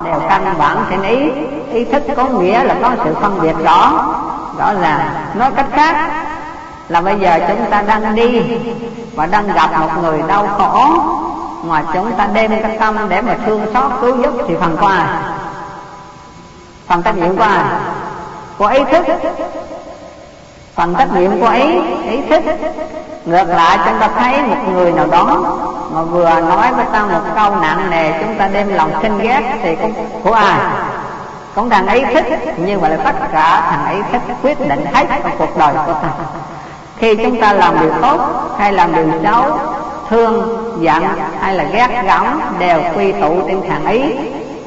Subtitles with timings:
[0.00, 1.30] đều căn bản trên ý.
[1.72, 4.06] Ý thức có nghĩa là có sự phân biệt rõ.
[4.58, 6.10] Rõ là nói cách khác
[6.88, 8.42] là bây giờ chúng ta đang đi
[9.14, 10.98] và đang gặp một người đau khổ
[11.62, 15.22] mà chúng ta đem cái tâm để mà thương xót cứu giúp thì phần qua.
[16.86, 17.80] Phần trách nhiệm qua
[18.58, 19.06] của ý thức.
[20.74, 21.80] Phần trách nhiệm của ý
[22.10, 22.42] ý thức
[23.24, 25.56] ngược lại, chúng ta thấy một người nào đó
[25.92, 29.42] mà vừa nói với ta một câu nặng nề, chúng ta đem lòng khinh ghét
[29.62, 29.92] thì cũng,
[30.22, 30.58] của ai?
[31.54, 35.06] Cũng thằng ấy thích, nhưng mà là tất cả thằng ấy thích quyết định hết
[35.38, 36.08] cuộc đời của ta.
[36.96, 38.20] Khi chúng ta làm điều tốt
[38.58, 39.58] hay làm điều xấu,
[40.08, 41.02] thương, giận
[41.40, 44.02] hay là ghét gẫm đều quy tụ trên thằng ý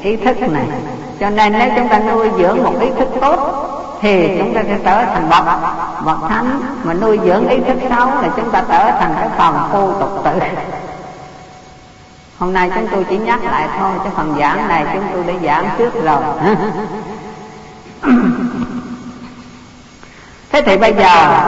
[0.01, 0.63] ý thức này.
[1.19, 3.67] Cho nên nếu chúng ta nuôi dưỡng một ý thức tốt
[4.01, 5.43] thì chúng ta sẽ trở thành bậc
[6.05, 6.61] bậc thánh.
[6.83, 10.21] Mà nuôi dưỡng ý thức xấu là chúng ta trở thành cái phần tu tục
[10.23, 10.31] tử
[12.39, 15.33] hôm nay chúng tôi chỉ nhắc lại thôi chứ phần giảng này chúng tôi đã
[15.43, 16.21] giảng trước rồi.
[20.51, 21.39] Thế thì bây giờ,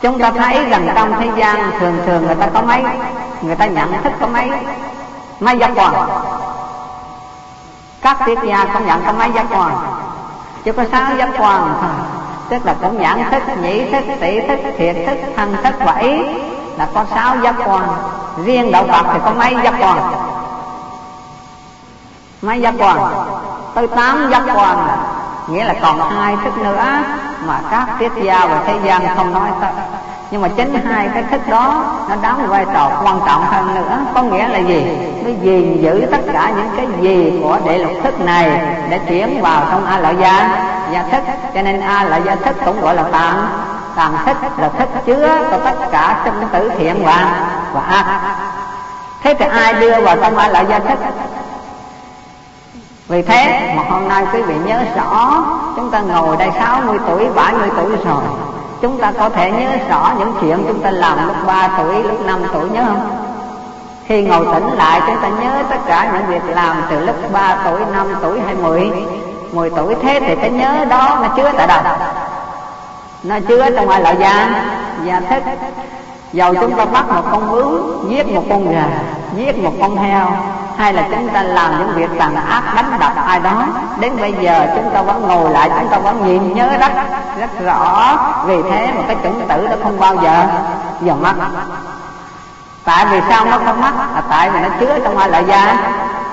[0.00, 2.82] chúng ta thấy rằng trong thế gian thường thường người ta có mấy,
[3.42, 4.50] người ta nhận thức có mấy
[5.40, 5.94] mấy giác quan.
[8.00, 9.72] Các triết gia công nhận có mấy giác quan
[10.68, 11.90] chứ có sáu giác quan thôi
[12.48, 16.22] tức là cũng nhãn thức, nhĩ thức, tỷ thức, thiệt thức, thân thức và ý
[16.76, 17.88] là có sáu giác quan.
[18.44, 19.98] Riêng đạo phật thì có mấy giác quan?
[22.42, 22.98] Mấy giác quan?
[23.74, 24.88] Tới tám giác quan.
[25.48, 26.84] Nghĩa là còn hai thức nữa
[27.46, 29.97] mà các triết gia và thế gian không nói tới
[30.30, 33.98] nhưng mà chính hai cái thức đó, nó đóng vai trò quan trọng hơn nữa.
[34.14, 34.98] Có nghĩa là gì?
[35.24, 39.42] Nó gìn giữ tất cả những cái gì của đệ lục thức này để chuyển
[39.42, 40.64] vào trong a lợi gia.
[40.92, 41.22] Gia thức,
[41.54, 43.48] cho nên a lợi gia thức cũng gọi là tạng.
[43.96, 48.20] Tạng thức là thức chứa của tất cả sinh tử thiện và và ác.
[49.22, 50.98] Thế thì ai đưa vào trong a lợi gia thức?
[53.08, 55.44] Vì thế mà hôm nay quý vị nhớ rõ,
[55.76, 58.22] chúng ta ngồi đây 60 tuổi 70 tuổi rồi
[58.80, 62.26] chúng ta có thể nhớ rõ những chuyện chúng ta làm lúc 3 tuổi, lúc
[62.26, 63.10] 5 tuổi, nhớ không?
[64.06, 67.56] Khi ngồi tỉnh lại, chúng ta nhớ tất cả những việc làm từ lúc 3
[67.64, 68.90] tuổi 5 tuổi hay 10
[69.52, 71.82] 10 tuổi thế thì cái nhớ đó, nó chứa tại đâu?
[73.22, 74.52] Nó chứa trong ngoài lợi gian
[75.04, 75.42] da thức
[76.32, 78.84] dầu chúng ta bắt một con bướm giết một con gà,
[79.36, 80.26] giết một con heo,
[80.76, 83.66] hay là chúng ta làm những việc tàn ác đánh đập ai đó,
[84.00, 86.92] đến bây giờ chúng ta vẫn ngồi lại, chúng ta vẫn nhìn, nhớ rất
[87.40, 90.46] rất rõ vì thế mà cái chủng tử nó không bao giờ
[91.00, 91.34] giờ mất.
[92.84, 93.92] Tại vì sao nó không mất?
[94.14, 95.76] Là tại vì nó chứa trong hai loại da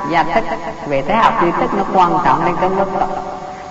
[0.10, 0.44] Và thức
[0.88, 2.86] về thế học tri thức nó quan trọng nên cái mức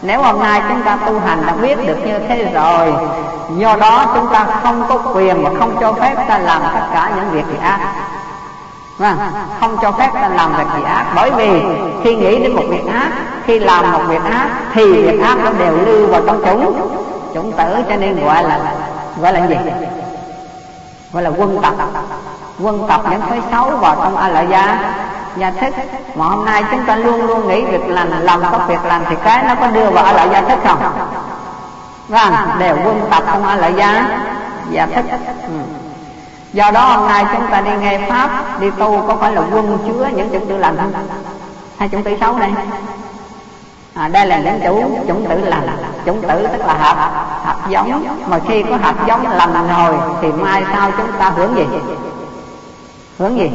[0.05, 2.93] nếu hôm nay chúng ta tu hành đã biết được như thế rồi,
[3.57, 7.13] do đó chúng ta không có quyền và không cho phép ta làm tất cả
[7.17, 7.81] những việc gì ác.
[8.99, 9.19] Vâng
[9.61, 11.63] không cho phép ta làm việc gì ác, bởi vì
[12.05, 13.11] khi nghĩ đến một việc ác,
[13.45, 16.91] khi làm một việc ác, thì việc ác nó đều lưu vào trong chúng.
[17.35, 18.59] Chúng tử cho nên gọi là
[19.23, 19.57] gọi là gì?
[21.13, 21.75] Gọi là quân tập.
[22.63, 24.95] Quân tập những thứ xấu vào trong a la gia
[25.37, 25.75] gia thức
[26.15, 29.17] mà hôm nay chúng ta luôn luôn nghĩ việc làm làm có việc làm thì
[29.25, 30.79] cái nó có đưa vào lại lợi gia thức không?
[32.09, 34.09] Vâng đều quân tập không a lợi gia
[34.71, 35.05] gia thức
[35.43, 35.55] ừ.
[36.53, 39.79] Do đó hôm nay chúng ta đi nghe pháp đi tu có phải là quân
[39.87, 40.93] chứa những chủng tử lành không?
[41.79, 42.51] Hay chủng tử xấu đây
[43.95, 45.69] à, đây là những chủ chủng tử lành.
[46.07, 47.11] Chủng tử tức là hạt
[47.45, 48.05] hạt giống.
[48.27, 51.67] Mà khi có hạt giống lành rồi thì mai sau chúng ta hưởng gì?
[53.19, 53.51] Hưởng gì?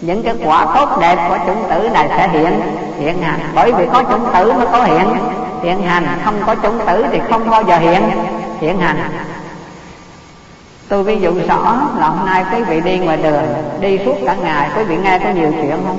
[0.00, 2.60] Những cái quả tốt đẹp của chủng tử này sẽ hiện.
[2.98, 3.40] Hiện hành.
[3.54, 5.08] Bởi vì có chủng tử mới có hiện.
[5.62, 6.06] Hiện hành.
[6.24, 8.02] Không có chủng tử thì không bao giờ hiện.
[8.60, 8.96] Hiện hành.
[10.88, 13.42] Tôi ví dụ rõ là hôm nay quý vị đi ngoài đường,
[13.80, 15.98] đi suốt cả ngày, quý vị nghe có nhiều chuyện không?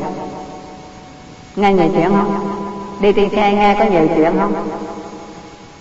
[1.56, 2.50] Nghe nhiều chuyện không?
[3.00, 4.54] Đi trên xe nghe có nhiều chuyện không?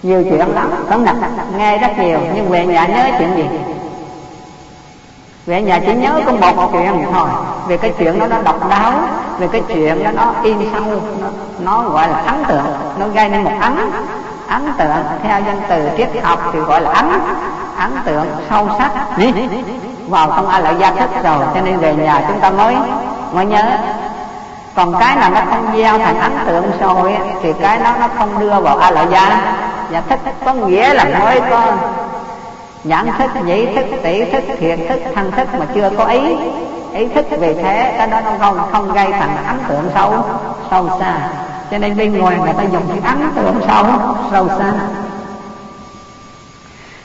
[0.02, 0.70] Nhiều chuyện lắm.
[0.90, 1.14] Đúng là
[1.56, 3.44] nghe rất nhiều, nhưng về nhà nhớ chuyện gì?
[5.46, 7.28] Về nhà chỉ nhớ có một chuyện thôi.
[7.66, 8.92] Về cái chuyện đó nó độc đáo
[9.38, 10.82] về cái chuyện đó nó in sâu
[11.20, 11.28] nó,
[11.58, 12.64] nó gọi là ấn tượng
[12.98, 13.76] nó gây nên một ấn
[14.48, 17.10] ấn tượng theo danh từ triết học thì gọi là ấn
[17.78, 18.90] ấn tượng sâu sắc.
[20.08, 22.76] Vào trong a lại gia thức rồi cho nên về nhà chúng ta mới
[23.32, 23.64] mới nhớ.
[24.74, 28.40] Còn cái nào nó không gieo thành ấn tượng rồi thì cái đó nó không
[28.40, 29.54] đưa vào a la gia.
[29.90, 31.62] Gia thích có nghĩa là mới có
[32.84, 36.20] nhãn thức, nhĩ thức, tỷ thức thiệt thức, thân thức mà chưa có ý
[36.92, 40.24] ý thức về thế, cái đó nó không không gây thành ấn tượng sâu
[40.70, 41.28] sâu xa
[41.70, 43.86] cho nên bên ngoài người ta dùng cái ấn tượng sâu
[44.30, 44.72] sâu xa.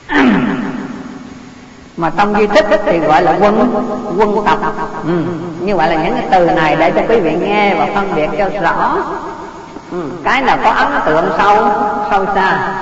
[1.96, 3.74] mà trong duy thức thì gọi là quân
[4.18, 4.58] quân tập
[5.06, 5.22] ừ.
[5.60, 8.30] như vậy là những cái từ này để cho quý vị nghe và phân biệt
[8.38, 8.98] cho rõ
[9.90, 10.02] ừ.
[10.24, 11.68] cái nào có ấn tượng sâu
[12.10, 12.72] sâu xa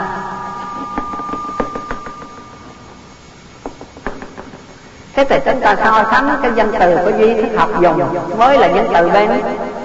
[5.16, 8.02] thế thì chúng ta so sánh cái danh từ của duy thức học dùng
[8.36, 9.42] với là danh từ bên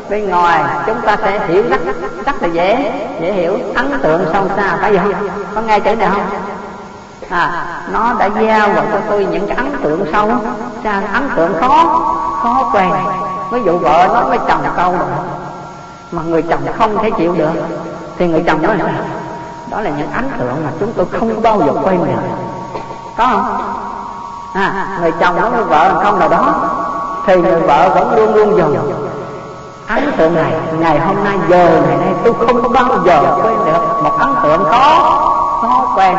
[0.09, 0.63] bên ngoài.
[0.85, 1.81] Chúng ta sẽ hiểu rất
[2.25, 2.91] rất là dễ
[3.21, 5.13] dễ hiểu, ấn tượng sâu xa, phải không?
[5.55, 6.25] Có nghe chữ này không?
[7.29, 10.31] À nó đã gieo vào cho tôi những cái ấn tượng sâu
[10.83, 11.85] xa ấn tượng khó
[12.43, 12.91] khó quen.
[13.51, 14.95] Ví dụ vợ nói với chồng câu
[16.11, 17.51] mà người chồng không thể chịu được,
[18.17, 18.77] thì người chồng nói
[19.71, 22.21] đó là những ấn tượng mà chúng tôi không bao giờ quên được.
[23.17, 23.68] Có không?
[24.53, 26.69] À, người chồng nói người vợ không nào đó.
[27.25, 28.99] Thì người vợ vẫn luôn luôn dồn
[29.89, 34.03] ấn tượng này ngày hôm nay giờ ngày nay tôi không bao giờ quên được
[34.03, 35.19] một ấn tượng khó
[35.61, 36.17] khó quen.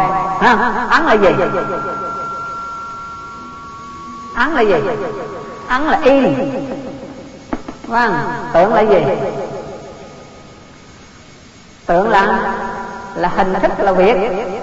[0.91, 1.29] Ấn là gì?
[4.35, 4.75] Ấn là gì?
[5.69, 6.21] Ấn là y.
[7.87, 8.15] Vâng
[8.53, 9.05] tưởng là gì?
[11.87, 12.55] Tưởng là
[13.15, 14.17] là hình thức là việc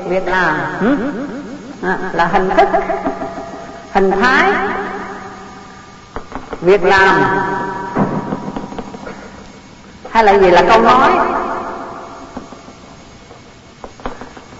[0.07, 0.55] việc làm
[1.83, 2.67] à, là hình thức
[3.97, 4.53] hình thái.
[6.61, 7.23] Việc làm
[10.09, 11.11] hay là gì là câu nói?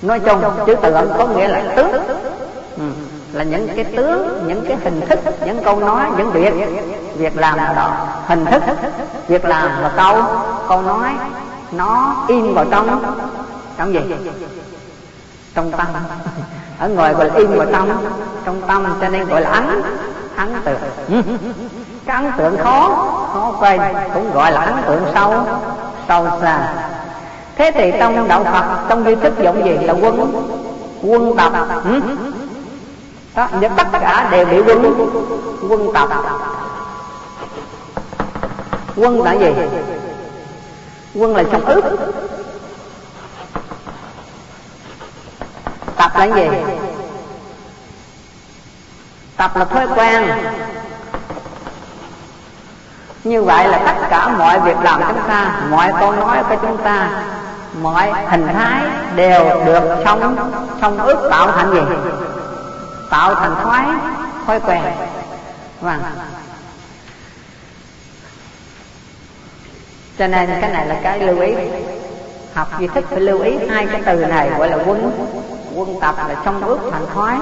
[0.01, 1.91] Nói chung chữ tượng có nghĩa là tướng
[2.77, 2.83] ừ.
[3.33, 6.53] là những cái tướng, những cái hình thức, những câu nói, những việc.
[7.15, 8.07] Việc làm nào đó.
[8.27, 8.63] Hình thức,
[9.27, 10.23] việc làm và câu
[10.67, 11.09] câu nói.
[11.71, 13.15] Nó in vào trong.
[13.77, 13.99] Trong gì?
[15.55, 15.87] Trong tâm
[16.79, 18.05] ở ngoài gọi là in vào trong
[18.45, 19.81] trong tâm cho nên gọi là ấn
[20.37, 20.79] ấn tượng.
[22.05, 22.89] Cái ấn tượng khó
[23.33, 23.81] khó quên,
[24.13, 25.33] cũng gọi là ấn tượng sâu
[26.07, 26.73] sâu xa.
[27.55, 30.33] Thế thì trong đạo phật, trong duy thức dụng gì là quân
[31.01, 31.51] quân tập.
[31.83, 32.01] Ừ?
[33.35, 34.95] đó tất cả đều bị quân
[35.69, 36.09] quân tập.
[38.95, 39.51] Quân là gì?
[41.15, 41.83] Quân là trong ước.
[45.97, 46.47] Tập là gì?
[49.37, 50.29] Tập là thói quen.
[53.23, 56.77] Như vậy là tất cả mọi việc làm chúng ta, mọi câu nói của chúng
[56.83, 57.09] ta,
[57.81, 58.83] mọi hình thái
[59.15, 60.51] đều được trong
[60.81, 61.81] trong ước tạo thành gì?
[63.09, 63.85] Tạo thành thói
[64.45, 64.83] thói quen.
[65.81, 66.01] Vâng.
[70.17, 71.53] Cho nên cái này là cái lưu ý.
[72.53, 75.11] Học di thức phải lưu ý hai cái từ này gọi là quân
[75.77, 77.35] quân tập là trong ước thành thói.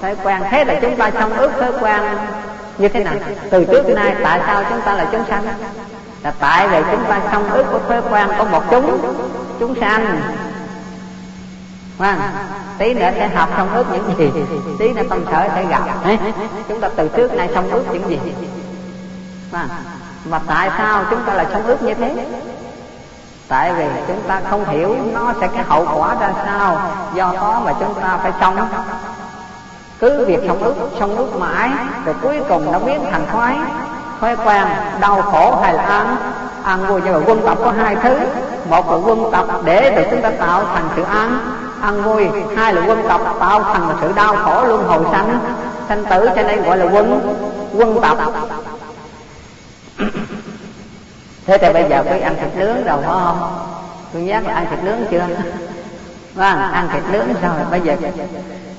[0.00, 2.02] Thói quen, thế là chúng ta trong ước thói quen
[2.78, 3.14] như thế nào?
[3.50, 5.44] Từ trước đến nay, tại sao chúng ta là chúng sanh?
[6.22, 8.98] Là tại vì chúng ta trong ước của thói quen có một chúng.
[9.60, 10.20] Chúng sanh.
[11.98, 12.18] Vâng.
[12.78, 14.42] Tí nữa sẽ học trong ước những gì.
[14.78, 15.82] Tí nữa tâm sở sẽ gặp.
[16.68, 18.18] Chúng ta từ trước nay trong ước những gì?
[19.50, 19.68] Vâng.
[20.24, 22.26] Mà tại sao chúng ta là trong ước như thế?
[23.48, 26.80] Tại vì chúng ta không hiểu nó sẽ cái hậu quả ra sao,
[27.14, 28.68] do đó mà chúng ta phải sống.
[29.98, 31.70] Cứ việc sống ước sống ước mãi,
[32.04, 33.56] rồi cuối cùng nó biến thành khoái
[34.20, 34.66] thói quen
[35.00, 36.16] đau khổ hay là ăn.
[36.62, 38.18] Ăn vui nhưng mà quân tập có hai thứ.
[38.70, 41.38] Một là quân tập để rồi chúng ta tạo thành sự ăn.
[41.82, 45.38] Ăn vui, hai là quân tập tạo thành sự đau khổ luân hồi sanh.
[45.88, 47.36] Sanh tử cho nên gọi là quân
[47.74, 48.18] quân tập
[51.46, 53.58] thế thì bây giờ quý ăn thịt nướng rồi phải không?
[54.12, 55.26] Tôi nhắc là ăn thịt nướng chưa?
[56.34, 57.96] Vâng ăn thịt nướng rồi bây giờ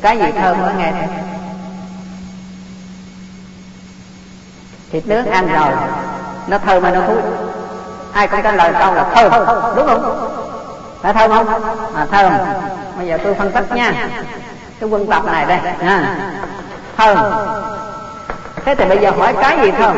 [0.01, 1.07] cái gì thơm mới nghe thấy
[4.91, 5.71] thịt nướng ăn rồi
[6.47, 7.17] nó thơm mà nó thúi
[8.13, 9.31] ai cũng trả lời câu là thơm
[9.75, 10.31] đúng không?
[11.01, 11.47] Phải thơm không?
[11.95, 12.33] À thơm.
[12.97, 13.93] Bây giờ tôi phân tích nha.
[14.79, 16.17] Cái quân tập này đây à,
[16.97, 17.17] thơm.
[18.65, 19.97] Thế thì bây giờ hỏi cái gì thơm?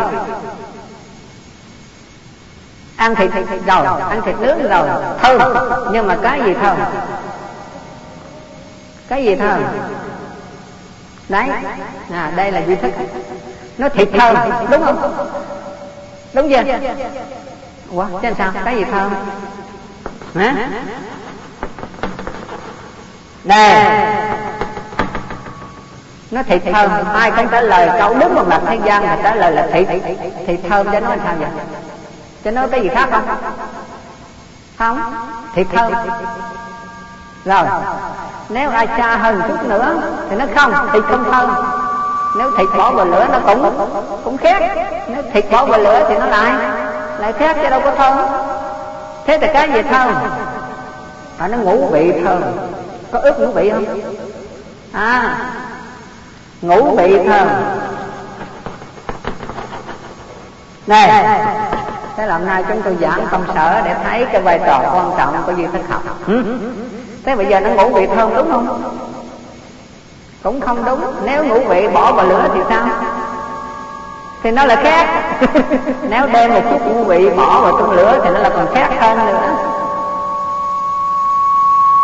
[2.98, 4.90] Ăn thịt thịt rồi ăn thịt nướng rồi
[5.22, 5.42] thơm.
[5.92, 6.78] Nhưng mà cái gì thơm?
[9.08, 9.64] Cái gì thơm?
[11.30, 11.50] Đấy.
[12.12, 12.92] À, đây là duy thức.
[13.78, 14.36] Nó thịt thơm
[14.72, 15.14] đúng không?
[16.34, 16.64] Đúng chưa?
[17.92, 18.52] Ủa trên sao?
[18.66, 19.16] Cái gì thơm?
[20.36, 20.70] Hả?
[23.44, 23.84] Đây
[26.32, 26.92] nó thịt thơm.
[27.14, 29.88] Ai cũng trả lời câu đúng một mặt thế gian mà trả lời là thịt.
[30.48, 31.50] Thịt thơm cho nó sao vậy?
[32.48, 33.24] Cho nó cái gì khác không?
[34.78, 35.14] Không?
[35.54, 35.94] Thịt thơm
[37.46, 37.66] rồi,
[38.50, 39.96] nếu ai xa hơn chút nữa
[40.30, 41.50] thì nó không thịt không thơm
[42.38, 43.90] nếu thịt bỏ vào lửa nó cũng
[44.24, 44.62] cũng khét.
[45.08, 46.54] Nếu thịt bỏ vào lửa thì nó lại
[47.20, 48.18] lại khét chứ đâu có thơm.
[49.26, 50.14] Thế thì cái gì thơm?
[51.38, 52.42] À nó ngũ vị thơm.
[53.12, 53.86] Có ướp ngũ vị không?
[54.92, 55.38] À
[56.62, 57.48] ngũ vị thơm.
[60.88, 61.40] Này
[62.18, 65.12] thế là hôm nay chúng tôi giảng công sở để thấy cái vai trò quan
[65.18, 66.02] trọng của duy thức học.
[66.28, 66.44] Ừ?
[67.26, 68.84] thế bây giờ nó ngũ vị thơm đúng không?
[70.44, 71.02] Cũng không đúng.
[71.26, 72.88] Nếu ngũ vị bỏ vào lửa thì sao?
[74.44, 75.08] Thì nó là khác
[76.10, 78.90] nếu đem một chút ngũ vị bỏ vào trong lửa thì nó là còn khác
[79.00, 79.58] hơn nữa.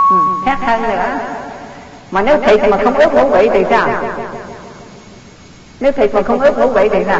[0.10, 0.15] Ừ,
[0.46, 1.05] khác hơn nữa.
[2.12, 3.88] Mà nếu thịt mà không ướp ngũ vị thì sao?
[5.79, 7.20] Nếu thịt mà không ướp ngũ vị thì sao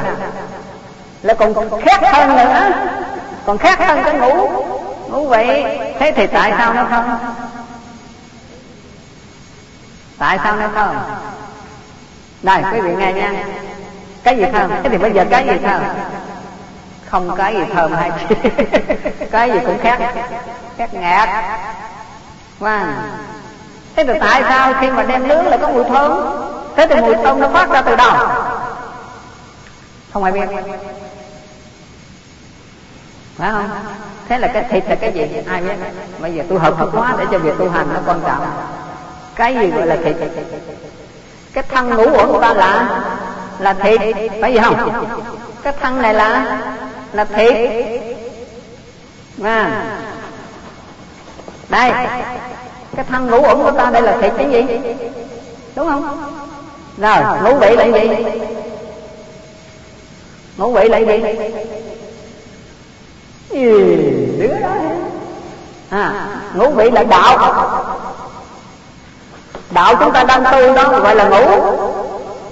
[1.24, 2.72] là còn còn khác hơn nữa.
[3.46, 4.50] Còn khác hơn cái ngủ.
[5.10, 7.18] Ngủ vậy, thế thì tại sao nó không?
[10.18, 10.98] Tại sao nó không?
[12.44, 13.34] Đây quý vị nghe nha.
[14.24, 14.72] Cái gì thơm?
[14.84, 15.82] Thế thì bây giờ cái gì thơm?
[17.06, 18.12] Không cái gì thơm hay
[19.32, 20.00] cái gì cũng khác
[20.78, 21.30] khác ngạt
[22.60, 22.86] wow.
[23.96, 26.14] thế thì tại sao khi mà đem nướng lại có mùi thơm?
[26.76, 28.18] Thế thì mùi thơm nó phát ra từ đâu?
[30.14, 30.48] Không ai biết
[33.38, 33.70] phải không?
[34.30, 35.42] Thế là cái thịt là cái gì?
[35.48, 35.74] Ai biết?
[36.20, 38.46] Bây giờ tôi hợp hợp hóa để cho việc tu hành nó quan trọng.
[39.36, 40.16] Cái gì gọi là thịt
[41.54, 43.02] cái thân ngũ uẩn của ta là
[43.60, 44.02] là thịt
[44.42, 45.06] phải gì không?
[45.64, 46.58] Cái thân này là
[47.14, 47.54] là thịt
[49.44, 49.84] à.
[51.70, 51.92] đây.
[52.96, 54.80] Cái thân ngũ uẩn của ta đây là thịt cái gì?
[55.76, 56.24] Đúng không?
[56.98, 58.10] Rồi ngũ vị là gì?
[60.58, 61.24] Ngũ vị là gì?
[63.50, 63.98] Gì
[64.40, 64.70] đứa đó
[65.90, 66.14] à,
[66.54, 67.38] ngũ vị là đạo.
[69.72, 71.62] Đạo chúng ta đang tu đó gọi là ngũ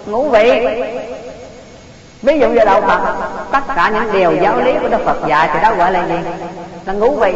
[0.05, 0.67] ngũ vị.
[2.21, 3.15] Ví dụ như đạo phật
[3.51, 6.15] tất cả những điều giáo lý của đức phật dạy thì đó gọi là gì?
[6.85, 7.33] Là ngũ vị.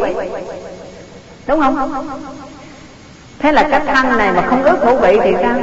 [1.46, 2.06] Đúng không?
[3.38, 5.58] Thế là cái thân này mà không ước ngũ vị thì sao?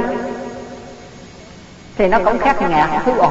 [1.98, 3.30] Thì nó cũng khác ngạt thứ ồn.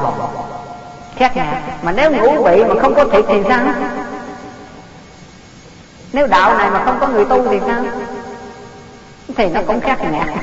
[1.15, 3.59] Khác ngạt mà nếu ngũ vị mà không có thịt thì sao?
[6.13, 7.83] Nếu đạo này mà không có người tu thì sao?
[9.37, 10.27] Thì nó cũng khác ngạt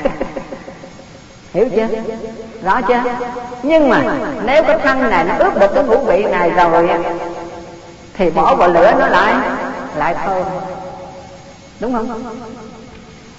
[1.55, 1.87] hiểu chưa?
[2.63, 3.03] Rõ chưa?
[3.63, 4.03] Nhưng mà
[4.45, 6.91] nếu cái thân này nó ướp được cái ngũ vị này rồi
[8.15, 9.35] thì bỏ vào lửa nó lại
[9.97, 10.47] lại thơm
[11.81, 12.23] đúng không?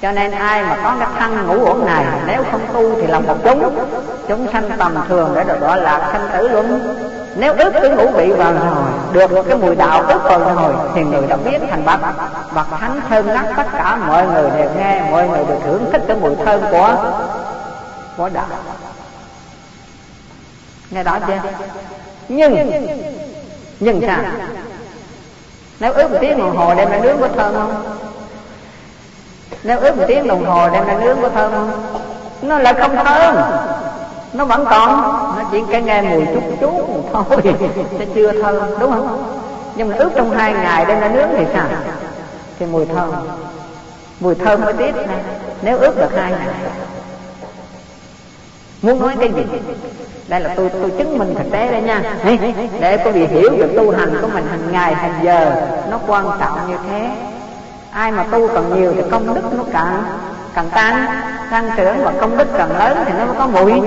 [0.01, 3.19] Cho nên ai mà có cái thân ngũ uẩn này nếu không tu thì là
[3.19, 3.87] một chúng
[4.27, 6.95] chúng sanh tầm thường để được gọi là sanh tử luân
[7.35, 8.53] nếu ướp cái ngũ vị vào
[9.13, 11.99] rồi được cái mùi đạo ướp vào rồi thì người đã biết thành bậc
[12.53, 16.01] bậc thánh thơm ngát, tất cả mọi người đều nghe, mọi người đều thưởng thức
[16.07, 17.13] cái mùi thơm của
[18.17, 18.45] của đạo.
[20.91, 21.39] Nghe đó chưa?
[22.29, 22.71] Nhưng
[23.79, 24.19] nhưng sao?
[25.79, 27.97] Nếu ướp một tiếng đồng hồ đem ra nướng có thơm không?
[29.63, 31.71] Nếu ướp một tiếng đồng hồ đem ra nướng có thơm không?
[32.41, 33.35] Nó là không thơm
[34.33, 35.01] nó vẫn còn.
[35.37, 37.37] Nó chỉ cái nghe mùi chút chút thôi.
[37.99, 39.23] Sẽ chưa thơm đúng không?
[39.75, 41.65] Nhưng mà ướp trong hai ngày đem ra nướng thì sao?
[42.59, 43.09] Thì mùi thơm.
[44.19, 44.95] Mùi thơm mới tiếp
[45.61, 46.47] nếu ướp được hai ngày.
[48.81, 49.43] Muốn nói cái gì?
[50.27, 52.03] Đây là tôi tôi chứng minh thực tế đây nha.
[52.79, 56.25] Để quý vị hiểu được tu hành của mình hàng ngày hàng giờ nó quan
[56.39, 57.09] trọng như thế.
[57.91, 60.03] Ai mà tu càng nhiều thì công đức nó càng
[60.53, 61.05] càng tan,
[61.51, 63.81] tăng trưởng và công đức càng lớn thì nó mới có mùi.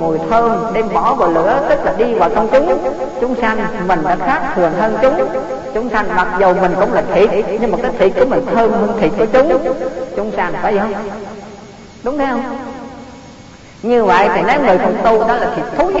[0.00, 2.92] Mùi thơm đem bỏ vào lửa tức là đi vào trong chúng.
[3.20, 5.28] Chúng sanh mình đã khác thường hơn chúng.
[5.74, 8.72] Chúng sanh mặc dầu mình cũng là thịt nhưng mà cái thịt của mình thơm
[8.72, 9.74] hơn thịt của chúng.
[10.16, 10.92] Chúng sanh phải không?
[12.02, 12.42] Đúng thế không?
[13.82, 15.94] Như vậy thì nếu người không tu đó là thịt thúi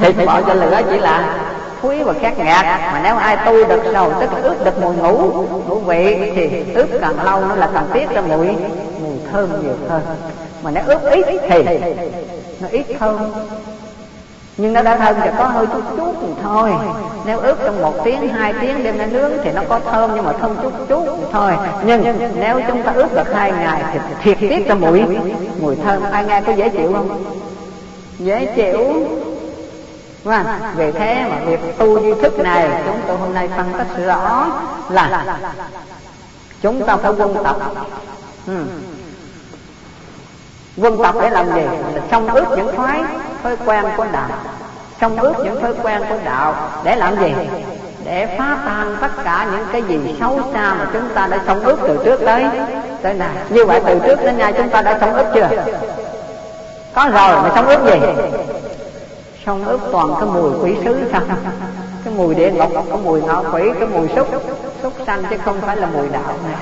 [0.00, 1.36] thịt bỏ cho lửa chỉ là
[1.82, 4.96] thúi và khát ngạt mà nếu ai tu được rồi, tức là ướp được mùi
[4.96, 8.46] ngủ ngủ vị thì ướp càng lâu nó là càng tiết ra mùi
[9.00, 10.02] mùi thơm nhiều hơn.
[10.62, 11.62] Mà nếu ướp ít thì
[12.60, 13.16] nó ít thơm
[14.56, 16.70] nhưng nó đã thơm thì có hơi chút chút thì thôi.
[17.26, 20.24] Nếu ướp trong một tiếng, hai tiếng đem ra nướng thì nó có thơm nhưng
[20.24, 21.52] mà thơm chút chút thì thôi.
[21.84, 22.04] Nhưng
[22.40, 25.02] nếu chúng ta ướp được hai ngày thì thiệt tiết ra mùi
[25.60, 26.02] mùi thơm.
[26.12, 27.24] Ai nghe có dễ chịu không?
[28.18, 29.06] Dễ chịu.
[30.28, 34.06] Vâng, vì thế mà việc tu duy thức này chúng tôi hôm nay phân tích
[34.06, 34.46] rõ
[34.88, 35.24] là
[36.62, 37.56] chúng ta phải quân tập.
[38.46, 38.64] Ừ.
[40.76, 41.62] quân tập để làm gì?
[41.94, 43.02] Là trong ước những thói
[43.42, 44.28] thói quen của đạo.
[45.00, 46.54] Trong ước những thói quen của đạo
[46.84, 47.34] để làm gì?
[48.04, 51.60] Để phá tan tất cả những cái gì xấu xa mà chúng ta đã sống
[51.60, 52.44] ước từ trước tới
[53.02, 55.48] tới này như vậy từ trước đến nay chúng ta đã sống ước chưa?
[56.94, 58.00] Có rồi mà sống ước gì?
[59.48, 61.22] Xong ướp toàn cái mùi quỷ sứ sao?
[62.04, 64.28] Cái mùi địa ngục, cái mùi ngọ quỷ, cái mùi xúc
[64.82, 66.56] xúc sanh chứ không phải là mùi đạo này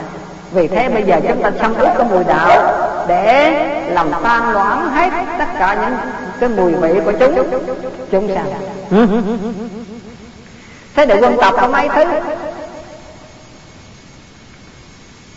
[0.52, 2.78] vì thế bây giờ chúng ta xong ướp cái mùi đạo
[3.08, 3.52] để
[3.88, 5.96] làm tan loãng hết tất cả những
[6.40, 7.60] cái mùi vị của chúng.
[8.10, 8.52] Chúng sanh.
[10.94, 12.04] Thế để quân tập có mấy thứ?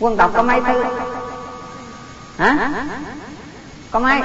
[0.00, 0.84] Quân tập có mấy thứ?
[2.38, 2.70] Hả?
[3.90, 4.20] Có mấy?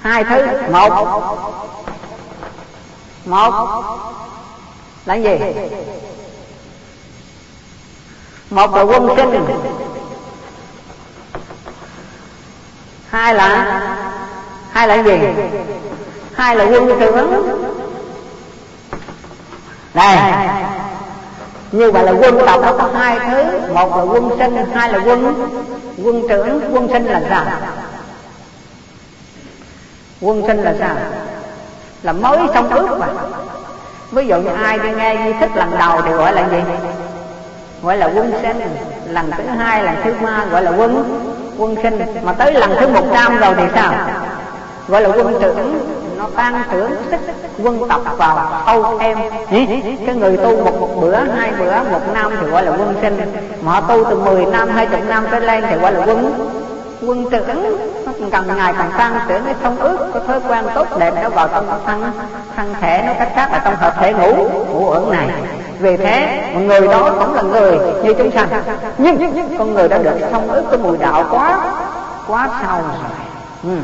[0.00, 0.46] Hai thứ.
[0.72, 1.06] Một
[3.24, 3.82] một.
[5.04, 5.38] Là gì?
[8.50, 9.46] Một là quân sinh
[13.08, 13.80] hai là
[14.70, 15.12] hai là gì?
[16.34, 17.60] Hai là quân trưởng
[19.94, 20.18] đây
[21.72, 23.60] như vậy là quân tộc nó có hai thứ.
[23.74, 25.34] Một là quân sinh, hai là quân
[26.04, 27.44] quân trưởng quân sinh là sao?
[30.20, 30.96] Quân sinh là sao?
[32.02, 33.06] Là mới xong ước mà.
[34.12, 36.58] Ví dụ như ai đi nghe di thích lần đầu thì gọi là gì?
[37.82, 38.60] Gọi là quân sinh.
[39.08, 41.04] Lần thứ hai lần thứ ba gọi là quân
[41.58, 42.00] quân sinh.
[42.22, 43.92] Mà tới lần thứ một trăm rồi thì sao?
[44.88, 45.78] Gọi là quân trưởng.
[46.18, 47.20] Nó tăng trưởng sức
[47.62, 49.18] quân tập vào âu em.
[50.06, 53.20] Cái người tu một, một bữa hai bữa một năm thì gọi là quân sinh.
[53.62, 56.32] Mà họ tu từ 10 năm hai chục năm tới lên thì gọi là quân
[57.06, 57.78] quân trưởng
[58.30, 61.48] càng ngày càng tăng trưởng cái thông ước có thói quen tốt đẹp nó vào
[61.48, 62.12] trong thân.
[62.56, 65.28] Thân thể nó cách khác là trong hợp thể ngủ ngủ ẩn này.
[65.78, 68.48] Vì thế một người đó cũng là người như chúng sanh.
[68.98, 71.72] Nhưng con người đã được thông ước cái mùi đạo quá
[72.26, 73.10] quá sâu rồi.
[73.62, 73.78] Ừ.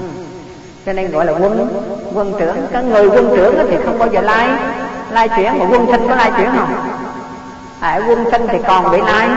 [0.87, 1.69] cho nên gọi là quân
[2.15, 2.57] quân trưởng.
[2.73, 4.49] Cái người quân trưởng thì không bao giờ lai
[5.11, 6.75] lai chuyển mà quân sinh có lai chuyển không?
[7.81, 9.29] À, quân sinh thì còn bị lai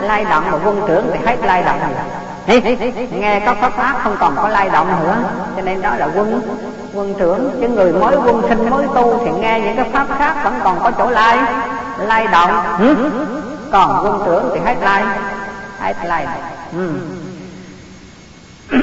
[0.00, 1.78] lai động mà quân trưởng thì hết lai động
[2.46, 5.16] nghe có pháp pháp không còn có lay động nữa.
[5.56, 6.40] Cho nên đó là quân
[6.94, 10.36] quân trưởng chứ người mới quân sinh mới tu thì nghe những cái pháp khác
[10.44, 11.38] vẫn còn có chỗ lay
[11.98, 12.50] lay động.
[13.72, 15.04] Còn quân trưởng thì hết lay
[15.78, 16.26] hết lay
[16.72, 16.90] ừ.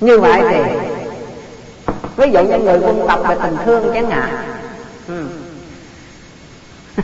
[0.00, 0.58] như vậy thì
[2.16, 4.36] ví dụ như người quân tập về tình thương chẳng hạn.
[5.08, 5.26] Ừ.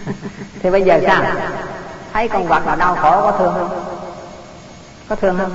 [0.62, 1.22] thì bây giờ sao
[2.14, 3.68] thấy con vật nào đau khổ có thương không?
[5.08, 5.50] Có thương không?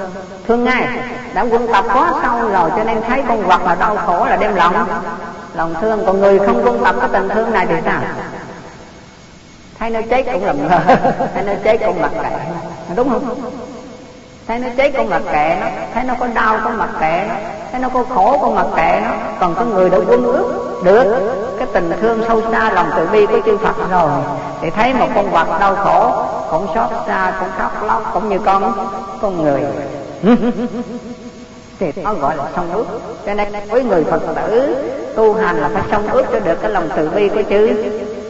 [0.48, 0.88] Thương ngay.
[1.34, 4.36] Đã quân tập quá sâu rồi, cho nên thấy con vật là đau khổ là
[4.36, 4.88] đem lòng.
[5.54, 8.02] Lòng thương, còn người không quân tập cái tình thương này thì sao?
[9.80, 10.58] Thấy nó chết cũng làm
[11.34, 12.30] thấy nó chết cũng mặc kệ.
[12.96, 13.52] Đúng không?
[14.50, 15.68] Thấy nó chết con mặc kệ nó.
[15.94, 17.36] Thấy nó có đau con mặc kệ nó.
[17.72, 19.12] Thấy nó có khổ con mặc kệ nó.
[19.40, 23.26] Còn có người đã quân ước, được cái tình thương sâu xa, lòng từ bi
[23.26, 24.10] của chư Phật rồi,
[24.62, 26.12] thì thấy một con vật đau khổ,
[26.52, 28.74] cũng xót xa, cũng khóc lóc, cũng như con
[29.22, 29.62] con người.
[31.80, 32.86] Thì nó gọi là song ước.
[33.26, 34.76] Cho nên với người phật tử,
[35.16, 37.74] tu hành là phải song ước cho được cái lòng từ bi của chư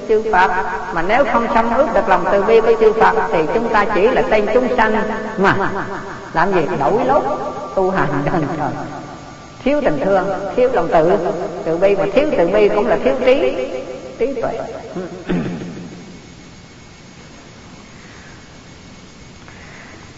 [0.10, 0.52] chư Phật
[0.94, 3.86] mà nếu không xâm ước được lòng từ bi của chư Phật, thì chúng ta
[3.96, 4.96] chỉ là tên chúng sanh
[5.38, 5.56] mà.
[6.34, 6.62] Làm gì?
[6.80, 7.24] Đổi lốt
[7.76, 8.70] tu hành đơn trời
[9.64, 11.18] thiếu tình thương, thiếu lòng tự.
[11.66, 13.56] Từ bi mà thiếu từ bi cũng là thiếu trí.
[14.20, 14.60] Trí tuệ.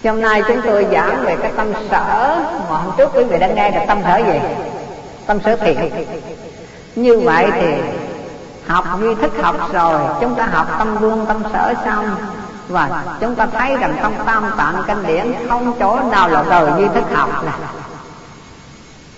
[0.04, 2.40] Hôm nay chúng tôi giảng về cái tâm sở.
[2.70, 4.40] Mà hôm trước quý vị đã nghe là tâm sở gì?
[5.26, 6.06] Tâm sở thiện.
[6.96, 7.68] Như vậy thì
[8.68, 12.16] học duy thức học rồi, chúng ta học tâm vương tâm sở xong.
[12.68, 16.72] Và chúng ta thấy rằng trong tam tạng kinh điển, không chỗ nào là đời
[16.78, 17.54] duy thức học này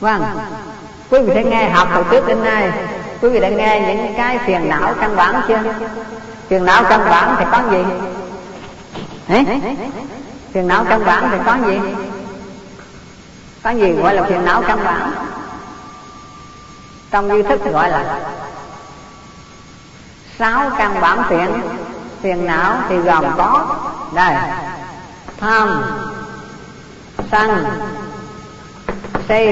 [0.03, 0.23] vâng.
[1.10, 2.71] Quý vị đã nghe học từ trước đến nay.
[3.21, 5.60] Quý vị đã nghe những cái phiền não căn bản chưa?
[6.47, 7.84] Phiền não căn bản thì có gì?
[9.27, 9.45] Đấy?
[10.51, 11.79] phiền não căn bản thì có gì?
[13.63, 15.12] Có gì gọi là phiền não căn bản?
[17.12, 18.19] Trong duy thức gọi là
[20.43, 21.62] sáu căn bản phiền
[22.21, 23.75] phiền não thì gồm có
[24.13, 24.36] đây,
[25.39, 25.84] tham,
[27.32, 27.65] sân,
[29.29, 29.45] si,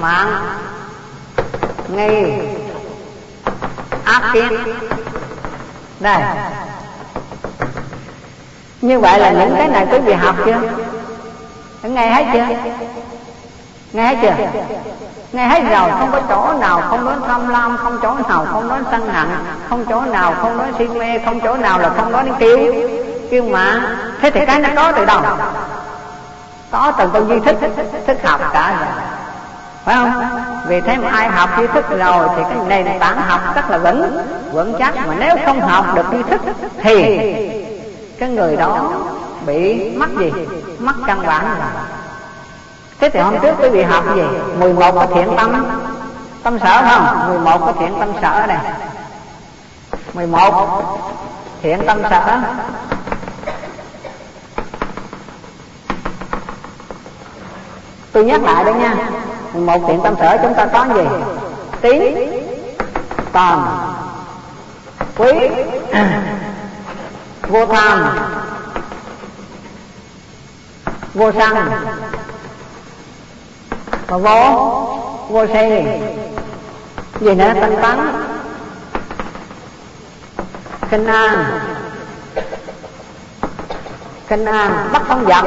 [0.00, 0.58] mạng,
[1.88, 2.32] nghi,
[4.04, 4.52] ác kiến.
[6.00, 6.22] Đây.
[8.80, 10.60] Như vậy là những cái này quý vị học chưa?
[11.82, 12.56] Nghe hết chưa?
[13.92, 14.46] Nghe hết chưa?
[15.34, 18.68] Nghe hết rồi, không có chỗ nào, không nói tham lam, không chỗ nào, không
[18.68, 19.28] nói sân hận,
[19.68, 22.58] không chỗ nào, không nói si mê, không chỗ nào là không nói đến kêu
[23.30, 25.20] kêu mà, thế thì cái nó có từ đâu?
[26.70, 27.56] Có từ con duy thức
[28.06, 28.88] thức học cả rồi.
[29.84, 30.12] Phải không?
[30.66, 33.78] Vì thế mà ai học duy thức rồi thì cái nền tảng học rất là
[33.78, 35.06] vững vững chắc.
[35.08, 36.40] Mà nếu không học được duy thức
[36.82, 37.18] thì
[38.18, 38.92] cái người đó
[39.46, 40.32] bị mất gì?
[40.78, 41.82] Mất căn bản rồi
[43.00, 44.22] thế thì hôm trước quý vị học gì?
[44.58, 45.66] 11 có thiện tâm.
[46.42, 47.28] Tâm sở không?
[47.28, 48.58] 11 có thiện tâm sở này
[50.14, 50.82] 11
[51.62, 52.40] thiện tâm sở.
[58.12, 58.94] Tôi nhắc lại đây nha.
[59.52, 61.04] 11 thiện tâm sở chúng ta có gì?
[61.80, 62.14] Tín
[63.32, 63.68] Tòm
[65.16, 65.32] quý,
[67.48, 68.18] vô tham,
[71.14, 71.70] vô sanh
[74.06, 74.54] và vô
[75.28, 75.84] vô si
[77.20, 78.24] gì nữa tinh tấn
[80.94, 81.44] kinh an.
[84.28, 85.44] Kinh an, bắt con giặc.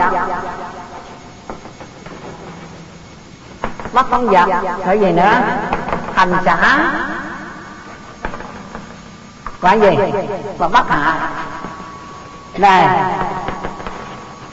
[3.93, 4.49] Bắt con giặc.
[4.85, 5.33] Rồi gì nữa
[6.13, 6.91] hành xã.
[9.61, 9.97] Quả gì?
[10.57, 11.29] Và bắt hạ.
[12.57, 13.03] Này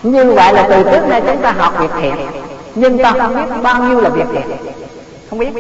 [0.03, 2.44] như vậy là từ trước nay chúng ta học việc thiện
[2.75, 4.57] nhưng ta không biết bao nhiêu là việc thiện
[5.31, 5.51] không biết.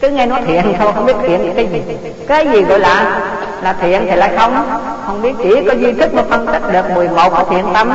[0.00, 1.82] Cứ nghe nói thiện thôi, không biết thiện cái gì.
[2.28, 3.20] Cái gì gọi là
[3.62, 4.66] là thiện thì lại không?
[5.06, 5.32] Không biết.
[5.42, 7.90] Chỉ có duy thức mà phân tích được 11 cái thiện tâm.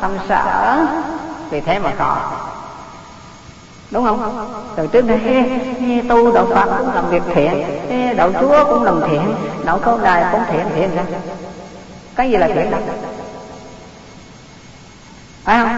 [0.00, 0.76] Tâm sở
[1.50, 2.16] vì thế mà khó
[3.90, 4.48] đúng không?
[4.76, 5.50] Từ trước đây
[6.08, 7.64] tu đạo phật cũng làm việc thiện
[8.16, 10.96] đạo chúa cũng làm thiện, đạo câu đài cũng thiện thiện.
[10.96, 11.02] Ra
[12.16, 12.78] cái gì là thiện đó?
[15.44, 15.77] Phải không?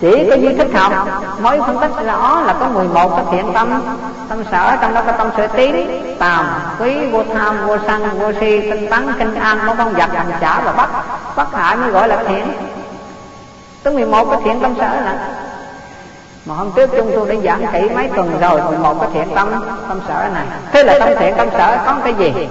[0.00, 0.92] Chỉ có duy thích học
[1.40, 3.82] mới phân tích rõ là có 11 cái thiện tâm.
[4.28, 5.74] Tâm sở, trong đó có tâm sở tín
[6.18, 6.46] tàm,
[6.78, 10.32] quý, vô tham, vô sân, vô si, tinh tấn, kinh an có con vật hành
[10.40, 10.90] trả và bắt
[11.36, 12.52] bắt hại mới gọi là thiện.
[13.82, 15.18] Tới 11 cái thiện tâm sở là.
[16.46, 19.52] Mà hôm trước chúng tôi đã giảng kỹ mấy tuần rồi 11 cái thiện tâm
[19.88, 20.46] tâm sở này.
[20.72, 22.48] Thế là tâm thiện, tâm sở có cái gì?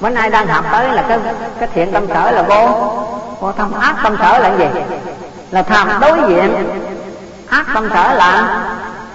[0.00, 1.18] Bữa nay đang học tới là cái
[1.58, 2.92] cái thiện tâm sở là vô
[3.40, 4.80] vô tham ác tâm sở là gì?
[5.50, 6.00] Là tham.
[6.00, 6.68] Đối diện.
[7.48, 8.62] Ác tâm sở là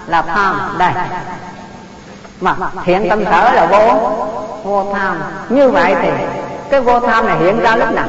[0.06, 0.74] là tham.
[0.78, 0.92] Đây.
[2.40, 4.16] Mà hiện tâm sở là vô.
[4.64, 5.22] Vô tham.
[5.48, 6.08] Như vậy thì
[6.70, 8.06] cái vô tham này hiện ra lúc nào?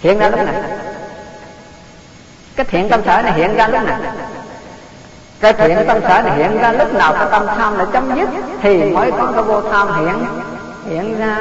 [0.00, 0.54] Hiện ra lúc nào?
[2.56, 3.98] Cái thiện tâm sở này hiện ra lúc nào?
[5.40, 7.12] Cái thiện tâm sở này hiện ra lúc nào?
[7.12, 8.28] Cái tâm tham là chấm dứt
[8.62, 10.26] thì mới có cái vô tham hiện
[10.88, 11.38] hiện ra.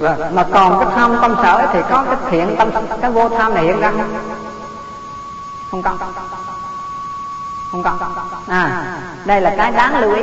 [0.00, 0.34] Vâng.
[0.34, 3.64] mà còn cái tham tâm sở thì có cái thiện tâm cái vô tham này
[3.64, 3.92] hiện ra.
[5.70, 6.12] Không không không
[7.82, 8.38] có.
[8.48, 10.22] À đây là cái đáng lưu ý.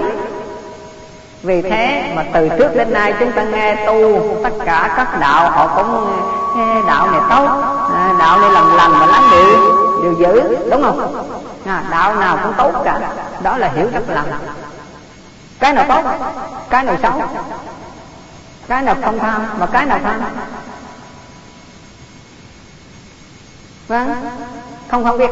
[1.44, 5.52] Vì thế mà từ trước đến nay chúng ta nghe tu tất cả các đạo
[5.52, 6.20] họ cũng
[6.88, 7.48] đạo này tốt
[7.94, 9.58] à, đạo này làm lành và lánh điều
[10.04, 11.26] điều giữ đúng không?
[11.66, 13.00] À, đạo nào cũng tốt cả.
[13.42, 14.32] Đó là hiểu rất lành.
[15.60, 16.12] Cái nào tốt?
[16.70, 17.12] Cái nào xấu?
[18.68, 20.22] Cái nào không tham mà cái nào tham?
[23.88, 24.12] Vâng.
[24.88, 25.30] Không không biết.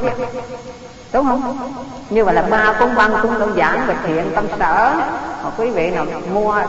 [1.14, 1.74] Đúng không?
[2.10, 4.96] Như vậy là ba cuốn băng cuốn đơn giản về thiện tâm sở.
[5.44, 6.62] Mà quý vị nào mua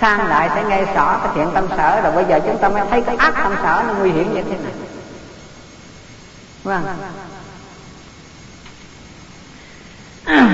[0.00, 2.00] sang lại sẽ nghe rõ cái thiện tâm sở.
[2.00, 4.42] Rồi bây giờ chúng ta mới thấy cái ác tâm sở nó nguy hiểm như
[4.42, 4.72] thế này.
[6.64, 6.84] Vâng.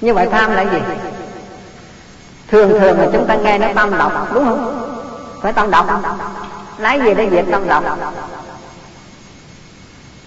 [0.00, 0.78] Như vậy tham là gì
[2.50, 4.86] thường thường là chúng ta nghe nó tâm độc đúng không?
[5.42, 5.86] phải tâm độc
[6.78, 7.84] lấy gì để diệt tâm độc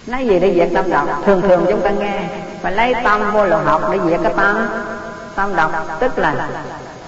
[0.06, 2.28] lấy gì để diệt tâm độc thường thường chúng ta nghe.
[2.62, 4.68] Phải lấy tâm vô lượng học để diệt cái tâm.
[5.34, 6.48] Tâm độc tức là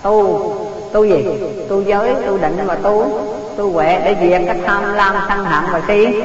[0.03, 0.53] tu.
[0.93, 1.27] Tu gì?
[1.69, 3.21] Tu giới tu định và tu.
[3.57, 6.23] Tu huệ để diệt cái tham lam sân hận và si.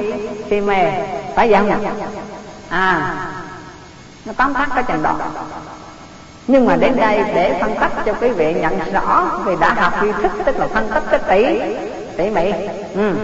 [0.50, 0.92] Si mê.
[1.36, 1.86] Phải vậy không
[2.70, 3.16] à.
[4.26, 5.10] Nó tóm tắt cái trình độ
[6.48, 9.94] nhưng mà đến đây để phân tích cho quý vị nhận rõ vì đã học
[10.02, 11.62] tri thức, tức là phân tích cái tỉ
[12.18, 12.52] tỉ mỉ
[12.96, 13.16] ừ.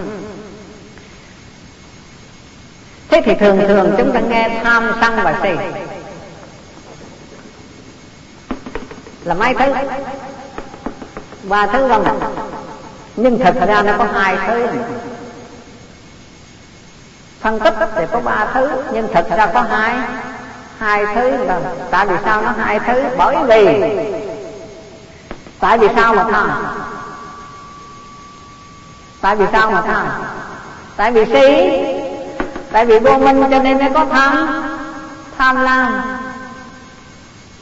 [3.09, 5.49] thế thì thường thường chúng ta nghe tham sân và si.
[9.23, 9.73] Là mấy thứ?
[11.43, 12.13] Ba thứ không à?
[13.15, 14.67] nhưng thực ra nó có hai thứ
[17.39, 19.95] phân tích thì có ba thứ, nhưng thực ra có hai
[20.79, 21.59] hai thứ là
[21.91, 23.03] tại vì sao nó hai thứ?
[23.17, 23.83] Bởi vì
[25.59, 26.51] tại vì sao mà tham
[29.21, 30.07] tại vì sao mà tham
[30.95, 31.71] tại vì si?
[32.71, 34.63] Tại vì vô minh cho nên nó có tham
[35.37, 36.01] tham lam.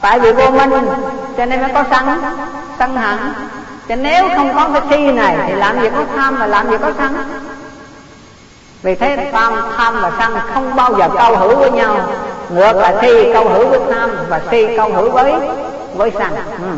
[0.00, 0.70] Tại vì vô minh
[1.36, 2.22] cho nên nó có sân
[2.78, 3.18] sân hận.
[3.88, 6.76] Cho nếu không có cái si này thì làm gì có tham mà làm gì
[6.82, 7.16] có sân?
[8.82, 12.08] Vì thế tham tham và sân không bao giờ câu hữu với nhau
[12.50, 15.34] ngược là si câu hữu với tham và si câu hữu với
[15.94, 16.68] với sân ừ.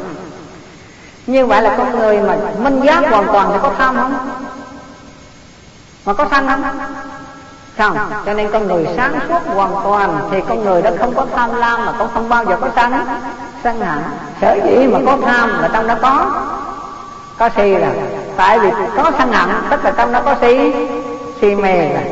[1.27, 4.15] như vậy là con người mà minh giác hoàn toàn thì có tham không?
[6.07, 6.63] Mà có sân không?
[7.79, 7.97] Không.
[8.27, 11.55] Cho nên con người sáng suốt hoàn toàn thì con người đó không có tham
[11.57, 12.93] lam mà cũng không bao giờ có sân
[13.65, 13.99] sân hận
[14.41, 16.43] sở dĩ mà có tham là trong đó có.
[17.39, 17.91] Có si là.
[18.37, 20.73] Tại vì có sân hận tức là trong đó có si.
[21.41, 22.03] Si mê rồi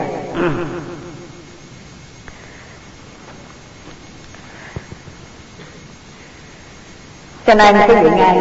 [7.47, 8.37] cho nên quý vị nghe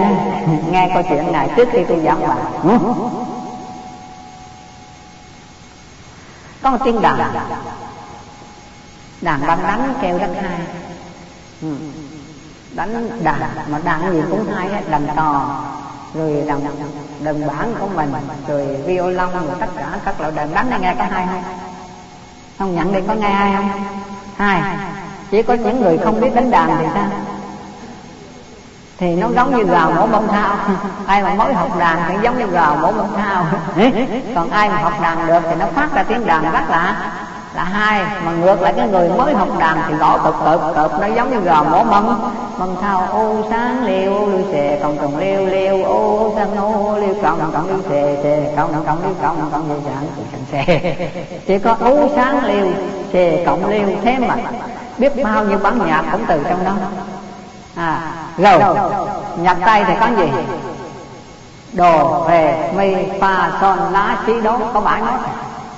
[0.72, 0.92] nghe.
[0.94, 2.38] câu chuyện này trước khi tôi giảng bài.
[6.62, 7.18] Có một tiếng đàn.
[9.22, 10.60] Đàn băng đánh kêu rất hay
[12.76, 15.64] đánh đàn mà đàn gì cũng hay hết đàn tò
[16.14, 16.60] rồi đàn
[17.20, 18.14] đàn bản của mình
[18.48, 21.44] rồi violon rồi tất cả các loại đàn đánh này nghe có hay không?
[22.60, 23.70] Không nhận đi có nghe hay không?
[24.38, 24.78] Hay
[25.32, 27.08] chỉ có những người không biết đánh đàn thì sao
[29.00, 30.56] thì nó giống như gà mổ bông thao.
[31.08, 33.46] Ai mà mới học đàn thì giống như gà mổ bông thao.
[34.36, 36.96] Còn ai mà học đàn được thì nó phát ra tiếng đàn rất là
[37.56, 41.02] là hai mà ngược lại cái người mới học đàn thì gõ cộp cộp cộp
[41.02, 42.32] nó giống như gò mổ bông.
[42.60, 47.16] Bông thao ô sáng liêu liêu xề cộng cộng liêu liêu, ô sáng ô, liêu
[47.24, 50.96] cộng cộng liêu, xề xề cộng cộng liêu cộng cộng liêu sáng sẵn xề
[51.48, 52.68] chỉ có ô sáng liêu,
[53.14, 54.36] xề cộng liêu, thế mà
[54.98, 56.72] biết bao nhiêu bản nhạc cũng từ trong đó
[57.76, 58.60] à rồi
[59.38, 60.32] nhặt tay thì có gì?
[61.74, 65.18] Đồ về mi pha son lá xí đố có bảy nốt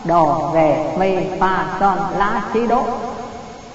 [0.04, 2.84] đồ về mi pha son lá xí đố.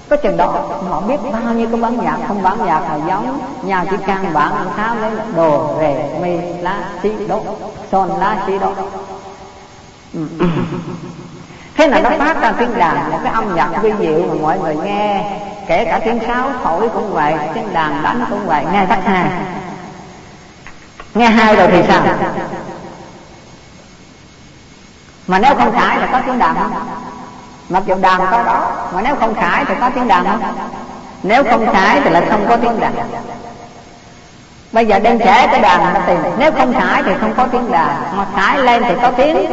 [0.09, 0.53] Có chừng đó
[0.89, 3.39] họ biết bao nhiêu cái bản nhạc không bản nhạc nào giống.
[3.61, 7.41] Nhà chỉ căn bản ăn tháo lấy đồ về mi lá xí đố
[7.91, 8.73] son lá xí đố.
[11.77, 14.59] Thế là nó phát ra tiếng đàn một cái âm nhạc vi diệu mà mọi
[14.59, 18.65] người nghe kể cả tiếng sáo thổi cũng vậy, tiếng đàn đánh cũng vậy.
[18.73, 19.25] Nghe tắt hai
[21.13, 22.01] nghe hai rồi thì sao?
[25.27, 26.71] Mà nếu không khải thì có tiếng đàn không?
[27.69, 30.41] Mặc dù đàn có đó, mà nếu không khải thì có tiếng đàn không?
[31.23, 32.93] Nếu không khải thì là không có tiếng đàn.
[34.71, 36.17] Bây giờ đem trẻ cái đàn nó tìm.
[36.37, 38.17] Nếu không khải thì không có tiếng đàn.
[38.17, 39.45] Mà khải lên thì có tiếng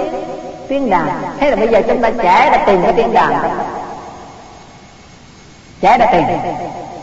[0.68, 1.09] tiếng đàn.
[1.38, 3.33] Thế là bây giờ chúng ta trẻ đã tìm cái tiếng đàn
[5.83, 6.25] đó trẻ đã tìm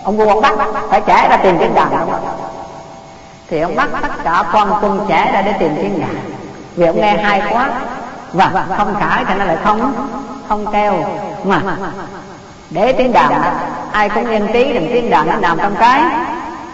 [0.03, 0.53] ông vua ông bắt,
[0.89, 1.89] phải trẻ ra tìm tiếng đàn
[3.49, 6.15] thì ông bắt tất cả con quân trẻ ra để tìm tiếng đàn
[6.75, 7.69] vì ông nghe hai quá
[8.33, 9.93] và không khải thì nó lại không
[10.47, 11.05] không kêu.
[11.43, 11.61] Mà
[12.69, 13.41] để tiếng đàn,
[13.91, 16.01] ai cũng yên tí đừng tiếng đàn nó nằm trong cái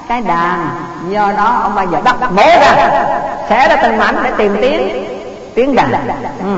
[0.07, 0.69] cái đàn.
[1.09, 3.03] Do đó ông bây giờ bắt mổ ra
[3.49, 5.05] sẽ ra từng mảnh để tìm tiếng
[5.55, 5.91] tiếng đàn.
[6.39, 6.57] Ừ.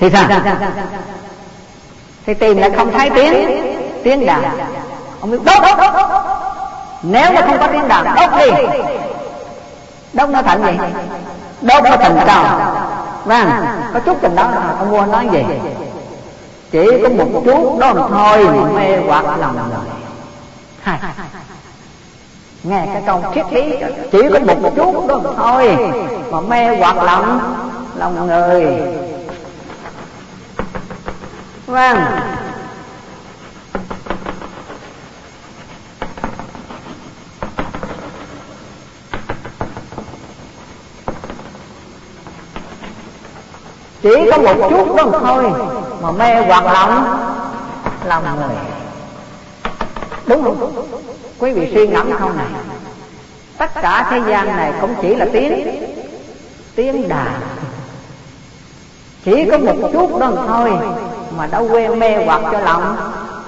[0.00, 0.24] thì sao?
[2.26, 3.62] Thì tìm lại không thấy tiếng
[4.04, 4.42] tiếng đàn.
[5.20, 5.62] Ông biết đốt.
[7.02, 8.50] Nếu mà không có tiếng đàn, đốt đi.
[10.12, 10.78] Đốt nó thành gì?
[11.60, 12.58] Đốt nó thành trò
[13.24, 13.50] vâng
[13.94, 15.44] có chút tình đó ông vua nói gì?
[16.70, 19.78] Chỉ có một chút, đó mà thôi, mê hoặc lòng người.
[20.82, 20.98] Hai.
[22.62, 23.76] Nghe cái câu triết lý
[24.12, 25.76] chỉ có một chút, đó mà thôi,
[26.30, 27.40] mà mê hoặc lòng
[27.96, 28.80] lòng người
[31.70, 31.96] vâng.
[44.02, 45.52] Chỉ có một chút đó thôi
[46.02, 47.18] mà mê hoạt lòng.
[48.04, 48.56] Lòng người
[50.26, 50.44] đúng.
[50.44, 50.86] Không
[51.38, 52.46] quý vị suy ngẫm không này.
[53.58, 55.66] Tất cả thế gian này cũng chỉ là tiếng
[56.74, 57.40] tiếng đàn.
[59.24, 60.72] Chỉ có một chút đó thôi
[61.40, 62.96] mà đã quen mê hoặc cho lòng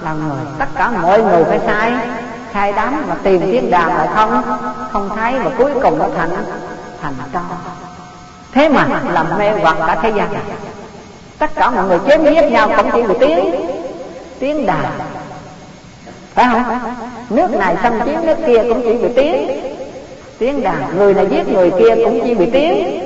[0.05, 1.91] lòng người tất cả mọi người phải sai
[2.51, 4.43] khai đám mà tìm tiếng đàn lại không
[4.91, 6.29] không thấy và cuối cùng nó thành
[7.01, 7.39] thành cho.
[8.53, 10.29] Thế mà làm mê hoặc cả thế gian.
[11.39, 13.55] Tất cả mọi người chém giết nhau cũng chỉ một tiếng
[14.39, 14.85] tiếng đàn.
[16.33, 16.79] Phải không?
[17.29, 19.61] Nước này xâm chiếm nước kia cũng chỉ vì tiếng.
[20.37, 22.99] Tiếng đàn, người này giết người kia cũng chỉ vì tiếng.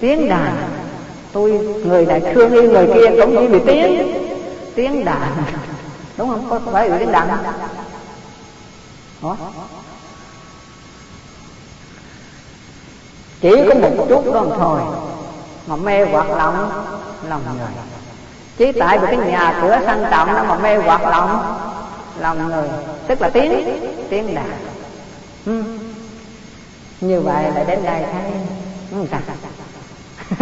[0.00, 0.67] Tiếng đàn
[1.38, 1.50] tôi
[1.84, 4.12] người này thương yêu người kia cũng như vì tiếng
[4.74, 5.44] tiếng đàn.
[6.16, 6.50] Đúng không?
[6.50, 7.28] Có phải vì tiếng đàn
[9.20, 9.36] không?
[13.40, 14.80] Chỉ có một chút đó thôi
[15.66, 16.70] mà mê hoạt động
[17.28, 17.68] lòng người.
[18.56, 21.58] Chỉ tại vì cái nhà cửa sang trọng nó mà mê hoạt động
[22.20, 22.68] lòng người
[23.06, 24.50] tức là tiếng tiếng đàn.
[25.46, 25.62] Ừ.
[27.00, 28.32] như vậy là đến đây thấy.
[28.92, 29.20] Ừ, sao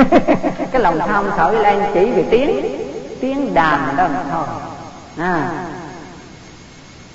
[0.72, 2.79] cái lòng tham khởi lên chỉ vì tiếng.
[3.20, 4.44] Tiếng đàn đó thôi.
[5.18, 5.49] À.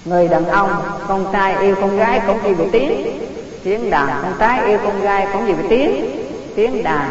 [0.05, 0.69] Người đàn ông
[1.07, 3.19] con trai yêu con gái cũng vì vì tiếng.
[3.63, 6.05] Tiếng đàn con trai yêu con gái cũng vì tiếng.
[6.55, 7.09] Tiếng đàn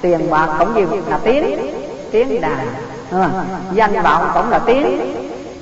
[0.00, 1.74] tiền bạc cũng vì là tiếng.
[2.10, 2.66] Tiếng đàn
[3.10, 3.30] à,
[3.72, 5.14] danh vọng cũng là tiếng.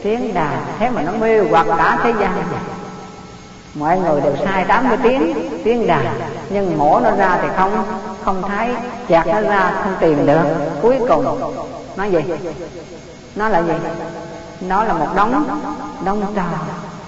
[0.02, 2.36] Tiếng đàn thế mà nó mê hoặc cả thế gian.
[2.36, 2.60] này
[3.78, 6.06] mọi người đều sai 80 tiếng tiếng đàn.
[6.50, 7.84] Nhưng mổ nó ra thì không
[8.24, 8.68] không thấy
[9.08, 10.42] chặt nó ra không tìm được.
[10.82, 11.40] Cuối cùng
[11.96, 12.18] nó gì?
[13.36, 13.72] Nó là gì?
[14.60, 15.60] Nó là một đống
[16.04, 16.42] đống trò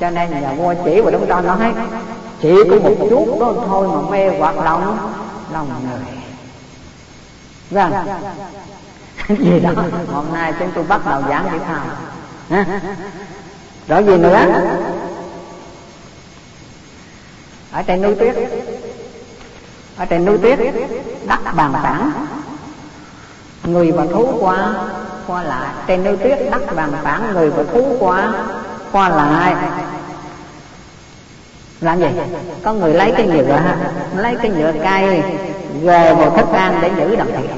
[0.00, 1.72] cho nên nhà vua chỉ vào đống nó hết
[2.40, 4.98] chỉ có một chút đó thôi mà mê hoặc lòng
[5.52, 6.00] lòng người.
[7.70, 7.92] Vâng.
[9.38, 9.70] Gì đó.
[10.12, 11.86] Hôm nay chúng tôi bắt đầu giảng chữ phàm
[13.88, 14.38] rồi gì nữa?
[17.72, 18.36] Ở trên núi tuyết.
[19.96, 20.58] Ở trên núi tuyết,
[21.26, 22.12] đất bàn phẳng
[23.64, 24.74] người và thú qua
[25.26, 25.68] qua lại.
[25.86, 28.32] Trên núi tuyết, đất bàn phẳng người và thú qua
[28.92, 29.54] qua lại.
[31.80, 32.06] Làm gì?
[32.64, 33.60] Có người lấy cái nhựa
[34.16, 35.22] lấy cái nhựa cây
[35.82, 37.50] về vào thức ăn để giữ đậm thịt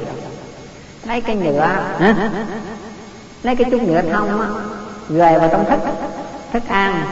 [1.04, 2.30] lấy cái nhựa, hả?
[3.42, 4.48] lấy cái chút nhựa thông á
[5.08, 5.80] về vào trong thức
[6.52, 7.04] thức ăn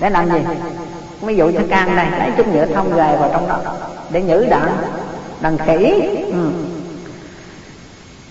[0.00, 0.38] để làm gì?
[1.20, 3.58] Ví dụ thức ăn này, lấy chút nhựa thông về vào trong đó,
[4.10, 4.76] để nhử đạn,
[5.40, 6.02] đàn khỉ.
[6.32, 6.50] Ừ.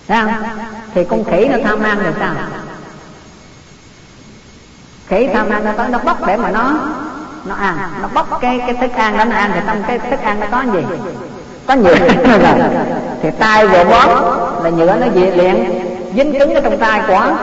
[0.08, 0.28] sao?
[0.94, 2.34] Thì con khỉ nó tham ăn rồi sao?
[5.06, 6.74] Khỉ tham ăn nó tới nó bóc để mà nó
[7.44, 10.20] nó ăn, nó bóc cái cái thức ăn đó, nó ăn thì trong cái thức
[10.22, 10.84] ăn nó có gì?
[11.66, 11.94] Có nhựa.
[13.22, 14.08] Thì tay vừa bóp
[14.64, 15.82] là nhựa nó dị liền
[16.16, 17.36] dính cứng ở trong tay của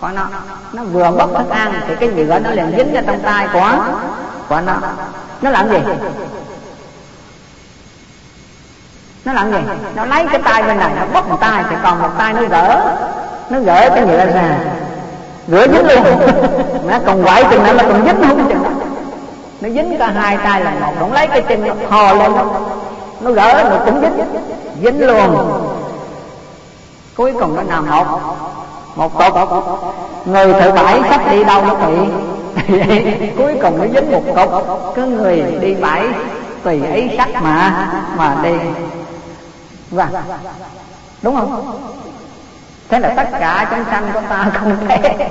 [0.00, 0.28] của nó.
[0.72, 3.84] Nó vừa bóc thức ăn thì cái nhựa nó liền dính ở trong tay của
[4.50, 4.74] của nó.
[5.42, 5.78] Nó làm gì?
[9.24, 9.58] Nó làm gì?
[9.94, 12.42] Nó lấy cái tay bên này nó bóc một tay thì còn một tay nó
[12.42, 12.94] gỡ.
[13.50, 14.58] Nó gỡ cái nhựa ra.
[15.48, 16.04] Gỡ dính luôn.
[16.88, 18.64] Nó còn quậy chừng nào nó còn dính không chừng.
[19.60, 20.92] Nó dính cả hai tay là một.
[21.00, 22.32] Nó lấy cái chân nó thò lên.
[22.32, 22.44] Nó
[23.20, 24.24] nó gỡ nó cũng dính.
[24.82, 25.60] Dính luôn.
[27.16, 28.20] Cuối cùng nó nằm một.
[28.96, 29.64] Một cột
[30.24, 31.94] người thợ bãi sắp đi đâu nó bị
[33.36, 34.50] cuối cùng nó dính một cục,
[34.94, 36.06] cứ người đi bãi
[36.62, 38.54] tùy ấy sắc mà mà đi.
[39.90, 40.08] Và
[41.22, 41.80] đúng không?
[42.88, 45.28] Thế là tất cả chúng sanh của ta không thể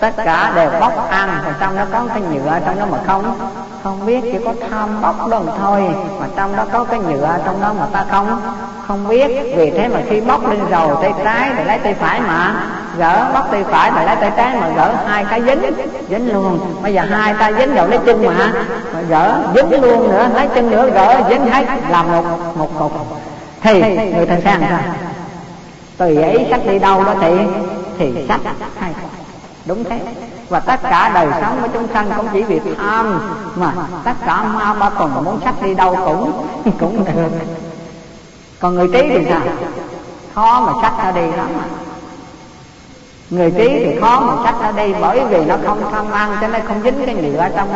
[0.00, 3.38] tất cả đều bóc ăn và trong đó có cái nhựa trong đó mà không.
[3.82, 5.82] Không biết chỉ có tham bóc đó thôi
[6.20, 8.40] mà trong đó có cái nhựa trong đó mà ta không.
[8.86, 12.20] Không biết vì thế mà khi bóc lên rồi tay trái thì lấy tay phải
[12.20, 12.54] mà
[12.98, 15.62] gỡ bóc tay phải thì lấy tay trái mà gỡ hai cái dính
[16.10, 16.58] dính luôn.
[16.82, 18.52] Bây giờ hai tay dính rồi lấy chân mà,
[18.94, 22.24] mà gỡ dính luôn nữa lấy chân nữa gỡ dính hết làm một
[22.56, 22.92] một cục.
[23.62, 23.80] Thì
[24.14, 24.78] người ta sang sao?
[25.98, 27.36] Tùy ấy sách đi đâu đó thì
[27.98, 28.40] thì sách
[28.80, 28.92] hay.
[29.64, 30.00] Đúng thế.
[30.48, 33.20] Và tất cả đời sống của chúng sanh cũng chỉ vì tham
[33.56, 33.72] mà
[34.04, 36.46] tất cả ma ba tuần muốn sách đi đâu cũng
[36.80, 37.30] cũng được.
[38.60, 39.40] Còn người trí thì sao?
[40.34, 41.64] Khó mà sách ra đi lắm mà
[43.32, 46.48] người trí thì khó mà sách ở đi bởi vì nó không tham ăn cho
[46.48, 47.68] nên không dính cái nhựa trong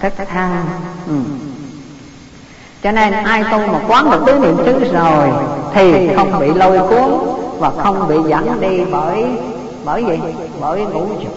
[0.00, 0.64] thức thức ăn.
[1.06, 1.14] Ừ.
[2.82, 5.28] cho nên ai tu mà quán được tứ niệm xứ rồi
[5.74, 7.10] thì không bị lôi cuốn
[7.58, 9.26] và không bị dẫn đi bởi
[9.84, 10.20] bởi gì?
[10.60, 11.32] Bởi ngũ dục.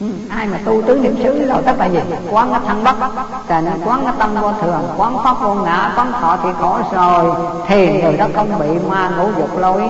[0.00, 1.98] Ừ, ai mà tu tứ niệm xứ rồi tất là gì?
[2.30, 2.96] Quán cái thân bất
[3.48, 7.34] thành, quán cái tâm vô thường quán pháp vô ngã quán thọ thì khổ rồi
[7.66, 9.82] thì người đó không bị ma ngũ dục lôi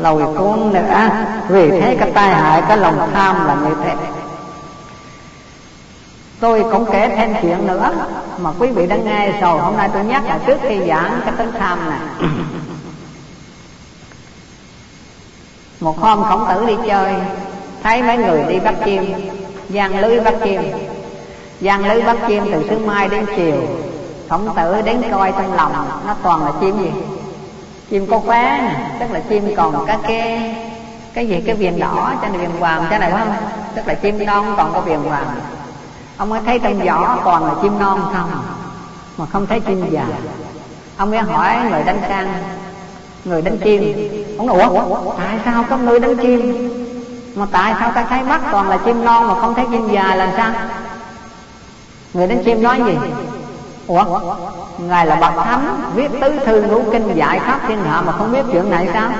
[0.00, 1.10] lồi cuốn nữa.
[1.48, 3.94] Vì thế cái tai hại, cái lòng tham là như thế.
[6.40, 7.90] Tôi cũng kể thêm chuyện nữa
[8.38, 9.60] mà quý vị đã nghe rồi.
[9.60, 12.28] Hôm nay tôi nhắc là trước khi giảng cái tính tham này
[15.80, 17.14] một hôm khổng tử đi chơi,
[17.82, 19.14] thấy mấy người đi bắt chim.
[19.68, 20.62] Giăng lưới bắt chim.
[21.60, 23.56] Giăng lưới bắt chim từ sáng mai đến chiều.
[24.28, 25.72] Khổng tử đến coi trong lòng,
[26.06, 26.90] nó toàn là chim gì?
[27.94, 28.60] Chim có khóa
[29.00, 30.54] tức là chim còn cái cái
[31.14, 31.42] cái gì?
[31.46, 33.34] Cái viền đỏ cho này viền vàng cho này phải không?
[33.74, 35.26] Tức là chim non còn có viền vàng
[36.16, 38.30] ông mới thấy trong vỏ toàn là chim non không,
[39.16, 40.06] mà không thấy chim già.
[40.96, 42.32] Ông mới hỏi người đánh sang
[43.24, 44.08] người đánh chim.
[44.38, 46.70] Ông nói, ủa, tại sao có người đánh chim?
[47.34, 50.14] Mà tại sao ta thấy mắt toàn là chim non mà không thấy chim già,
[50.14, 50.52] làm sao?
[52.14, 52.96] Người đánh chim nói gì?
[53.86, 54.04] Ủa?
[54.78, 58.32] Ngài là bậc thánh, viết tứ thư ngũ kinh dạy khắp thiên hạ mà không
[58.32, 59.10] biết chuyện này sao?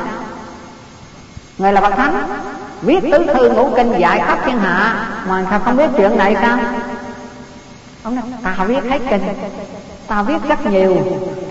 [1.59, 2.29] Ngài là bậc thánh,
[2.83, 6.37] viết tứ thư ngũ kinh dạy khắp thiên hạ mà sao không biết chuyện này
[6.43, 6.59] sao?
[8.03, 9.23] Ông nói, ta viết hết kinh,
[10.07, 10.97] ta viết rất nhiều,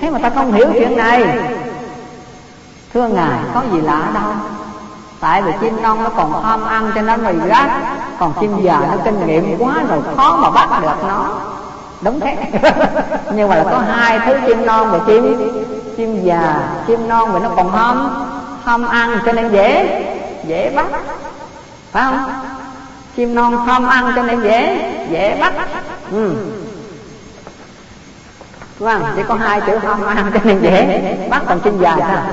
[0.01, 1.39] thế mà ta không hiểu chuyện này.
[2.93, 4.31] Thưa ngài, có gì lạ đâu.
[5.19, 7.69] Tại vì chim non nó còn tham ăn cho nên mì rác
[8.19, 11.35] còn chim già nó kinh nghiệm quá rồi khó mà bắt được nó
[12.03, 12.35] đúng thế.
[13.31, 15.51] Nhưng mà là có hai thứ chim non và chim
[15.97, 16.69] chim già.
[16.87, 18.25] Chim non vì nó còn hâm
[18.63, 20.03] hâm ăn, cho nên dễ
[20.47, 20.85] dễ bắt.
[21.91, 22.33] Phải không?
[23.15, 25.53] Chim non hâm ăn cho nên dễ dễ bắt.
[26.11, 26.35] Ừ.
[28.79, 32.23] vâng chỉ có hai chữ hâm ăn cho nên dễ bắt, còn chim già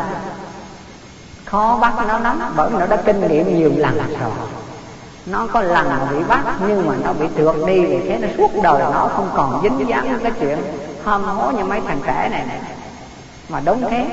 [1.51, 4.31] khó bắt nó lắm, bởi nó đã kinh nghiệm nhiều lần rồi
[5.27, 8.63] nó có lần bị bắt, nhưng mà nó bị trượt đi vì thế nó suốt
[8.63, 10.59] đời nó không còn dính dáng cái chuyện
[11.05, 12.45] ham hố như mấy thằng trẻ này.
[12.47, 12.59] Này
[13.49, 14.07] mà đúng thế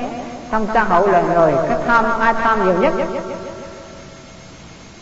[0.50, 2.92] trong xã hội là người cái tham, ai tham nhiều nhất?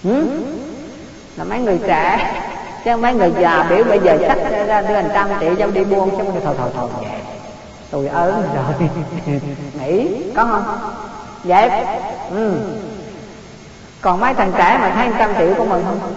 [0.04, 0.26] Ừ?
[1.36, 2.32] là mấy người trẻ.
[2.84, 5.84] Chứ mấy người già biểu bây giờ sách ra đưa hàng trăm triệu cho đi
[5.84, 7.09] buôn chứ thôi thôi thôi vậy
[7.90, 8.88] tôi ớn rồi.
[9.80, 10.64] Nghĩ, có không?
[11.44, 11.70] Vậy
[12.30, 12.54] ừ
[14.01, 16.14] còn mấy thằng trẻ mà thấy trăm triệu của mình không?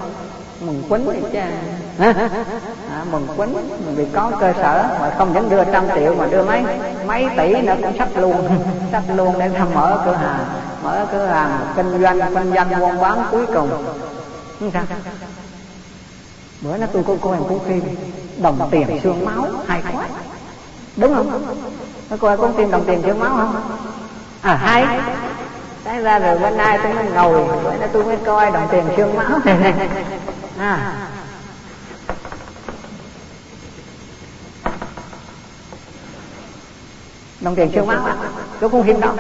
[0.60, 1.48] Mừng quýnh thì cha
[2.90, 6.26] à, mừng quýnh mình vì có cơ sở mà không những đưa trăm triệu mà
[6.26, 6.64] đưa mấy
[7.06, 8.50] mấy tỷ nữa cũng sắp luôn
[8.92, 10.46] sắp luôn để thăm mở cửa hàng
[10.84, 13.70] mở cửa hàng kinh doanh kinh doanh buôn bán cuối cùng.
[14.74, 14.84] Sao
[16.62, 17.84] bữa nó tôi cô cô em cũng phim
[18.38, 20.08] đồng tiền xương máu hay quá.
[20.96, 21.56] Đúng không?
[22.10, 23.56] Có coi cũng phim đồng tiền xương máu không
[24.42, 25.00] à hay
[25.86, 27.64] sáng ra rồi bên nay tôi mới ngồi.
[27.64, 29.40] Bữa nay tôi mới coi đồng tiền xương máu.
[29.46, 29.74] Này
[30.60, 30.96] à.
[37.42, 38.08] Đồng tiền xương máu
[38.62, 39.14] có cuốn phim đó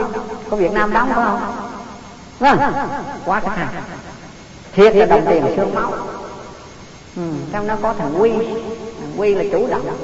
[0.50, 1.42] có việt nam đóng phải không?
[2.40, 2.60] Vâng.
[3.26, 3.68] Quá cái hay
[4.74, 5.94] thiệt là đồng tiền xương máu.
[7.16, 8.32] Ừ, trong nó có thằng quy.
[8.32, 9.98] Thằng quy là chủ động.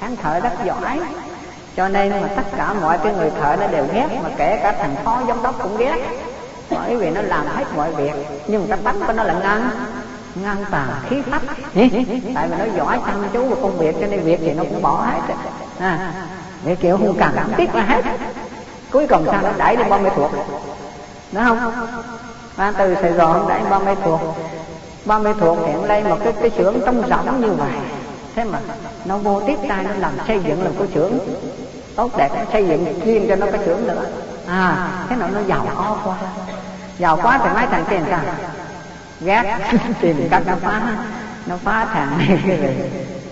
[0.00, 1.00] Hắn thợ rất giỏi
[1.76, 4.72] cho nên mà tất cả mọi cái người thợ nó đều ghét mà kể cả
[4.72, 5.96] thằng phó giám đốc cũng ghét.
[6.70, 8.12] Bởi vì nó làm hết mọi việc
[8.46, 9.70] nhưng cái tánh của nó là ngang
[10.34, 11.42] ngang tà khí phách.
[12.34, 14.82] Tại vì nó giỏi chăm chú vào công việc cho nên việc thì nó cũng
[14.82, 15.34] bỏ hết
[15.78, 16.12] à,
[16.64, 18.02] để kiểu không cần cảm tiếc là hết.
[18.90, 20.30] Cuối cùng sao nó đẩy đi ba mươi thuộc?
[21.32, 21.72] Đúng không?
[22.56, 24.20] À, từ sài gòn đẩy ba mươi thuộc.
[25.04, 27.70] Ba mươi thuộc hiện lên một cái cái xưởng trong rỗng như vậy
[28.34, 28.58] thế mà
[29.04, 31.18] nó vô tiếp tay nó làm xây dựng làm cái xưởng.
[31.96, 34.06] Tốt đẹp nó xây dựng riêng cho nó cái xưởng nữa
[34.46, 36.16] à thế nào nó giàu có quá.
[36.98, 38.20] Giàu quá thì mấy thằng tiền sao?
[39.20, 39.58] Ghét.
[40.00, 40.82] Tìm cách nó phá.
[41.46, 42.38] Nó phá thằng này.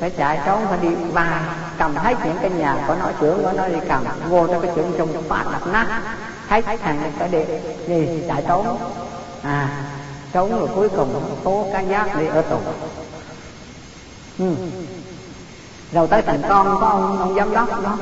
[0.01, 1.41] Phải chạy trốn, phải đi ba
[1.79, 4.71] cầm hết những cái nhà của nó trưởng của nó đi cầm, vô trong cái
[4.77, 5.87] trưởng trong phá đập nát.
[6.49, 7.39] Thấy thằng này phải đi
[7.87, 8.79] gì chạy trốn.
[9.43, 9.69] À
[10.33, 12.59] trốn rồi cuối cùng tố cá giác đi ở tù
[14.39, 14.45] ừ.
[15.93, 17.97] rồi tới thành con có ông ông giám đốc đó,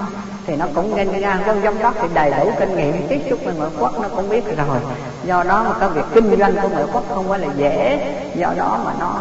[0.47, 3.39] thì nó cũng nên ra con giám đốc thì đầy đủ kinh nghiệm tiếp xúc
[3.45, 4.79] với ngoại quốc nó cũng biết rồi.
[5.25, 7.99] Do đó mà cái việc kinh doanh của ngoại quốc không phải là dễ.
[8.35, 9.15] Do đó mà nó,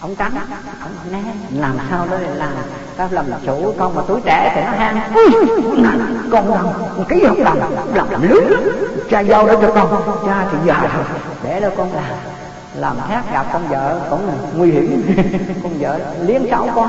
[0.00, 0.32] ông trắng
[0.80, 2.52] ông né, làm sao đó để làm?
[2.96, 4.98] Tao làm chủ, con mà tuổi trẻ thì nó ham.
[6.32, 6.66] Con làm
[7.08, 7.60] ký hợp đồng,
[7.94, 8.68] làm làm lớn
[9.10, 10.02] cha giao đó cho con.
[10.26, 11.04] Cha thì già
[11.42, 12.04] để đâu con làm?
[12.74, 15.16] Làm hát gặp con vợ cũng nguy hiểm.
[15.62, 16.88] Con vợ liếm cháu con.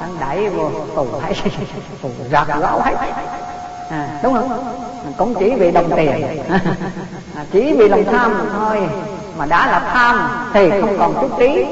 [0.00, 1.34] Ăn đẩy vô tù thấy.
[2.02, 2.94] Tù rạc lão hết
[3.90, 4.74] à, đúng không?
[5.16, 6.26] Cũng chỉ vì đồng tiền.
[7.34, 8.88] À, chỉ vì lòng tham thôi.
[9.38, 11.66] Mà đã là tham thì không còn chút trí.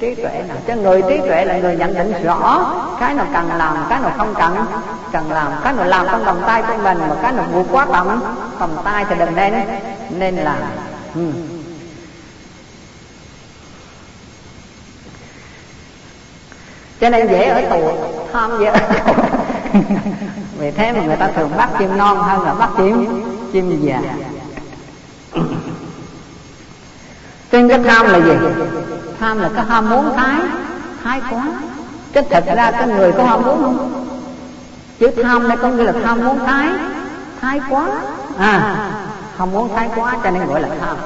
[0.00, 0.56] Trí tuệ nào?
[0.66, 2.72] Cho người trí tuệ là người nhận định rõ.
[3.00, 4.56] Cái nào cần làm cái nào không cần.
[5.12, 7.86] Cần làm cái nào làm trong vòng tay của mình mà cái nào vượt quá
[7.92, 8.22] tầm.
[8.58, 9.54] Vòng tay thì đừng nên.
[10.10, 10.58] Nên làm
[11.14, 11.32] ừ.
[17.00, 17.92] Cho nên dễ ở tù.
[18.32, 19.12] Tham dễ ở tù
[20.58, 23.22] vì thế mà người ta thường bắt chim non hơn là bắt chim
[23.52, 24.00] chim già.
[27.52, 28.32] Trên cái tham là gì?
[29.20, 30.40] Tham là cái ham muốn thái
[31.04, 31.46] thái quá.
[32.14, 34.06] Chứ thật ra cái người có ham muốn không?
[34.98, 36.68] Chữ tham đây có nghĩa là tham muốn thái
[37.40, 37.88] thái quá.
[38.38, 38.76] À
[39.38, 40.96] không muốn thái quá cho nên gọi là tham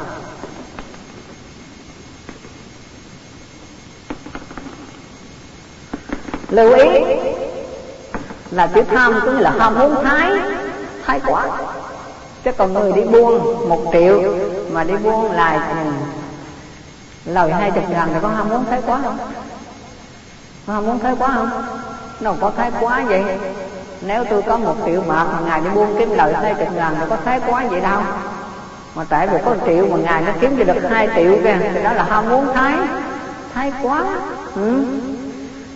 [6.50, 6.88] lưu ý
[8.50, 10.30] là chữ tham cũng là ham muốn thái
[11.06, 11.46] thái quá.
[12.44, 14.22] Chứ còn người đi buôn một triệu
[14.70, 15.90] mà đi buôn lại ừ,
[17.24, 19.18] lời hai chục ngàn thì có ham muốn thái quá không?
[20.66, 21.50] Có ham muốn thái quá không?
[22.20, 23.24] Nó có thái quá vậy?
[24.00, 26.96] Nếu tôi có một triệu bạc mà ngày đi buôn kiếm lời hai chục ngàn
[27.00, 28.00] thì có thái quá vậy đâu?
[28.94, 31.82] Mà tại vì có một triệu mà ngày nó kiếm được hai triệu kìa thì
[31.82, 32.74] đó là ham muốn thái
[33.54, 34.04] thái quá
[34.54, 34.84] ừ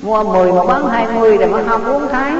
[0.09, 2.33] mua 10 mà bán 20 thì mới ham muốn thái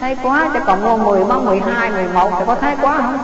[0.00, 3.18] thái quá chứ còn mua 10 bán 12, 11 thì có thái quá không?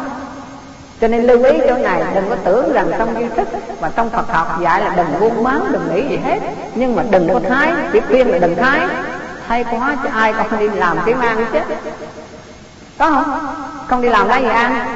[1.01, 3.49] Cho nên lưu ý chỗ này đừng có tưởng rằng trong duy thức
[3.81, 6.39] và trong Phật học dạy là đừng buôn bán đừng nghĩ gì hết.
[6.75, 8.81] Nhưng mà đừng có thái chỉ khuyên là đừng thái.
[9.49, 11.59] Thái quá chứ ai còn đi làm kiếm ăn chứ?
[12.99, 13.55] Có không?
[13.87, 14.87] Không đi làm lấy gì ăn?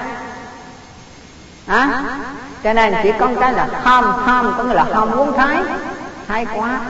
[1.67, 2.03] Hả?
[2.65, 5.59] Cho nên chỉ có cái là tham tham có nghĩa là ham muốn thái.
[6.29, 6.81] Thái quá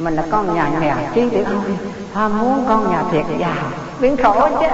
[0.00, 1.54] mình là con nhà nghèo chi thì ôi
[2.14, 3.64] ham muốn con nhà thiệt giàu.
[4.00, 4.66] Biến khổ chứ.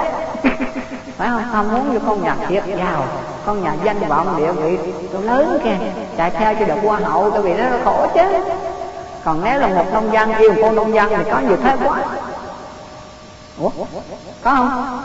[1.16, 1.42] Phải không?
[1.52, 3.04] Ham muốn như con nhà thiệt giàu.
[3.46, 4.78] Con nhà danh vọng địa vị
[5.12, 5.76] tôi lớn kìa.
[6.16, 8.22] Chạy theo cho được hoa hậu tôi bị nó khổ chứ.
[9.24, 11.98] Còn nếu là một nông dân yêu cô nông dân thì có nhiều thế quá.
[13.58, 13.70] Ủa?
[14.42, 15.00] Có không?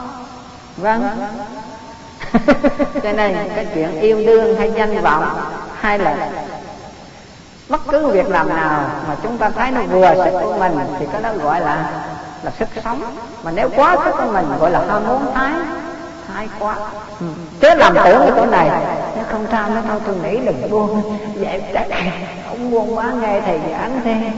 [0.78, 1.04] Vâng.
[3.04, 5.26] Cho nên cái chuyện yêu đương hay danh vọng
[5.82, 6.30] hay là
[7.72, 11.06] bất cứ việc làm nào mà chúng ta thấy nó vừa sức của mình, thì
[11.12, 11.92] cái đó gọi là
[12.44, 13.16] là sức sống.
[13.44, 15.54] Mà nếu quá sức của mình, gọi là ham muốn thái
[16.28, 16.76] thái quá.
[17.20, 17.26] Ừ.
[17.62, 18.70] chứ làm tưởng cái chỗ này
[19.18, 21.88] nó không sao nó thôi tôi nghĩ đừng buông, vậy chắc
[22.50, 24.32] không buông quá, nghe thầy giảng thế.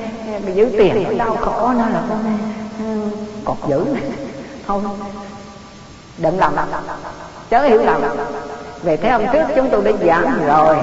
[0.46, 2.38] Bị giữ tiền đau khổ, nó là con
[2.80, 3.10] ừ,
[3.46, 3.86] cột giữ
[4.68, 4.98] không.
[6.18, 6.56] Đừng làm.
[7.50, 8.02] Chớ hiểu lầm.
[8.84, 10.78] Về thế hôm trước chúng tôi đã giảng rồi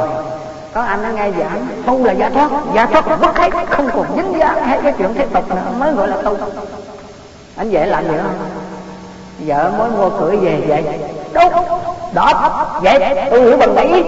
[0.75, 2.51] có anh nó nghe giảng tu là giải thoát.
[2.75, 5.63] Giải thoát là bất hết không còn dính dáng hay cái chuyện thế tục nữa,
[5.79, 6.37] mới gọi là tu.
[7.57, 8.35] Anh dễ làm gì không
[9.47, 10.85] vợ mới mua cửa về vậy
[11.35, 11.53] đúng
[12.15, 12.99] đó vậy
[13.31, 14.03] tôi hiểu bằng nghĩ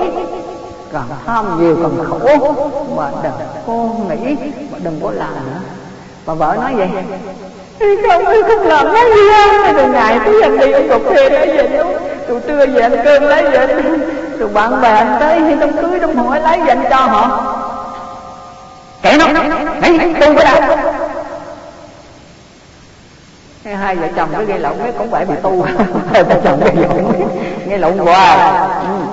[0.93, 2.55] còn tham nhiều, còn khổ.
[2.97, 3.33] Mà đừng
[3.67, 3.73] có
[4.15, 4.37] nghĩ,
[4.73, 5.61] mà đừng có làm nữa.
[6.27, 6.89] Mà vợ nói vậy
[8.09, 9.23] không ơi không làm nói gì
[9.63, 11.85] không rồi ngày tôi anh đi ông cục thuê đấy về
[12.29, 13.67] tôi trưa về ăn cơm lấy về
[14.43, 17.55] rồi bạn bè anh tới hay đám cưới đám hỏi lấy dành cho họ?
[19.03, 20.79] Kẻ nó nãy tu cái nào
[23.77, 25.63] hai vợ chồng cứ gây lộn cái cũng phải bị tu.
[26.13, 27.29] Hai vợ chồng gây lộn
[27.69, 28.39] gây lộn hoài.
[28.81, 29.05] Ừ.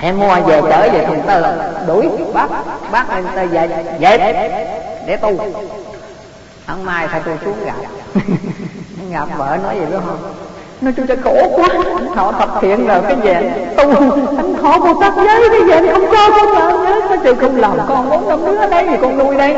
[0.00, 2.50] em mua về trở về thùng tơ đuổi bắt
[2.90, 3.68] bắt em tơ về.
[4.00, 4.18] Về
[5.06, 5.38] để tu.
[6.66, 7.74] Ăn mai phải tôi xuống gặp.
[9.10, 10.34] Gặp vợ nói gì biết không
[10.80, 11.68] nói chú cho khổ quá.
[12.14, 13.90] Thọ tập thiện là cái gì tu.
[14.36, 17.56] Anh thọ một tát giới cái gì không cho con làm nhớ có chịu không
[17.56, 19.56] làm con bốn năm đứa ở đây thì con nuôi đây.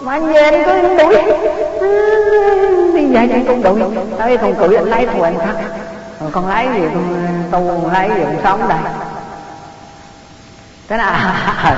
[0.00, 1.14] Mà anh về anh cứ đuổi.
[2.94, 4.04] Đi về anh con đuổi.
[4.18, 5.54] Tới con cử anh lấy thù anh khác
[6.20, 8.78] còn con lấy gì con tu lấy gì con sống đây.
[10.88, 11.12] Thế nào?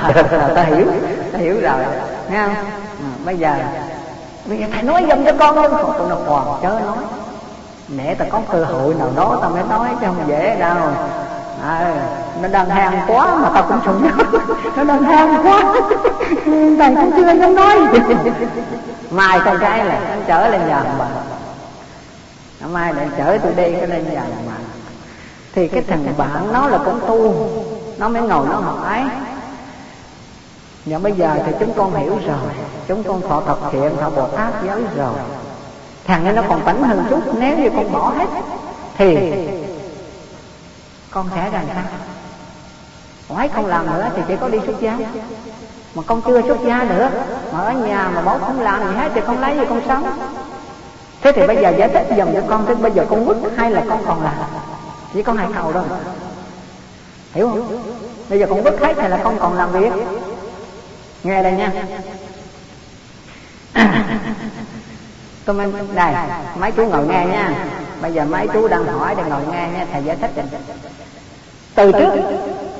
[0.15, 0.85] Được rồi ta hiểu.
[1.33, 1.79] Ta hiểu rồi.
[2.31, 2.55] Nghe không?
[2.55, 3.55] À, bây giờ.
[4.45, 6.97] Bây giờ thầy nói dùm cho con luôn tụi nó còn chớ nói
[7.87, 10.77] mẹ ta có cơ hội nào đó ta mới nói chứ không dễ đâu.
[11.63, 11.93] À,
[12.41, 14.09] nó đang hang quá mà tao cũng sụn
[14.75, 15.63] nó đang hang quá.
[16.79, 17.77] Thầy cũng chưa dám nói.
[19.11, 21.07] Mai con cái là nó trở lên nhà bà.
[22.67, 24.53] Mai lại chở tôi đi cái lên nhà bà.
[25.55, 27.49] Thì cái thằng bạn nó là cũng tu.
[27.97, 29.03] Nó mới ngồi nó hỏi
[30.85, 32.53] nhưng bây giờ thì chúng con hiểu rồi.
[32.87, 35.13] Chúng con thọ tập thiện thọ bồ tát giới rồi
[36.05, 38.27] thằng ấy nó còn tánh hơn chút, nếu như con bỏ hết,
[38.97, 39.33] thì
[41.11, 41.83] con sẽ làm sao?
[43.29, 44.97] Hỏi không làm nữa thì chỉ có đi xuất gia.
[45.95, 47.09] Mà con chưa xuất gia nữa,
[47.53, 50.19] mà ở nhà mà bố không làm gì hết thì con lấy gì con sống?
[51.21, 53.71] Thế thì bây giờ giải thích dùm cho con thế bây giờ con quýt hay
[53.71, 54.33] là con còn làm?
[55.13, 55.83] Chỉ con hai cầu thôi
[57.33, 57.83] hiểu không?
[58.29, 59.91] Bây giờ con quýt hết thì là con còn làm việc?
[61.23, 61.71] Nghe đây nha
[65.45, 66.13] tôi đây
[66.55, 67.53] mấy chú ngồi nghe nha.
[68.01, 70.41] Bây giờ mấy chú đang hỏi để ngồi nghe nha thầy giải thích cho
[71.75, 72.09] từ trước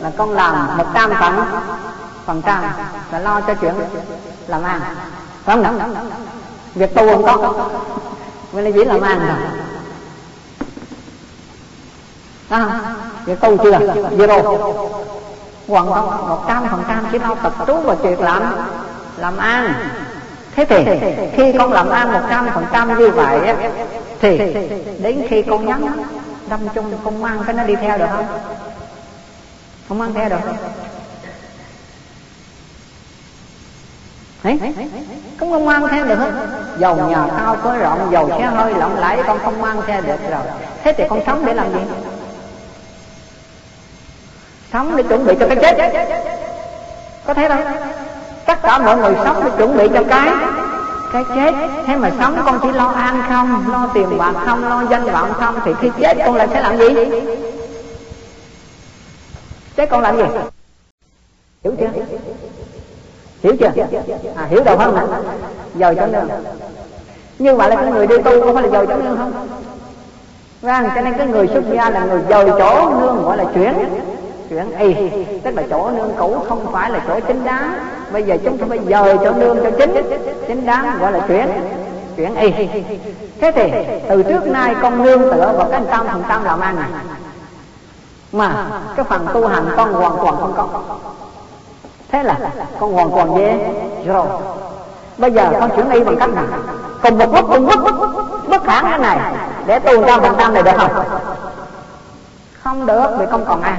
[0.02, 1.46] là con làm một trăm phần
[2.26, 2.64] phần trăm
[3.12, 3.74] là lo cho chuyện
[4.48, 4.82] làm ăn.
[5.44, 5.94] Phải không
[6.76, 7.70] việc tu không có.
[8.52, 9.38] Mình là chỉ làm ăn rồi
[12.50, 12.80] à,
[13.26, 13.72] việc tu chưa?
[14.18, 14.58] Zero
[15.68, 18.56] hoàn toàn một trăm phần trăm chỉ lo tập trung vào chuyện làm
[19.18, 19.74] làm ăn
[20.56, 20.86] thế thì
[21.34, 23.40] khi con làm ăn một trăm phần trăm như vậy
[24.20, 24.38] thì
[25.00, 26.04] đến khi con nhắn
[26.50, 28.28] đâm chung con mang cái nó đi theo được không?
[29.90, 30.40] Không mang theo được
[34.44, 34.60] Đấy,
[35.40, 36.32] cũng không mang theo được hết.
[36.78, 40.18] Dầu nhà cao có rộng Dầu xe hơi lộng lẫy con không mang theo được
[40.30, 40.42] rồi.
[40.84, 41.80] Thế thì con sống để làm gì?
[44.74, 45.94] Sống để chuẩn bị cho cái chết.
[47.26, 47.60] Có thấy đâu?
[48.52, 50.30] Tất cả mọi người sống để chuẩn bị cho cái
[51.14, 51.54] cái chết.
[51.86, 55.34] Thế mà sống con chỉ lo ăn không, lo tiền bạc không, lo danh vọng
[55.34, 56.88] không, thì khi chết con lại sẽ làm gì?
[59.76, 60.24] Chết con làm gì?
[61.64, 61.90] Hiểu chưa?
[63.44, 63.72] Hiểu chưa?
[64.36, 64.96] À hiểu đâu không?
[65.76, 66.30] Giàu cho nương
[67.40, 69.48] nhưng mà là cái người đi tu có phải là giàu cho nương không?
[70.62, 73.74] Vâng cho nên cái người xuất gia là người giàu chỗ, nương gọi là chuyển
[74.52, 74.96] chuyển y
[75.44, 77.74] tức là chỗ nương cũ không phải là chỗ chính đáng.
[78.12, 79.96] Bây giờ chúng ta phải dời chỗ nương cho chính
[80.48, 81.48] chính đáng gọi là chuyển
[82.18, 82.52] chuyển y
[83.42, 83.72] thế thì,
[84.10, 86.90] từ trước nay con nương tựa vào cái tâm phần tâm làm ăn này.
[88.32, 90.68] Mà, cái phần tu hành con hoàn toàn không có.
[92.12, 92.38] Thế là,
[92.80, 93.74] con hoàn toàn về
[94.06, 94.26] rồi,
[95.18, 96.46] bây giờ con chuyển y bằng cách nào
[97.02, 97.86] cùng một lúc cùng bước
[98.48, 99.20] bước khả cái này,
[99.66, 101.06] để tu trăm phần trăm này được không?
[102.64, 103.78] Không được, vì không còn ai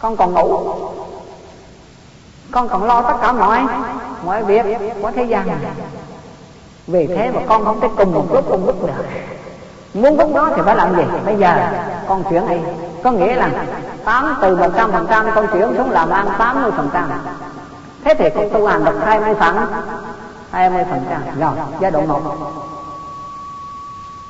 [0.00, 0.74] con còn ngủ.
[2.50, 3.60] Con còn lo tất cả mọi
[4.24, 4.66] mọi việc
[5.02, 5.46] của thế gian.
[5.46, 5.58] Này
[6.86, 9.04] vì thế mà con không thể cùng một lúc, cùng lúc được.
[9.94, 11.02] Muốn lúc đó thì phải làm gì?
[11.26, 11.68] Bây giờ,
[12.08, 12.56] con chuyển đi.
[13.04, 13.50] Có nghĩa là
[14.04, 17.10] tám từ một trăm phần trăm con chuyển xuống làm ăn tám mươi phần trăm.
[18.04, 19.56] Thế thì con tu hành được hai mươi phần,
[20.50, 21.40] hai mươi phần trăm.
[21.40, 22.20] Rồi, giai đoạn một.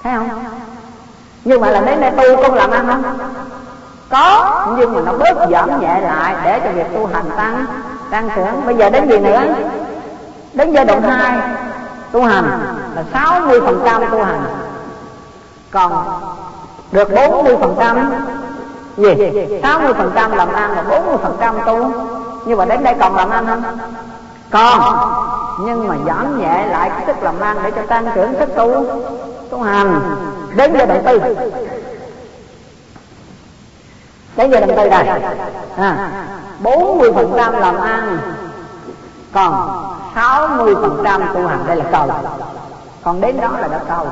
[0.03, 0.45] Thấy không?
[1.45, 3.03] Nhưng mà là đến đây tu con làm ăn không?
[4.11, 7.67] Có, nhưng mà nó bớt giảm nhẹ lại để cho việc tu hành tăng
[8.11, 8.67] tăng trưởng.
[8.67, 9.43] Bây giờ đến gì nữa?
[10.55, 11.39] Đến giai đoạn hai,
[12.13, 12.61] tu hành
[12.95, 14.43] là sáu mươi phần trăm tu hành.
[15.71, 16.05] Còn
[16.93, 18.13] được bốn mươi phần trăm
[18.97, 19.15] gì?
[19.63, 21.91] sáu mươi phần trăm làm ăn và bốn mươi phần trăm tu.
[22.45, 23.63] Nhưng mà đến đây còn làm ăn không?
[24.51, 24.81] Còn,
[25.61, 28.85] nhưng mà giảm nhẹ lại cái sức làm ăn để cho tăng trưởng, sức tu
[29.51, 30.01] tu hành.
[30.57, 31.21] Đến giai đoạn tư
[34.39, 35.07] đến giai đoạn tư đây.
[35.77, 36.11] À,
[36.61, 38.19] bốn mươi phần trăm làm ăn.
[39.33, 39.85] Còn
[40.15, 42.11] sáu mươi phần trăm tu hành đây là cầu.
[43.03, 44.07] Còn đến đó là đã cầu.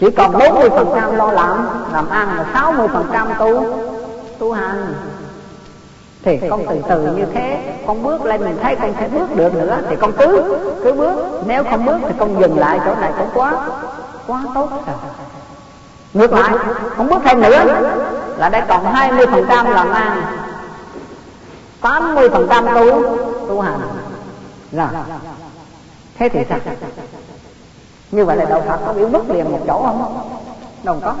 [0.00, 3.28] Chỉ còn bốn mươi phần trăm lo làm làm ăn và sáu mươi phần trăm
[3.38, 3.64] tu
[4.38, 4.94] tu hành.
[6.22, 9.54] Thì con từ từ như thế con bước lên mình thấy con sẽ bước được
[9.54, 11.42] nữa thì con cứ cứ bước.
[11.46, 13.52] Nếu không bước thì con dừng lại chỗ này cũng quá
[14.26, 14.96] quá tốt rồi
[16.14, 16.50] ngược lại,
[16.96, 17.64] không bước thêm nữa,
[18.36, 20.22] là đây còn hai mươi phần trăm là ăn
[21.80, 23.02] tám mươi phần trăm tu
[23.48, 23.80] tu hành.
[24.72, 24.88] Rồi.
[26.18, 26.58] Thế thì sao?
[28.10, 30.30] Như vậy là đạo phật có biểu vứt liền một chỗ không?
[30.82, 31.14] Đâu có.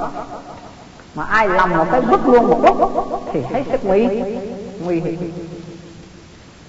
[1.14, 4.22] Mà ai lầm một cái vứt luôn một lúc, thì thấy sức nguy
[4.80, 5.32] nguy hiểm.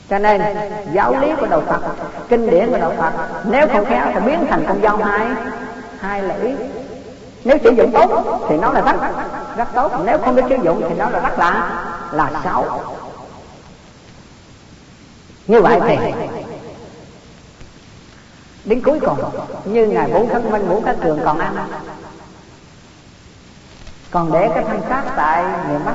[0.09, 0.41] Cho nên,
[0.93, 1.81] giáo lý của đạo Phật,
[2.29, 3.11] kinh điển của đạo Phật,
[3.45, 5.27] nếu không khéo thì biến thành con dao hai
[5.99, 6.53] hai lưỡi
[7.43, 8.95] nếu sử dụng tốt thì nó là rất
[9.57, 9.91] rất tốt.
[10.05, 11.81] Nếu không biết sử dụng thì nó là rất là
[12.11, 12.65] là xấu.
[15.47, 15.97] Như vậy thì
[18.65, 19.19] đến cuối cùng,
[19.65, 21.55] như ngài vũ khắc minh vũ khắc trường còn ăn
[24.11, 25.93] còn để cái thân xác tại miền bắc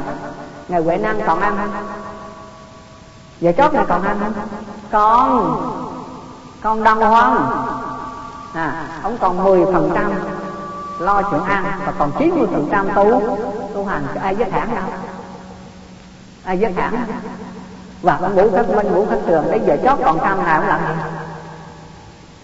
[0.68, 1.86] ngài huệ năng còn ăn không
[3.40, 4.32] giờ chót này còn ăn không
[4.90, 5.56] còn
[6.62, 7.46] còn đăng hoang
[8.52, 10.12] à ông còn 10 phần trăm
[10.98, 13.36] lo chuyện ăn và còn 90 phần trăm tu
[13.74, 14.84] tu hành ai dứt hẳn đâu.
[16.44, 17.06] Ai dứt hẳn
[18.02, 20.68] và ông ngủ khất minh ngủ khất trường đến giờ chót còn trăm nào cũng
[20.68, 21.02] làm gì.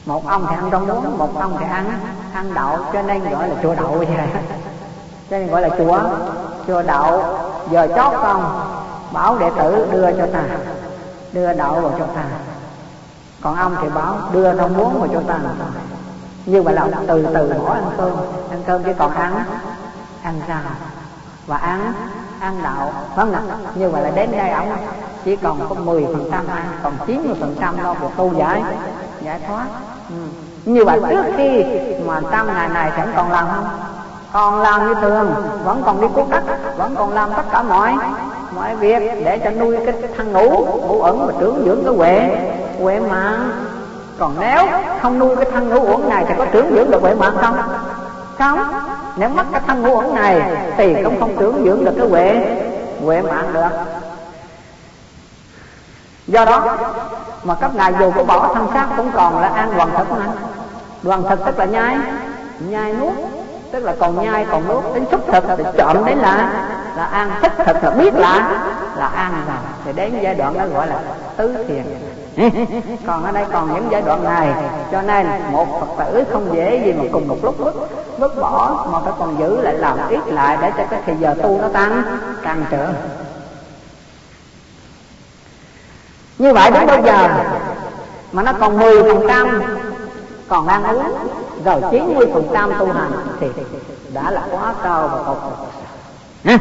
[0.06, 2.00] Một ông thì ăn rau muống một ông thì ăn
[2.32, 4.08] ăn đậu, cho nên gọi là chùa đậu vậy.
[5.30, 6.00] Cho nên gọi là chùa
[6.66, 7.24] chùa đậu.
[7.70, 8.70] Giờ chót không
[9.12, 10.42] bảo đệ tử đưa cho ta,
[11.32, 12.22] đưa đậu vào cho ta.
[13.40, 15.38] Còn ông thì bảo, đưa rau muống vào cho ta
[16.46, 18.12] như vậy là ông từ từ bỏ ăn cơm.
[18.50, 19.44] Ăn cơm chứ còn ăn
[20.22, 20.58] ăn rau
[21.46, 21.92] và ăn
[22.40, 23.40] ăn đậu vâng ạ
[23.74, 24.72] như vậy là đến đây ông
[25.24, 28.62] chỉ còn có 10 phần trăm ăn, còn 90 phần trăm lo việc tu giải
[29.22, 29.66] giải thoát.
[30.08, 30.16] Ừ.
[30.64, 31.64] như vậy trước khi
[32.06, 33.68] mà trăm ngày này chẳng còn làm không?
[34.32, 35.34] Còn làm như thường,
[35.64, 36.42] vẫn còn đi cuốc đất,
[36.76, 37.94] vẫn còn làm tất cả mọi
[38.54, 42.36] mọi việc để cho nuôi cái thằng ngủ ngủ ẩn và trưởng dưỡng cái huệ
[42.80, 43.50] huệ mạng
[44.20, 44.66] còn nếu
[45.02, 47.56] không nuôi cái thân ngũ uẩn này thì có trưởng dưỡng được huệ mạng không?
[48.38, 48.58] Không.
[49.16, 50.42] Nếu mất cái thân ngũ uẩn này
[50.76, 52.56] thì cũng không trưởng dưỡng được cái huệ
[53.04, 53.68] huệ mạng được
[56.26, 56.78] do đó
[57.44, 60.26] mà các ngài dù có bỏ thân xác cũng còn là ăn đoàn thực mà.
[61.02, 61.96] Đoàn thực tức là nhai
[62.58, 63.12] nhai nuốt,
[63.72, 64.84] tức là còn nhai, còn nuốt.
[64.94, 66.52] Đến xúc thực thì chọn đến là
[66.96, 68.62] là ăn thích thực là biết là
[68.96, 69.56] là ăn rồi.
[69.84, 70.96] Thì đến giai đoạn đó gọi là
[71.36, 71.84] tứ thiền.
[73.06, 74.48] còn ở đây còn những giai đoạn này,
[74.92, 77.74] cho nên một phật tử không dễ gì mà cùng một lúc vứt
[78.18, 81.34] vứt bỏ mà phải còn giữ lại, làm ít lại để cho cái thời giờ
[81.42, 82.02] tu nó tăng
[82.44, 82.94] tăng trưởng
[86.38, 87.28] như vậy đến bây giờ
[88.32, 89.62] mà nó còn 10 phần trăm,
[90.48, 91.12] còn ăn uống,
[91.64, 93.46] rồi 90 phần trăm tu hành thì
[94.14, 95.36] đã là quá cao và cầu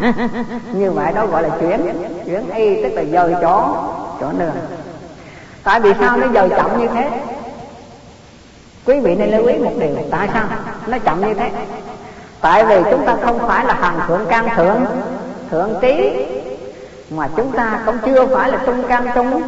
[0.73, 3.63] như vậy đó gọi là chuyển chuyển y tức là dời chỗ
[4.19, 4.55] chỗ nương
[5.63, 7.09] tại vì sao nó dời chậm như thế?
[8.85, 10.45] Quý vị nên lưu ý một điều tại sao
[10.87, 11.51] nó chậm như thế?
[12.41, 14.85] Tại vì chúng ta không phải là hàng thượng can thượng
[15.49, 16.25] thượng trí
[17.09, 19.41] mà chúng ta cũng chưa phải là trung can trung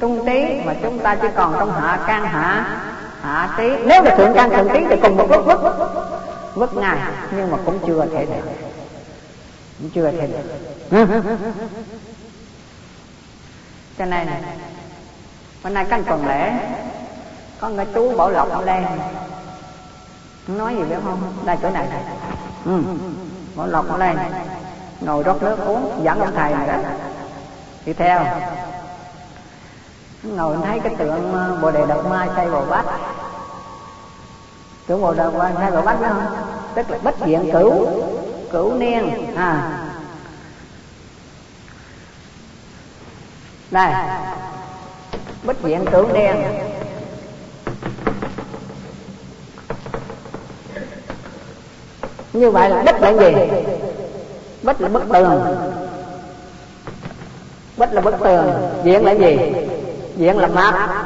[0.00, 2.78] trung trí mà chúng ta chỉ còn trong hạ can hạ
[3.22, 5.60] hạ trí nếu là thượng can thượng trí thì cùng một lúc vứt
[6.54, 6.98] vứt ngay
[7.36, 8.50] nhưng mà cũng chưa thể được
[9.78, 10.42] cũng chưa thể được.
[13.98, 14.28] Cho nên
[15.66, 16.52] hôm nay canh tuần lễ.
[17.60, 18.84] Có người chú bảo lộc lên.
[20.46, 21.32] Nói gì biết không?
[21.44, 21.88] Đây, chỗ này
[22.64, 22.82] ừ.
[23.56, 24.18] bảo lộc lên.
[25.00, 26.74] Ngồi rót nước uống, dẫn ông thầy đó
[27.86, 28.24] đi theo.
[30.22, 32.84] Ngồi thấy cái tượng ờ, bồ đề đạt mai xây bồ bát.
[34.86, 36.26] Tượng bồ đề mai xây bồ bát đó không
[36.74, 37.88] tức là bất diện cửu.
[38.52, 39.34] Cửu niên.
[39.36, 39.78] À.
[43.70, 43.92] Đây
[45.46, 46.36] bất diện tưởng đen.
[52.32, 53.34] Như vậy là bích là gì?
[54.62, 55.56] Bích là bức tường.
[57.76, 58.52] Bích là bức tường.
[58.84, 59.38] Diện là gì?
[60.16, 61.04] Diện là mát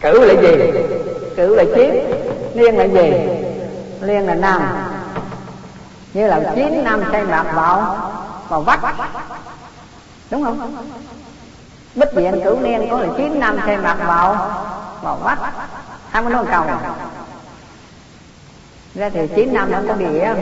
[0.00, 0.56] cửu là gì?
[1.36, 1.90] Cửu là chiếc
[2.54, 3.12] liên là gì?
[4.00, 4.62] Liên là nam.
[6.14, 7.96] Như là chín năm xây mạc vào
[8.48, 8.80] vào vách
[10.30, 10.76] đúng không?
[11.94, 14.34] Bích diện cửu niên có là chín năm xây mặt vào
[15.02, 15.38] vào vách
[16.10, 16.64] hai mươi cầu.
[18.94, 20.34] Ra thì chín năm nó có địa.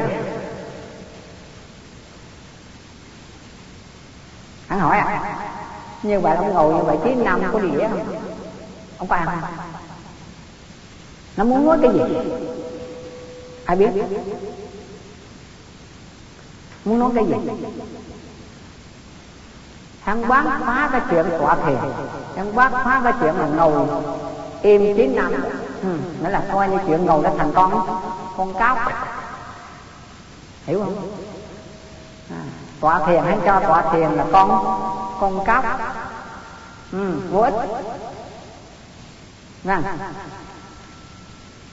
[4.69, 5.35] Hắn hỏi à
[6.03, 8.21] như vậy ông ngồi như vậy chín năm có địa không?
[8.99, 9.51] Ông có ăn không?
[11.37, 12.01] Nó muốn nói cái gì?
[13.65, 13.91] Ai biết?
[16.85, 17.35] Muốn nói cái gì?
[20.09, 21.77] Hắn bác phá cái chuyện quả thiền.
[22.37, 23.87] Hắn bác phá cái chuyện là ngồi
[24.63, 25.33] im chín năm
[25.83, 25.89] ừ,
[26.21, 27.87] nó là coi như chuyện ngồi đã thành con
[28.37, 28.77] con cáo.
[30.65, 31.11] Hiểu không?
[32.31, 32.43] À,
[32.81, 34.49] tọa thiền hay cho tọa thiền là con
[35.21, 35.63] con cáo.
[36.93, 37.55] Ừ, vô ích.
[39.65, 39.79] Nè.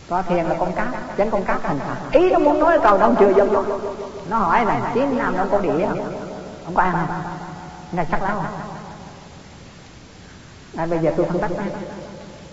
[0.07, 1.95] Tọa thiền là con cá chẳng con cá thành thật.
[2.11, 3.63] Ý nó muốn nói câu đó chưa vô.
[4.29, 5.85] Nó hỏi là chín năm nó có đĩa
[6.65, 7.21] không có ăn không
[7.91, 8.37] này chắc lắm.
[10.75, 11.57] À, bây giờ tôi phân tích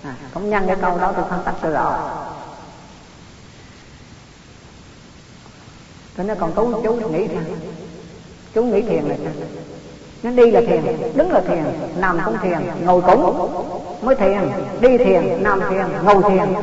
[0.03, 1.95] à, không nhân cái câu đó tôi phân tích cho rồi
[6.16, 7.45] Thế nó còn chú chú nghĩ thiền.
[8.55, 9.33] Chú nghĩ thiền là sao
[10.22, 11.64] Nó đi là thiền, đứng là thiền,
[11.97, 13.49] nằm cũng thiền, ngồi cũng
[14.03, 16.55] mới thiền Đi thiền, nằm thiền, ngồi thiền,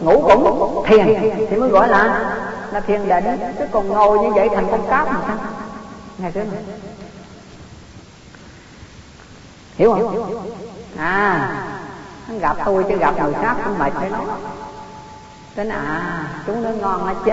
[0.00, 1.06] ngủ cũng thiền.
[1.50, 2.34] Thì mới gọi là
[2.72, 3.24] là thiền định.
[3.58, 5.36] Chứ còn ngồi như vậy thành con cáp mà sao?
[6.18, 6.62] Ngài thế này
[9.76, 10.46] Hiểu không?
[10.96, 11.50] À
[12.26, 14.24] Hắn gặp tôi chứ gặp người khác cũng mệt phải nói.
[15.54, 17.32] Tính à Chúng nó ngon hết chứ.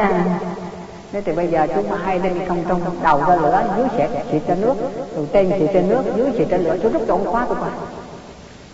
[1.11, 4.41] Thế thì bây giờ chúng hai lên không trong đầu ra lửa, dưới sẽ xịt
[4.47, 4.75] ra nước.
[5.15, 7.69] Rồi trên xịt trên nước, dưới xịt trên lửa Chú rút trộn khóa của coi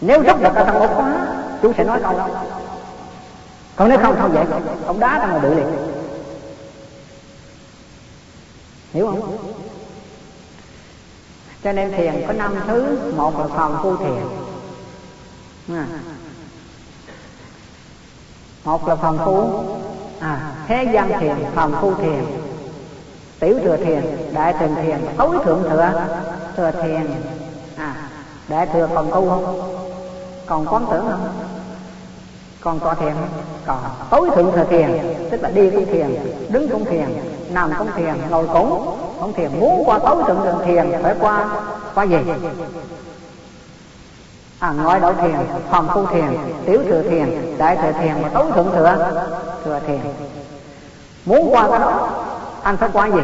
[0.01, 1.28] Nếu rút được cái thằng ổ khóa
[1.61, 2.28] Chú sẽ nói câu đó.
[3.76, 4.45] Còn nếu không không vậy.
[4.86, 5.68] Ông đá ra ngoài bự liền.
[8.93, 9.38] Hiểu không?
[11.66, 12.97] Cho nên thiền có năm thứ.
[13.16, 14.24] Một là phòng tu thiền.
[15.70, 15.88] À.
[18.66, 19.66] Một là phòng tu,
[20.20, 22.26] à, thế gian thiền phần tu thiền.
[23.39, 24.01] Tiểu thừa thiền
[24.34, 25.91] đại thừa thiền tối thượng thừa.
[26.57, 27.11] Thừa thiền.
[27.76, 27.95] À
[28.47, 29.72] đại thừa còn tu không?
[30.45, 31.30] Còn quán tưởng không?
[32.61, 33.13] Còn có thiền
[33.66, 33.78] còn.
[34.09, 36.07] Tối thượng thừa thiền tức là đi cũng thiền
[36.49, 37.07] đứng cũng thiền
[37.49, 41.49] nằm cũng thiền ngồi cũng không thiền muốn qua tối thượng đường thiền phải qua
[41.95, 42.17] qua gì?
[44.59, 45.36] À ngoại đạo thiền,
[45.69, 49.11] phòng tu thiền, tiểu thừa thiền, đại thừa thiền và tối thượng thừa
[49.63, 49.99] thừa thiền.
[51.26, 52.09] Muốn qua cái đó,
[52.63, 53.21] anh phải qua gì?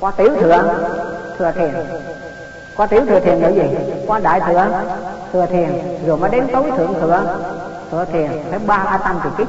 [0.00, 0.74] Qua tiểu thừa
[1.38, 1.74] thừa thiền.
[2.76, 3.62] Qua tiểu thừa thiền là gì?
[4.06, 4.82] Qua đại thừa
[5.32, 5.98] thừa thiền.
[6.06, 7.38] Rồi mới đến tối thượng thừa
[7.90, 8.30] thừa thiền.
[8.50, 9.48] Phải ba a tăng từ kiếp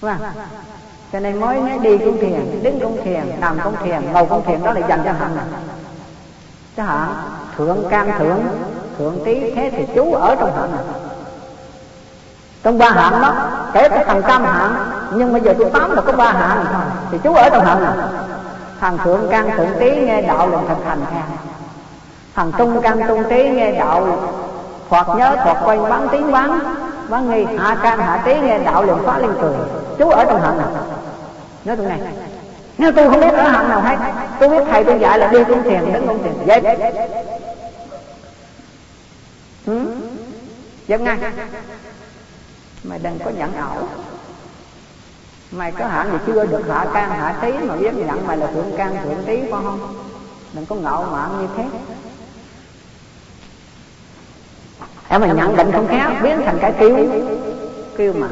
[0.00, 0.18] vâng
[1.12, 4.42] cho nên mới nói đi cũng thiền, đứng cũng thiền, nằm cũng thiền, ngồi cũng
[4.46, 5.36] thiền, đó là dành cho hạnh
[6.76, 7.08] chứ hả?
[7.56, 8.40] Thượng can thượng
[8.98, 10.84] thượng trí thế thì chú ở trong hạnh này.
[12.62, 13.34] Trong ba hạng đó,
[13.72, 14.76] kể cả thằng cam hạng,
[15.14, 16.64] nhưng bây giờ tôi tám là có ba hạng
[17.10, 17.92] thì chú ở trong hạng này.
[18.80, 21.22] Thằng thượng can thượng trí nghe đạo liền thực hành theo
[22.36, 24.06] thằng trung can trung trí nghe đạo
[24.88, 26.58] hoặc nhớ hoặc quanh bán tiếng bán
[27.08, 29.54] bán nghi hạ can, hạ trí nghe đạo liền phá lên cười
[29.98, 30.70] chú ở trong hạng nào?
[31.64, 32.00] Nhớ tụi này
[32.78, 33.96] nếu tôi không biết ở hạng nào hết
[34.40, 36.32] tôi biết thầy tôi dạy là đi cung thiền đứng cung thiền.
[36.46, 36.76] Vậy.
[39.66, 39.96] Ừ?
[40.88, 41.18] dẹp ngay.
[42.84, 43.88] Mày đừng có nhận ẩu
[45.50, 48.46] mày có hạng thì chưa được hạ can, hạ trí mà biết nhận mày là
[48.46, 49.94] thượng can, thượng trí phải không?
[50.52, 51.78] Đừng có ngạo mạn như thế
[55.08, 56.96] em mà nhận định không khéo biến thành cái kêu.
[57.96, 58.26] kêu mà.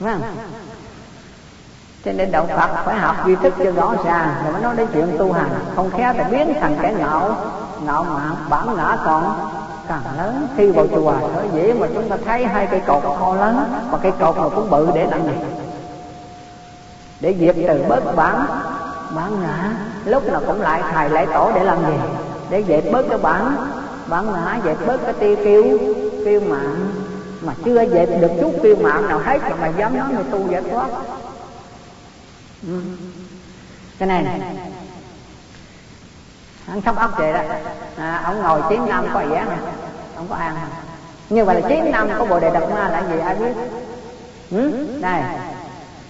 [0.00, 0.22] Phải không?
[2.04, 4.88] Cho nên đạo Phật phải học duy thức cho rõ ràng rồi mới nói đến
[4.92, 5.50] chuyện tu hành.
[5.76, 7.36] Không khéo thì biến thành cái ngạo.
[7.84, 9.50] Ngạo mạn bản ngã còn
[9.88, 10.48] càng lớn.
[10.56, 13.98] Khi vào chùa sở dĩ mà chúng ta thấy hai cây cột to lớn và
[14.02, 15.32] cây cột nào cũng bự để làm gì
[17.20, 18.46] để diệt từ bớt bản
[19.10, 19.70] bản ngã.
[20.04, 21.94] Lúc nào cũng lại thầy lại tổ để làm gì?
[22.50, 23.56] Để dẹp bớt cái bản
[24.08, 25.78] bản ngã dẹp bớt cái tiêu kiêu
[26.24, 26.90] kiêu mạng
[27.40, 30.50] mà chưa dẹp được chút kiêu mạng nào hết mà mày dám nói người tu
[30.50, 30.88] giải thoát
[32.66, 32.80] ừ.
[33.98, 34.40] cái này này
[36.68, 37.40] hắn sống ốc vậy đó.
[37.96, 39.56] À, ông ngồi chín năm có dáng nè.
[40.16, 40.56] Ông có ăn
[41.30, 43.52] như vậy là chín năm có bồ đề độc ma là gì ai biết?
[44.50, 44.86] Ừ?
[45.00, 45.22] này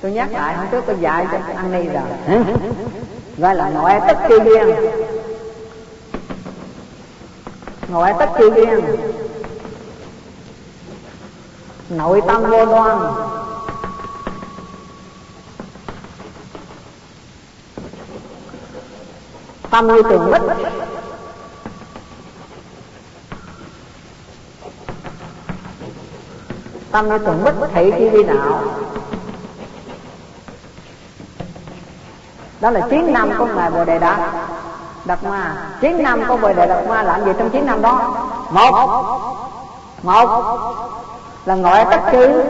[0.01, 2.03] tôi nhắc lại hôm trước tôi dạy cho ăn ni rồi.
[2.27, 2.43] Ừ.
[3.39, 4.69] Gọi là nội tất kỳ duyên
[7.89, 8.85] ngoại tất chi duyên
[11.89, 12.99] nội tâm vô đoan.
[19.71, 20.43] Tâm như tường bích
[26.91, 28.63] tâm như tường bích thị chi vi đạo.
[32.61, 34.19] Đó là chín năm của ngài bồ đề đạt
[35.09, 38.15] đạt ma chín năm của bồ đề đạt ma làm gì trong chín năm đó?
[38.51, 38.89] Một.
[40.03, 40.45] Một.
[41.45, 42.45] Là ngồi tất chư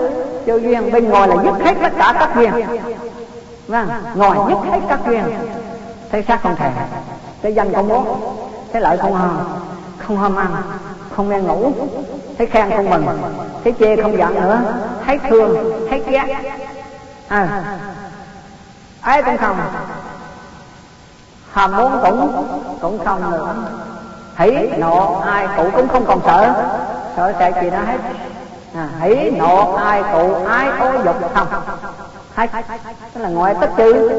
[0.47, 2.53] chư duyên bên ngoài là dứt hết tất cả các duyên.
[3.67, 5.25] Vâng ngồi dứt hết các duyên.
[6.11, 6.73] Thấy xác không thèm.
[7.43, 8.07] Thấy danh không muốn.
[8.73, 9.39] Thấy lợi không hờn.
[10.07, 10.57] Không ham ăn.
[11.17, 11.73] Không nghe ngủ.
[12.39, 13.07] Thấy khen không mừng.
[13.65, 14.61] Thấy chê không giận nữa.
[15.07, 16.27] Thấy thương thấy ghét.
[17.29, 17.63] À.
[19.01, 19.57] Ai cũng không
[21.59, 22.47] ham muốn cũng
[22.81, 23.55] cũng không nữa
[24.39, 26.53] hỷ nộ ai cụ cũng không còn sợ.
[27.17, 27.99] Sợ sẽ gì đó hết.
[28.75, 31.47] À, hỷ nộ ai cụ ai ô dục không
[32.37, 32.49] hết.
[33.15, 34.11] Tức là ngoại tất chư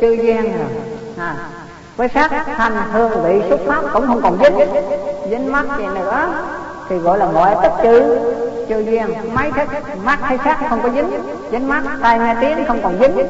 [0.00, 0.66] chư gian rồi.
[1.18, 1.36] À,
[1.96, 4.58] với sắc thanh hương vị xuất pháp cũng không còn dính.
[5.30, 6.28] Dính mắt gì nữa.
[6.88, 8.18] Thì gọi là ngoại tất chư
[8.68, 9.06] chư duyên.
[9.34, 9.68] Máy thức
[10.04, 11.10] mắt hay sắc không có dính.
[11.52, 13.26] Dính mắt tai nghe tiếng không còn dính.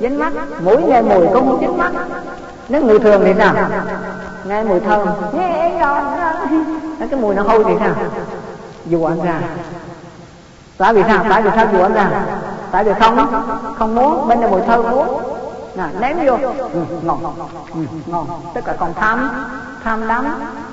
[0.00, 1.92] Dính mắt mũi nghe mùi cũng không dính mắt
[2.68, 3.54] nếu người thường thì sao?
[4.44, 5.08] Nghe mùi thơm.
[5.32, 7.94] Nghe cái mùi nó hôi thì sao?
[8.86, 9.40] Dù anh ra.
[10.78, 11.24] Tại vì sao?
[11.28, 12.10] Tại vì sao dù anh ra?
[12.70, 13.44] Tại vì không.
[13.78, 14.28] Không muốn.
[14.28, 15.20] Bên này mùi thơm muốn.
[15.76, 16.48] Nè ném vô.
[16.72, 17.24] Ừ, ngon.
[17.74, 18.26] Ừ, ngon.
[18.54, 19.30] Tức là còn tham
[19.84, 20.26] tham đắm.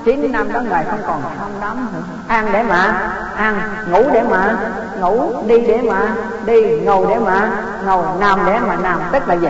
[0.06, 2.00] Chín năm đó ngài không còn tham đắm nữa.
[2.28, 3.12] Ăn để mà.
[3.36, 3.62] Ăn.
[3.92, 4.56] Ngủ để mà.
[5.00, 6.14] Ngủ đi để mà.
[6.46, 7.52] Đi ngồi để mà.
[7.86, 9.00] Ngồi nằm để mà nằm.
[9.12, 9.48] Tức là gì?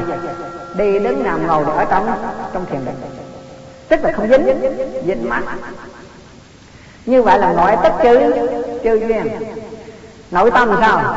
[0.81, 2.07] Đi đứng nằm ngồi để ở trong
[2.53, 2.95] trong thiền định.
[3.89, 4.45] Tức là không dính
[5.05, 5.41] dính mắt.
[7.05, 8.33] Như vậy là ngoại tất chứ
[8.83, 9.27] chư duyên.
[10.31, 11.15] Nội tâm sao?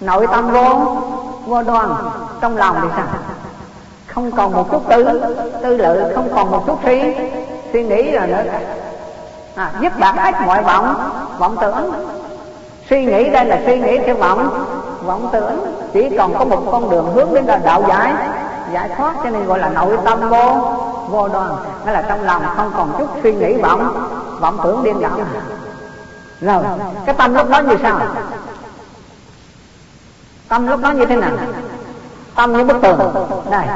[0.00, 0.96] Nội tâm vô
[1.46, 1.88] vô đoan
[2.40, 3.06] trong lòng thì sao?
[4.06, 5.20] Không còn một chút tư
[5.62, 7.02] tư lự không còn một chút suy
[7.72, 8.42] suy nghĩ rồi nữa.
[9.54, 11.92] À, giúp bạn hết mọi vọng vọng tưởng.
[12.90, 14.64] Suy nghĩ đây là suy nghĩ theo vọng
[15.02, 15.74] vọng tưởng.
[15.92, 18.12] Chỉ còn có một con đường hướng đến là đạo giải.
[18.72, 20.74] Giải thoát, cho nên gọi là nội tâm vô
[21.08, 21.50] vô đoan
[21.84, 24.08] nghĩa là trong lòng không còn chút suy nghĩ, vọng
[24.40, 25.18] vọng tưởng điên đảo.
[26.40, 26.62] Rồi,
[27.06, 28.00] cái tâm lúc đó như sao?
[30.48, 31.30] Tâm lúc đó như thế nào?
[32.34, 33.26] Tâm như bức tường.
[33.50, 33.66] Đây.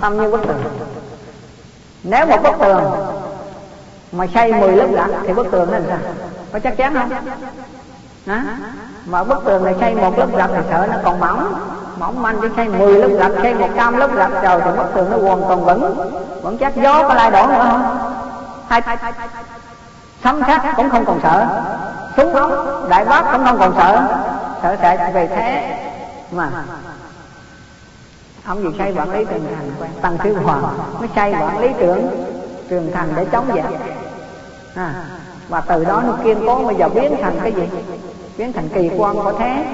[0.00, 0.64] Tâm như bức tường.
[2.02, 2.82] Nếu một bức tường
[4.12, 5.98] mà xây 10 lớp gạch thì bức tường nó làm sao?
[6.52, 7.10] Có chắc chắn không?
[8.26, 8.44] Hả?
[9.06, 11.54] mà bức tường này xây một lớp gạch thì sợ nó còn mỏng.
[11.98, 15.10] Mỏng manh chỉ xây 10 lớp gạch xây 100 lớp gạch rồi thì bức tường
[15.10, 16.10] nó hoàn toàn vững.
[16.42, 17.98] Vẫn chắc gió có lai đổ nữa không?
[18.68, 18.82] Hay
[20.24, 21.46] sấm sét cũng không còn sợ.
[22.16, 24.18] Súng ống đại bác cũng không còn sợ.
[24.62, 25.76] Sợ sợ về thế.
[26.32, 26.50] Mà
[28.46, 29.90] ông gì xây quản lý trường thành?
[30.02, 30.62] Tăng thiếu hoàng.
[30.98, 32.08] Mới xây quản lý trưởng
[32.70, 33.64] trường thành để chống dẹp
[34.74, 34.94] à,
[35.48, 37.68] và từ đó nó kiên cố bây giờ biến thành cái gì?
[38.38, 39.64] Biến thành kỳ quan của thế.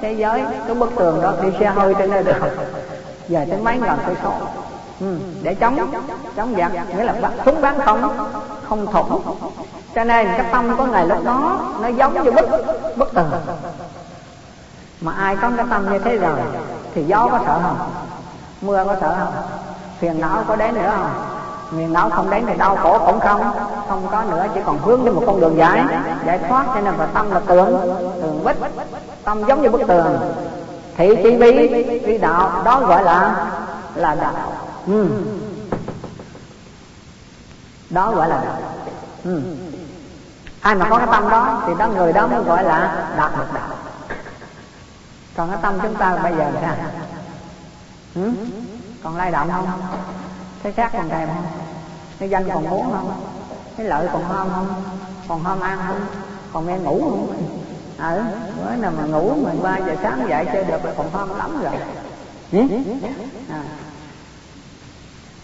[0.00, 2.40] Thế giới cái bức tường đó đi xe hơi trên nơi được.
[3.28, 4.32] Giờ tới mấy ngàn cây số.
[5.00, 5.92] Ừ, để chống
[6.36, 8.28] chống giặc nghĩa là bắn súng bắn không
[8.68, 9.20] không thủng.
[9.94, 12.46] Cho nên cái tâm của ngài lúc đó nó giống như bức
[12.96, 13.30] bức tường.
[15.00, 16.38] Mà ai có cái tâm như thế rồi
[16.94, 17.90] thì gió có sợ không?
[18.60, 19.32] Mưa có sợ không?
[19.98, 21.35] Phiền não có đến nữa không?
[21.70, 23.52] Phiền não không đến thì đau khổ cũng không.
[23.88, 25.84] Không có nữa, chỉ còn hướng đến một con đường giải
[26.26, 27.80] giải thoát cho nên là tâm là tường.
[28.22, 28.56] Tường bích.
[29.24, 30.34] Tâm giống như bức tường.
[30.96, 31.68] Thị chi vi.
[32.06, 33.46] Vi đạo, đó gọi là
[33.94, 34.52] là đạo.
[34.86, 35.08] Ừ.
[37.90, 38.56] đó gọi là đạo.
[39.24, 39.42] Ừ.
[40.60, 43.52] ai mà có cái tâm đó, thì đó người đó mới gọi là đạt được
[43.54, 43.68] đạo.
[45.36, 46.76] Còn cái tâm chúng ta bây giờ là
[48.14, 48.30] ừ?
[49.04, 49.66] còn lay động không?
[50.62, 51.44] Cái xác còn thèm không
[52.18, 53.10] cái danh còn muốn không?
[53.76, 54.82] Cái lợi còn ham không?
[55.28, 56.00] Còn ham ăn không?
[56.52, 57.36] Còn nghe ngủ không?
[57.98, 58.24] Ờ
[58.56, 61.62] bữa nào mà ngủ mình ba giờ sáng dậy chơi được là còn ham lắm
[61.62, 61.72] rồi.
[63.50, 63.62] À.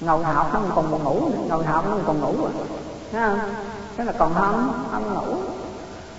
[0.00, 2.50] ngồi học nó còn buồn ngủ ngồi học nó còn ngủ rồi
[3.12, 3.38] thấy không?
[3.96, 5.36] Thế là còn ham ham ngủ.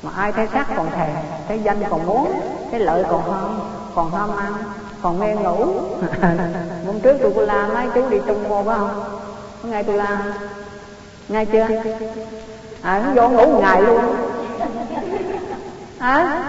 [0.03, 1.15] Mà ai thấy sắc còn thèm
[1.47, 2.41] thấy danh còn muốn
[2.71, 3.59] cái lợi còn ham
[3.95, 4.53] còn ham ăn
[5.03, 5.65] còn mê ngủ.
[6.85, 9.03] Hôm trước tôi cô la mấy chú đi trung mô phải không?
[9.63, 10.19] Có nghe tôi la
[11.29, 11.67] nghe chưa?
[12.81, 14.15] À nó vô ngủ một ngày luôn.
[15.99, 16.43] À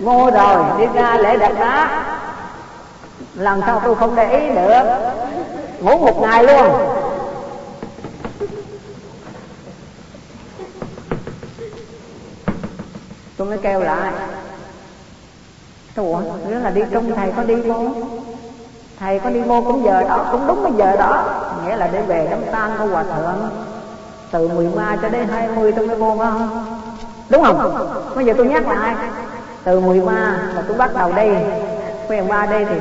[0.00, 2.04] vô rồi đi ra lễ đặt đá.
[3.34, 4.82] Lần sau tôi không để ý được
[5.80, 6.68] ngủ một ngày luôn.
[13.36, 14.12] Tôi mới kêu lại
[15.96, 17.88] Ủa, nghĩa là đi trung thầy có đi vô.
[18.98, 21.24] Thầy có đi vô cũng giờ đó, cũng đúng cái giờ đó.
[21.66, 23.50] Nghĩa là để về đám tang của Hòa Thượng.
[24.30, 26.64] Từ 13 cho đến 20 tôi mới vô phải không?
[27.28, 27.88] Đúng không?
[28.14, 28.94] Bây giờ tôi nhắc lại.
[29.64, 30.12] Từ 13
[30.54, 31.28] là tôi bắt đầu đi
[32.08, 32.76] Quen ba đây thì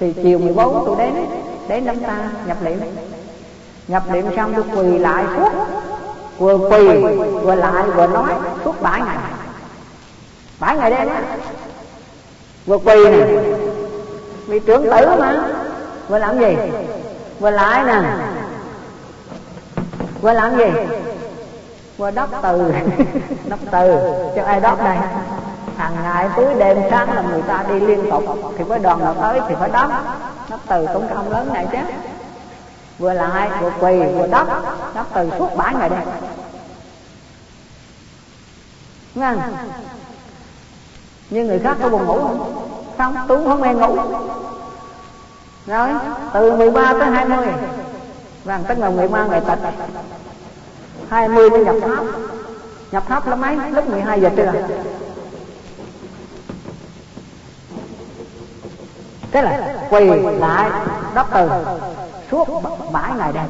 [0.00, 1.26] Thì chiều 14 tôi đến
[1.68, 2.78] Đến đám tang nhập liệm.
[3.88, 5.50] Nhập liệm xong tôi quỳ lại suốt.
[6.38, 7.00] Vừa quỳ
[7.42, 8.34] vừa lại vừa nói
[8.64, 9.16] Suốt 7 ngày.
[10.60, 11.22] 7 ngày đêm á
[12.66, 13.26] vừa quỳ nè.
[14.46, 15.44] Vị trưởng tử mà.
[16.08, 16.56] Vừa làm gì?
[17.40, 18.02] Vừa lại nè.
[20.20, 20.64] Vừa làm gì?
[21.96, 22.72] Vừa đắp từ.
[23.44, 23.98] Đắp từ.
[24.36, 24.96] Cho ai đắp đây?
[25.76, 28.24] Hàng ngày tối đêm sáng là người ta đi liên tục.
[28.58, 29.90] Thì mới đoàn nào tới thì phải đắp
[30.50, 31.78] đắp từ cũng không lớn này chứ.
[32.98, 34.46] Vừa lại vừa quỳ vừa đắp
[34.94, 36.00] đắp từ suốt bảy ngày đêm.
[39.14, 39.34] Nghe
[41.30, 42.66] nhưng người khác có buồn ngủ không?
[42.98, 43.96] Không, tôi không hề ngủ.
[45.66, 45.88] Rồi
[46.32, 47.46] từ 13 tới 20
[48.44, 49.58] vàng tất là người 13 người tật
[51.08, 52.04] 20 mới nhập tháp.
[52.92, 54.52] Nhập tháp là mấy lúc 12 giờ trưa.
[59.32, 60.70] Thế là quỳ lại,
[61.14, 61.50] đắp từ,
[62.30, 62.48] suốt
[62.92, 63.44] bảy ngày đêm.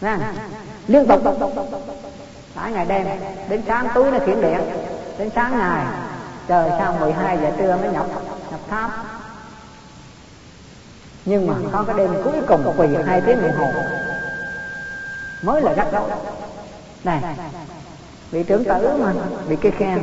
[0.00, 0.18] Nha.
[0.88, 1.22] liên tục,
[2.54, 3.06] bảy ngày đêm,
[3.48, 4.60] đến sáng túi nó khiển điện
[5.20, 5.86] đến sáng ngày
[6.48, 8.06] trời sau 12 giờ trưa mới nhập
[8.50, 8.90] nhập tháp.
[11.24, 13.82] Nhưng mà có cái đêm cuối cùng quỳ hai tiếng đồng hồ.
[15.42, 16.10] Mới là rắc rối
[17.04, 17.22] này
[18.32, 19.12] bị trưởng tử mà
[19.48, 20.02] bị cái khen.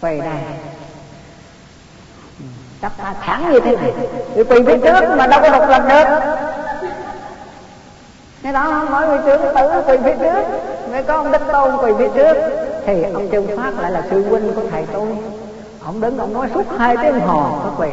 [0.00, 0.42] Quỳ này.
[2.82, 3.92] Chắc ta thẳng như thế này.
[4.34, 6.36] Thì quỳ phía trước mà đâu có độc lập được
[8.46, 10.42] cái đó mỗi vị trưởng tử quỳ phía trước.
[10.92, 12.36] Mới có ông đích tôn quỳ phía trước.
[12.86, 15.08] Thì ông Trương Phát lại là sư huynh của thầy tôi.
[15.84, 17.88] Ông đứng ông nói suốt hai tiếng hồ có quỳ.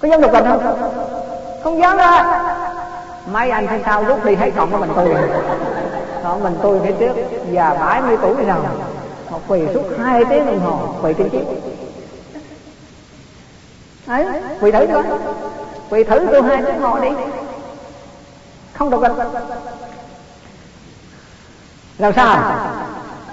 [0.00, 0.90] có dám độc lập không?
[1.62, 2.42] Không dám đó.
[3.32, 5.14] Mấy anh phía sau rút đi thấy còn có mình tôi.
[6.24, 7.12] Còn mình tôi phía trước.
[7.50, 8.58] Già 70 tuổi rồi.
[9.30, 11.75] Một quỳ suốt hai tiếng đồng hồ, quỳ trên chiếc
[14.06, 14.26] ấy
[14.60, 15.04] quỳ thử coi
[15.90, 17.08] quỳ thử tôi hai tiếng ngồi đi.
[18.72, 19.14] Không được đâu.
[21.98, 22.52] làm sao?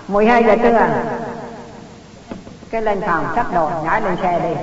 [0.07, 0.87] 12 giờ trưa.
[2.69, 4.61] Cái lên phòng sắp đồ, nhảy lên xe đi.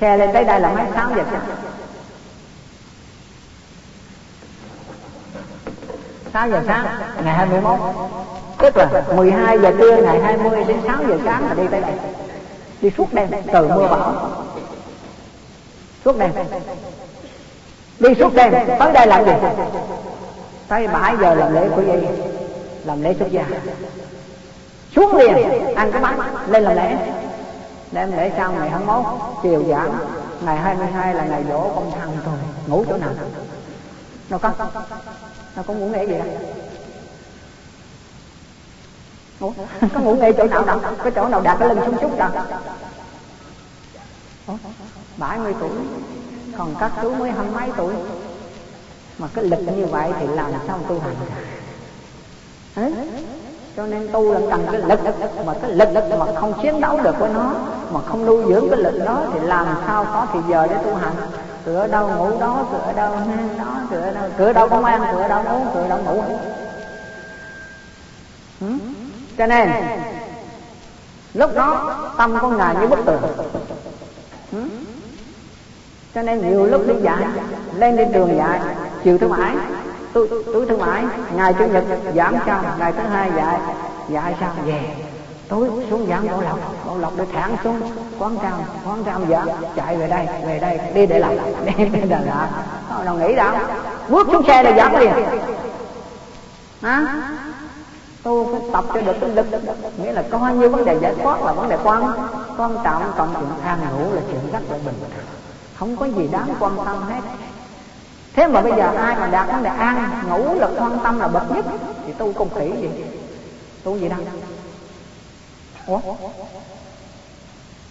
[0.00, 1.40] Xe lên tới đây là mấy sáu giờ sáng
[6.32, 6.86] Sáu giờ sáng,
[7.24, 7.80] ngày 21
[8.58, 11.92] Tức là 12 giờ trưa, ngày 20 đến 6 giờ sáng là đi tới đây.
[12.80, 14.12] Đi suốt đêm, từ mưa bão.
[16.04, 16.30] Suốt đêm.
[17.98, 19.32] Đi suốt đêm, tới đây làm gì?
[20.68, 22.06] Tới bảy giờ làm lễ của gì
[22.84, 23.44] làm lễ xuất gia.
[24.96, 26.96] Xuống liền, ăn cái bánh, lên làm lễ.
[27.92, 29.04] Đem lễ xong ngày 21
[29.42, 29.92] chiều giảng,
[30.40, 32.34] ngày 22 là ngày dỗ công thằng rồi
[32.66, 33.10] ngủ chỗ nào.
[34.30, 34.52] Nó có
[35.56, 36.28] nó có ngủ nghỉ gì đâu
[39.40, 39.52] Ủa?
[39.94, 40.80] có ngủ nghỉ chỗ nào đâu?
[41.04, 42.30] Có chỗ nào đặt cái lưng xuống chút đâu?
[45.16, 45.70] Bảy mươi tuổi.
[46.58, 47.94] Còn các chú mới hai mấy tuổi.
[49.18, 51.14] Mà cái lực như vậy thì làm sao tu hành
[52.76, 52.92] Đấy.
[53.76, 55.00] cho nên tu là cần cái lực.
[55.46, 57.54] Mà cái lực mà không chiến đấu được với nó,
[57.92, 60.94] mà không nuôi dưỡng cái lực đó thì làm sao có thì giờ để tu
[60.94, 61.14] hành?
[61.64, 65.28] Cửa đâu ngủ đó, cửa đâu hang đó, cửa đâu cửa đâu công an, cửa
[65.28, 66.22] đâu uống cửa đâu ngủ.
[68.60, 68.66] Ừ?
[69.38, 69.70] cho nên,
[71.34, 73.22] lúc đó tâm con ngài như bức tường.
[74.52, 74.68] Ừ?
[76.14, 77.24] Cho nên nhiều lúc đi dạy,
[77.74, 78.60] lên lên trường dạy,
[79.04, 79.52] chiều thứ bảy
[80.14, 81.04] tôi tôi thứ bảy,
[81.36, 81.84] ngày chủ nhật
[82.14, 83.58] giảm sao ngày thứ hai dạy
[84.08, 84.80] dạy sao về,
[85.48, 87.80] tối xuống giảm bảo lộc bảo lộc để thẳng xuống
[88.18, 88.52] quán trăm
[88.86, 92.48] quán trăm giảm chạy về đây về đây, đi để lại đi để đà lạt.
[93.04, 93.56] Đâu nghĩ đâu,
[94.08, 95.12] bước xuống xe là giảm liền.
[96.82, 97.06] Hả?
[98.22, 99.46] Tôi phải tập cho được cái lực,
[100.02, 102.12] nghĩa là có nhiêu vấn đề giải thoát là vấn đề quan
[102.56, 104.94] quan trọng, còn chuyện ăn ngủ là chuyện rất là bình
[105.78, 107.20] không có gì đáng quan tâm hết.
[108.34, 111.28] Thế mà bây giờ ai mà đạt vấn đề ăn ngủ là quan tâm là
[111.28, 111.64] bậc nhất,
[112.06, 112.88] thì tu công khỉ gì.
[113.84, 114.18] Tu gì đâu.
[115.86, 116.00] Ủa?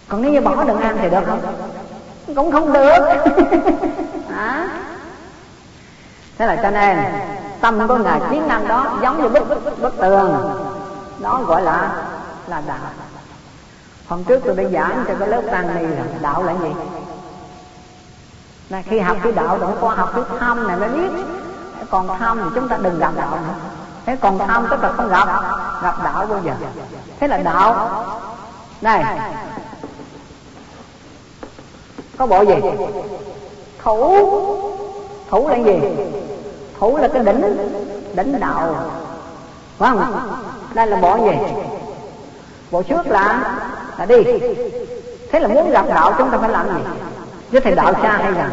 [0.08, 1.40] Còn nếu như bỏ đừng ăn thì được không?
[2.36, 2.98] Cũng không được.
[4.36, 4.68] À.
[6.38, 6.98] thế là cho nên,
[7.60, 9.48] tâm của ngài chiến năm đó giống như bức
[9.80, 10.54] bức tường.
[11.18, 12.04] Đó gọi là
[12.46, 12.78] là đạo.
[14.08, 16.70] Hôm trước tôi đã giảng cho cái lớp tăng ni là đạo là gì?
[18.68, 21.24] Là khi học cái đạo đừng có học cái tham này mới biết.
[21.90, 23.54] Còn tham thì chúng ta đừng gặp đạo nữa.
[24.06, 25.26] Thế còn tham tức là không gặp?
[25.82, 26.52] Gặp đạo bao giờ?
[27.20, 28.04] Thế là đạo.
[28.80, 29.20] Này,
[32.18, 32.54] có bộ gì?
[33.82, 34.28] Thủ.
[35.30, 35.80] Thủ là gì?
[36.78, 37.56] Thủ là cái đỉnh
[38.14, 38.76] đỉnh đạo.
[39.78, 40.28] Phải không?
[40.74, 41.38] Đây là bộ gì?
[42.70, 43.56] Bộ trước là
[43.98, 44.16] là đi.
[45.30, 46.82] Thế là muốn gặp đạo, chúng ta phải làm gì?
[47.52, 48.50] Chứ thầy đạo xa hay gần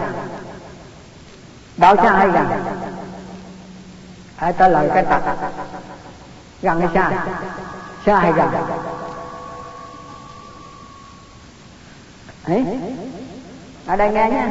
[1.77, 2.45] đạo xa hay gần
[4.35, 5.21] hãy trả lời cái tật
[6.61, 7.11] gần hay xa
[8.05, 8.49] xa hay gần
[12.43, 12.65] ấy,
[13.87, 14.49] ở đây nghe nha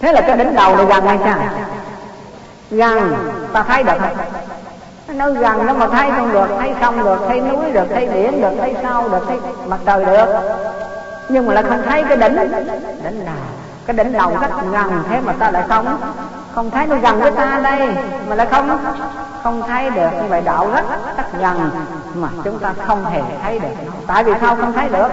[0.00, 1.38] thế là cái đỉnh đầu này gần hay xa
[2.70, 3.14] gần
[3.52, 3.98] ta thấy được.
[5.08, 8.40] Nó gần nó mà thấy không được, thấy không được, thấy núi được, thấy biển
[8.40, 10.26] được, thấy sao được, thấy mặt trời được
[11.28, 12.36] nhưng mà lại không thấy cái đỉnh.
[13.04, 13.34] Đỉnh nào?
[13.86, 16.00] Cái đỉnh đầu rất gần thế mà ta lại không?
[16.54, 17.96] Không thấy nó gần với ta đây,
[18.28, 18.78] mà lại không?
[19.42, 20.84] Không thấy được, như vậy đạo rất
[21.16, 21.70] rất gần
[22.14, 23.68] mà chúng ta không hề thấy được.
[24.06, 25.08] Tại vì sao không thấy được?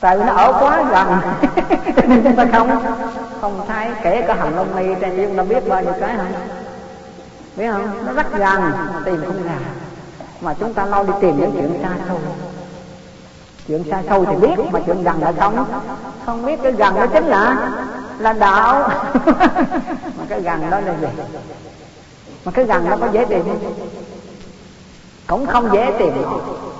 [0.00, 1.18] Tại vì nó ở quá gần,
[2.08, 2.82] nên chúng ta không
[3.40, 3.88] không thấy.
[4.02, 6.32] Kể cả hầm lông mi trên chúng ta biết bao nhiêu cái không?
[7.56, 8.06] Biết không?
[8.06, 9.58] Nó rất gần mà tìm không ra.
[10.40, 12.18] Mà chúng ta lo đi tìm những chuyện xa xôi
[13.72, 15.64] chuyện xa xôi thì biết, mà chuyện gần là không.
[16.26, 17.70] Không biết cái gần đó chính là
[18.18, 18.90] là đạo.
[20.18, 21.06] Mà cái gần đó là gì?
[22.44, 23.74] Mà cái gần nó có dễ tìm không?
[25.26, 26.12] Cũng không dễ tìm.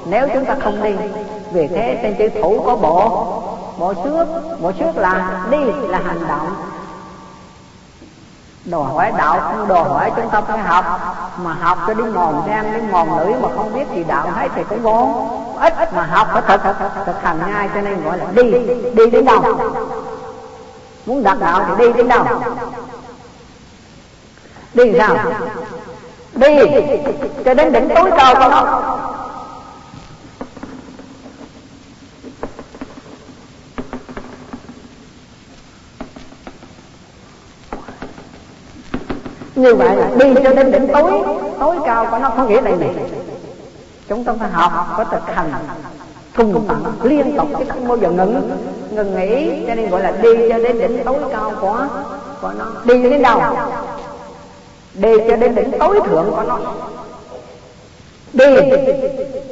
[0.06, 0.94] Nếu chúng ta không đi,
[1.52, 3.26] vì thế trên chữ thủ có bộ.
[3.78, 4.28] Bộ xước
[4.60, 6.71] bộ xước là đi là hành động
[8.64, 10.84] đòi hỏi đạo không đòi hỏi chúng ta phải học.
[11.44, 14.48] Mà học cho đi mòn xem đi mòn lưỡi mà không biết gì đạo hết
[14.54, 15.28] thì cũng vô
[15.60, 18.42] ít mà học phải thực thực hành ngay, cho nên gọi là đi
[18.94, 19.42] đi đến đâu?
[21.06, 22.24] Muốn đạt đạo thì đi đến đâu?
[24.74, 25.16] Đi sao?
[26.32, 26.58] Đi
[27.44, 28.82] cho đến đỉnh tối cao của nó.
[39.62, 41.12] Như vậy là đi cho đến đỉnh tối
[41.60, 42.86] tối cao của nó có nghĩa là gì?
[44.08, 45.52] Chúng ta phải học có thực hành
[46.36, 48.50] cùng tận liên tục chứ không bao giờ ngừng.
[48.90, 51.86] Ngừng nghỉ cho nên gọi là đi cho đến đỉnh tối cao của
[52.40, 52.64] của nó.
[52.84, 53.40] Đi đến đâu?
[54.94, 56.58] Đi cho đến đỉnh tối thượng của nó.
[58.32, 58.44] Đi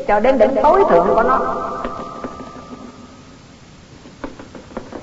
[0.09, 1.41] cho đến đỉnh tối thượng của nó.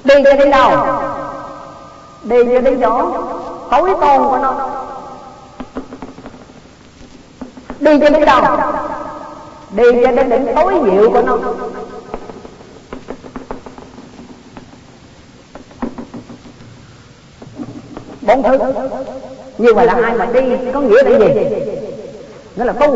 [0.04, 0.86] Đi cho đến đâu?
[2.24, 3.12] Đi cho đến chỗ
[3.72, 4.77] tối tôn của nó
[7.80, 8.42] đi cho đến đâu?
[9.72, 11.38] Đi cho đến đỉnh tối diệu của nó.
[18.22, 18.58] Bốn thứ.
[19.58, 20.42] Như vậy là ai mà đi
[20.74, 21.34] có nghĩa là gì?
[22.56, 22.96] Nghĩa là tu,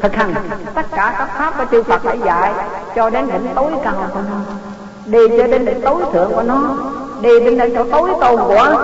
[0.00, 0.34] thực hành.
[0.74, 2.52] Tất cả các pháp của chư Phật đã dạy
[2.96, 4.36] cho đến đỉnh tối cao của nó.
[5.06, 6.76] Đi cho đến đỉnh tối thượng của nó.
[7.20, 8.76] Đi đến đỉnh chỗ tối tôn của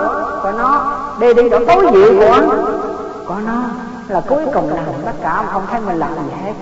[0.43, 0.97] của nó.
[1.19, 2.41] Đi đến chỗ tối diệu của
[3.27, 3.63] của nó
[4.07, 6.53] là cuối cùng làm tất cả không thấy mình làm gì hết.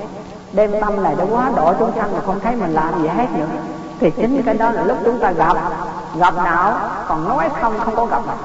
[0.54, 3.26] Đem tâm này đã quá độ chúng sanh mà không thấy mình làm gì hết
[3.38, 3.46] nữa.
[4.00, 5.58] Thì chính cái đó là lúc chúng ta gặp.
[6.20, 8.38] Gặp đạo còn nói không không có gặp mặt.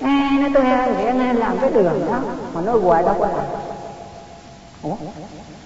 [0.00, 2.18] Nghe nó tôi nghe nghe làm cái đường đó
[2.54, 3.44] mà nói hoài đâu có làm.
[4.82, 4.96] Ủa?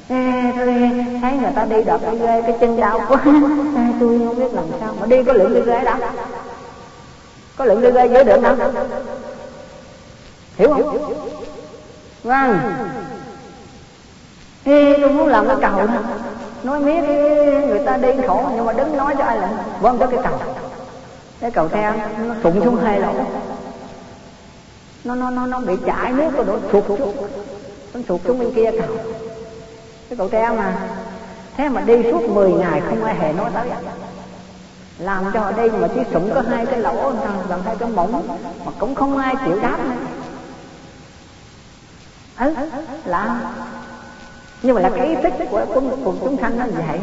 [0.08, 0.90] Ê, tôi
[1.22, 3.18] thấy người ta đi đập cái ghê cái chân đau quá.
[3.76, 5.94] Ê, tôi không biết làm sao mà đi có lượng đi ghê đó.
[7.56, 8.56] Có lượng đi ghê dưới được đâu
[10.56, 11.14] hiểu không?
[12.22, 12.58] Vâng.
[14.64, 15.86] Ê, tôi muốn làm cái cầu đó.
[16.62, 17.00] Nói miết
[17.68, 19.50] người ta đi khổ nhưng mà đứng nói cho ai là
[19.80, 20.38] vâng có cái cầu.
[21.40, 21.92] Cái cầu theo
[22.28, 23.12] nó sụn xuống hai lỗ.
[25.04, 26.98] Nó nó nó nó bị chảy nước nó đổ sụt sụt
[27.94, 28.96] nó sụt xuống bên kia cầu.
[30.08, 30.74] Cái cầu treo mà.
[31.56, 33.68] Thế mà đi suốt 10 ngày không ai hề nói tới.
[34.98, 37.12] Làm cho họ đi mà chỉ sụng có hai cái lỗ
[37.48, 39.96] gần hai cái mỏng mà cũng không ai chịu đáp nữa
[42.38, 42.54] ừ
[43.04, 43.40] là
[44.62, 47.00] nhưng mà là cái ý thức của quân cùng chúng sanh nó vậy.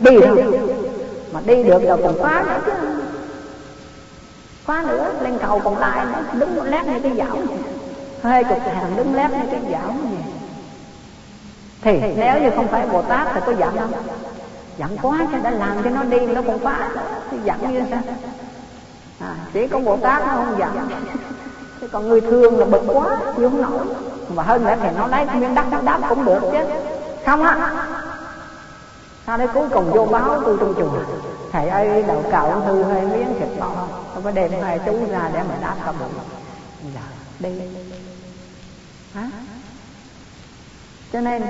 [0.00, 0.68] Đi được.
[1.32, 2.72] Mà đi được rồi còn phá nữa chứ.
[4.64, 7.36] Phá nữa lên cầu còn lại nó đứng lát như cái dạo
[8.22, 10.22] hơi chục hàng đứng lát như cái dạo vậy.
[11.82, 13.92] Thì nếu như không phải bồ tát thì có giận không?
[14.78, 16.88] Giận quá cho đã làm cho nó đi nó còn phá
[17.30, 18.00] thì giận như sao?
[19.20, 20.88] À, chỉ có bồ tát nó không giận.
[21.80, 23.86] Chứ còn người thường là bực quá chịu không nổi
[24.34, 26.58] mà hơn nữa thì nó lấy miếng đất đắp đắp cũng được chứ.
[27.26, 27.72] Không á.
[29.26, 30.98] Sau đấy cuối cùng vô báo tôi trong chùa.
[31.52, 33.86] Thầy ơi đậu cậu thư hơi miếng thịt bò.
[34.14, 36.12] Tôi phải đem hai chú ra để mà đáp cả bụng
[36.94, 37.00] dạ
[37.38, 37.50] đi.
[39.14, 39.30] Hả?
[41.12, 41.42] Cho nên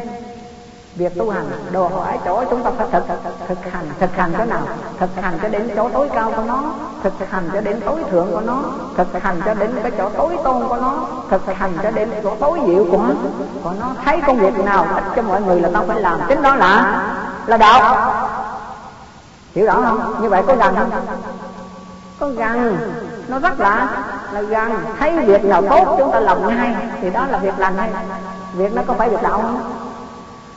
[0.97, 3.03] việc tu hành, đồ hỏi chỗ chúng ta phải thực
[3.49, 4.61] thực hành thực hành chỗ nào?
[4.99, 6.63] Thực hành cho đến chỗ tối cao của nó,
[7.03, 8.63] thực hành cho đến tối thượng của nó,
[8.97, 12.35] thực hành cho đến cái chỗ tối tôn của nó, thực hành cho đến chỗ
[12.41, 13.15] tối diệu của nó.
[13.63, 16.21] Của nó thấy công việc nào ích cho mọi người là tao phải làm.
[16.29, 17.03] Chính đó là
[17.47, 18.13] là đạo.
[19.55, 20.23] Hiểu rõ không?
[20.23, 20.91] Như vậy có gần không?
[22.19, 22.79] Có gần.
[23.29, 23.89] Nó rất là
[24.33, 24.73] là gần.
[24.99, 27.91] Thấy việc nào tốt chúng ta làm ngay thì đó là việc lành hay.
[28.53, 29.61] Việc nó có phải việc đạo không?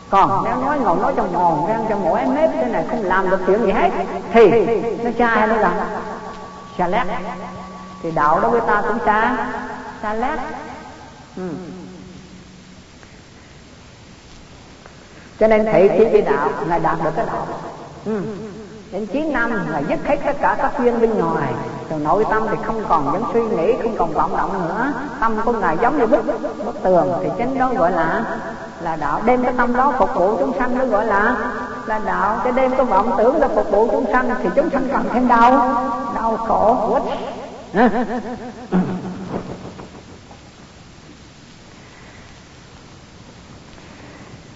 [0.10, 3.04] Còn nếu nói ngồi nói trong mòn răng trong mỗi em nếp thế này không
[3.04, 3.90] làm được chuyện gì hết.
[4.34, 4.50] Thì
[5.04, 5.78] nó sai nó rằng
[6.78, 7.08] xa lét.
[8.04, 9.50] Thì đạo đối với ta cũng xa
[10.02, 10.40] xa lét.
[11.38, 11.50] Ừ.
[15.40, 17.48] cho nên thị chỉ với đạo là đạt được cái đạo.
[18.06, 18.22] Ừ.
[18.92, 21.54] đến chín năm là dứt hết tất cả các duyên bên ngoài.
[21.90, 24.94] Rồi nội tâm thì không còn những suy nghĩ không còn vọng động nữa.
[25.20, 26.26] Tâm của ngài giống như bức
[26.66, 27.14] bức tường.
[27.24, 28.24] Thì chính đó gọi là
[28.84, 29.22] là đạo.
[29.26, 31.35] Đem cái tâm đó phục vụ chúng sanh nó gọi là
[31.85, 32.39] là đạo.
[32.43, 35.27] Cái đem cái vọng tưởng ra phục vụ chúng sanh thì chúng sanh cần thêm
[35.27, 35.51] đau.
[36.15, 37.03] Đau khổ quýt.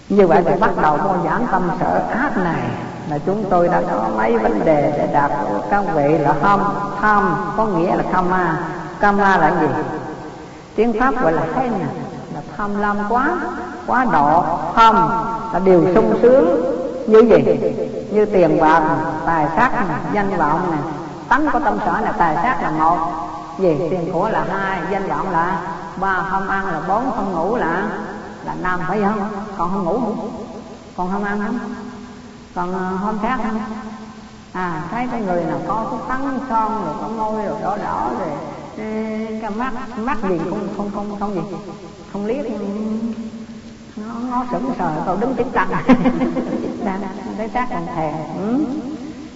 [0.09, 2.61] Như vậy thì bắt đầu con giảm tâm sở ác này
[3.09, 5.31] là chúng tôi đã có mấy vấn đề để đạt
[5.69, 6.59] các vị là tham
[7.01, 8.59] tham có nghĩa là kama
[8.99, 9.67] kama là gì?
[10.75, 11.71] Tiếng pháp gọi là khen
[12.33, 13.37] là tham lam quá
[13.87, 14.43] quá độ
[14.75, 15.09] không
[15.53, 16.73] là điều sung sướng.
[17.07, 17.59] Như gì
[18.11, 18.81] như tiền bạc,
[19.25, 19.71] tài sắc,
[20.13, 20.79] danh vọng này
[21.29, 22.97] tánh của tâm sở là tài sắc là một.
[23.59, 25.61] Gì tiền của là hai, danh vọng là
[26.01, 27.83] ba, không ăn là bốn, không ngủ là
[28.45, 29.29] là năm, phải không?
[29.57, 30.29] Còn không ngủ không
[30.97, 31.59] còn không ăn không
[32.55, 33.61] còn ờ, hôm khác không
[34.53, 38.09] à thấy cái người nào có cái tấn son rồi có môi rồi đỏ đỏ
[38.19, 38.29] rồi,
[39.41, 41.41] cái mắt mắt gì không không không không gì,
[42.13, 42.45] không liếc
[43.97, 45.69] nó nó sững sờ cậu đứng chứng cạnh
[47.37, 48.13] cái xác còn thèm.
[48.37, 48.65] Ừ.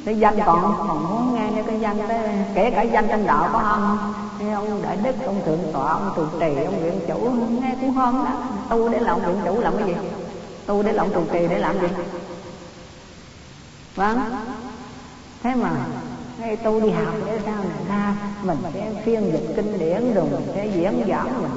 [0.05, 2.19] cái danh còn còn muốn nghe cái danh cái
[2.55, 4.13] kể cả danh trên đạo có không?
[4.53, 7.19] Ông đại đức ông thượng tọa ông trụ trì ông viện chủ
[7.61, 8.31] nghe cũng hơn đó
[8.69, 9.93] tu để làm viện chủ làm cái gì?
[10.65, 11.87] Tu để làm trụ trì để làm gì?
[13.95, 14.19] Vâng.
[15.43, 15.69] Thế mà
[16.41, 20.25] ngay tu đi học để sao này ra mình sẽ phiên dịch kinh điển rồi
[20.31, 21.51] mình sẽ diễn giảng, mình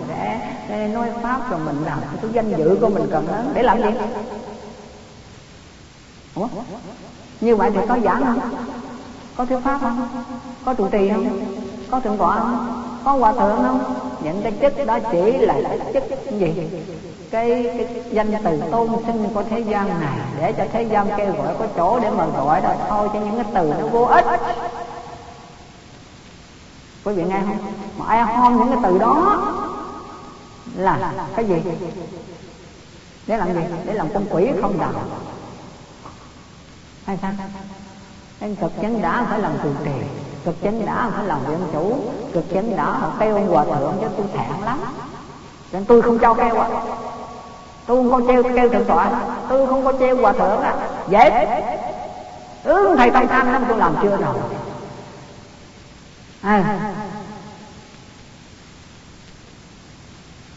[0.68, 3.82] sẽ nói pháp rồi mình làm cái danh dự của mình cần lớn để làm
[3.82, 3.90] gì?
[6.34, 6.48] Ủa?
[7.40, 8.38] như vậy thì có giảng không?
[9.36, 10.08] Có thuyết pháp không?
[10.64, 11.40] Có trụ trì không?
[11.90, 12.84] Có thượng tọa không?
[13.04, 13.94] Có hòa thượng không?
[14.22, 15.54] Những cái chức đó chỉ là
[15.92, 16.68] cái chức gì?
[17.30, 21.32] Cái, cái danh từ tôn sinh của thế gian này để cho thế gian kêu
[21.32, 22.74] gọi có chỗ để mà gọi đó.
[22.88, 24.24] Thôi cho những cái từ nó vô ích.
[27.04, 27.58] Quý vị nghe không?
[27.98, 29.42] Mà ai hôn những cái từ đó
[30.76, 31.62] là cái gì?
[33.26, 33.60] Để làm gì?
[33.84, 34.92] Để làm con quỷ không đạo.
[37.06, 37.32] Hay sao?
[38.40, 39.90] Nên cực chánh đã phải làm từ trì
[40.44, 41.96] cực chánh đã phải làm dân chủ.
[42.32, 44.80] Cực chánh đã phải kêu ông hòa thượng cho tôi thẹn lắm.
[45.72, 46.68] Nên tôi không cho kêu à.
[47.86, 49.10] tôi không có treo kêu thượng tọa.
[49.48, 50.74] Tôi không có treo hòa thượng à.
[51.08, 51.62] dễ.
[52.64, 54.34] Ừ thầy tâm tham lắm tôi làm chưa rồi.
[56.42, 56.94] À.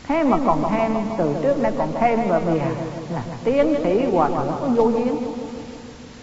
[0.07, 2.59] thế mà còn thêm, từ trước đây còn thêm và bìa.
[3.13, 5.17] Là tiến sĩ hòa thượng có vô duyên.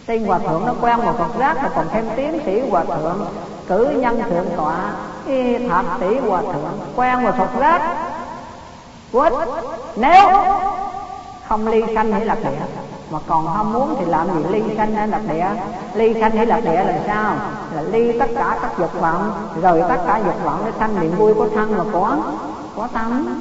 [0.07, 3.27] Tên hòa thượng nó quen một Phật rác mà còn thêm tiến sĩ hòa thượng
[3.69, 4.77] cử nhân thượng tọa,
[5.27, 7.97] y thạc tỷ hòa thượng, quen một Phật giác
[9.13, 9.33] quýt,
[9.97, 10.29] nếu
[11.49, 12.51] không ly sanh hay lạc địa,
[13.11, 15.47] mà còn ham muốn thì làm gì ly sanh hay lạc địa?
[15.95, 17.35] Ly sanh hay lạc địa là sao?
[17.75, 19.33] Là ly tất cả các dục vọng
[19.63, 22.17] rồi tất cả dục vọng để sanh niềm vui của thân mà có
[22.77, 23.41] có tâm.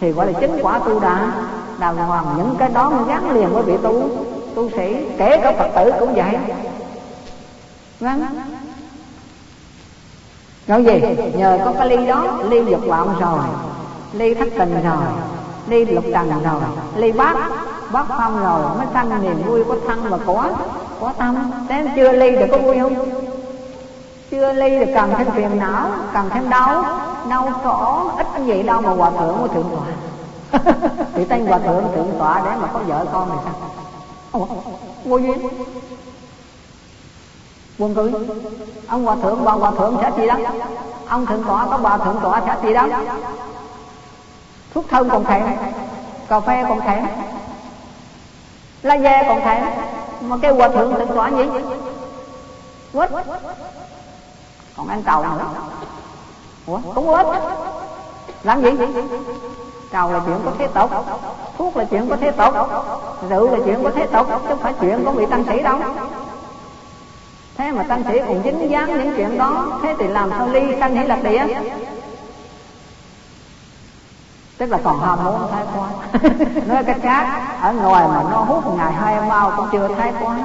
[0.00, 1.32] Thì gọi là chính quả tu đà.
[1.78, 4.02] Đàng hoàng những cái đó mới gắn liền với vị tu
[4.54, 6.38] tu sĩ, kể cả phật tử cũng vậy.
[8.00, 8.26] Vâng
[10.66, 11.02] nói gì?
[11.34, 13.38] Nhờ có cái ly đó, ly dục vọng rồi,
[14.12, 15.04] ly thất tình rồi,
[15.68, 16.62] ly lục trần rồi,
[16.96, 17.36] ly bát
[17.92, 20.48] bát phong rồi, mới sanh niềm vui có thân và của
[21.00, 21.50] có tâm.
[21.68, 22.94] Thế chưa ly được có vui không?
[24.30, 26.84] Chưa ly được cần thêm phiền não, cần thêm đau
[27.28, 30.62] đau khổ, ít cái gì đâu mà hòa thượng của thượng tọa.
[31.14, 34.48] Thì tên hòa thượng thượng tọa để mà có vợ con thì sao?
[35.04, 35.38] Vô duyên
[37.78, 38.12] buồn cười
[38.88, 40.36] ông hòa thượng bà hòa thượng sẽ gì đó.
[41.08, 42.86] Ông thượng tọa có bà thượng tọa sẽ gì đó.
[44.74, 45.42] Thuốc thân còn thèm,
[46.28, 47.06] cà phê còn thèm
[48.84, 49.64] la dê còn thèm.
[50.20, 51.44] Mà cái hòa thượng thượng tọa gì?
[52.92, 53.10] Quýt.
[54.76, 55.46] Còn ăn cầu nữa.
[56.66, 57.26] Ủa, cũng quýt.
[58.42, 58.70] Làm gì?
[59.92, 60.90] Cầu là chuyện có thế tục.
[61.58, 62.54] Thuốc là chuyện có thế tục.
[63.28, 65.78] Rượu là chuyện có thế tục, chứ không phải chuyện có bị tăng sĩ đâu
[67.56, 70.60] thế mà tăng sĩ cũng dính dáng những chuyện đó, thế thì làm sao ly
[70.80, 71.60] sanh hỷ lạc địa?
[74.58, 75.88] Tức là còn ham muốn thái quá.
[76.66, 80.36] Nói cách khác, ở ngoài mà nó hút ngày hai bao cũng chưa thái quá.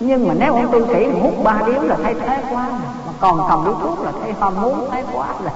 [0.00, 2.68] Nhưng mà nếu ông tu sĩ mà hút ba điếu là thấy thái quá.
[3.06, 5.52] Mà còn cầm điếu thuốc là thấy ham muốn thái quá rồi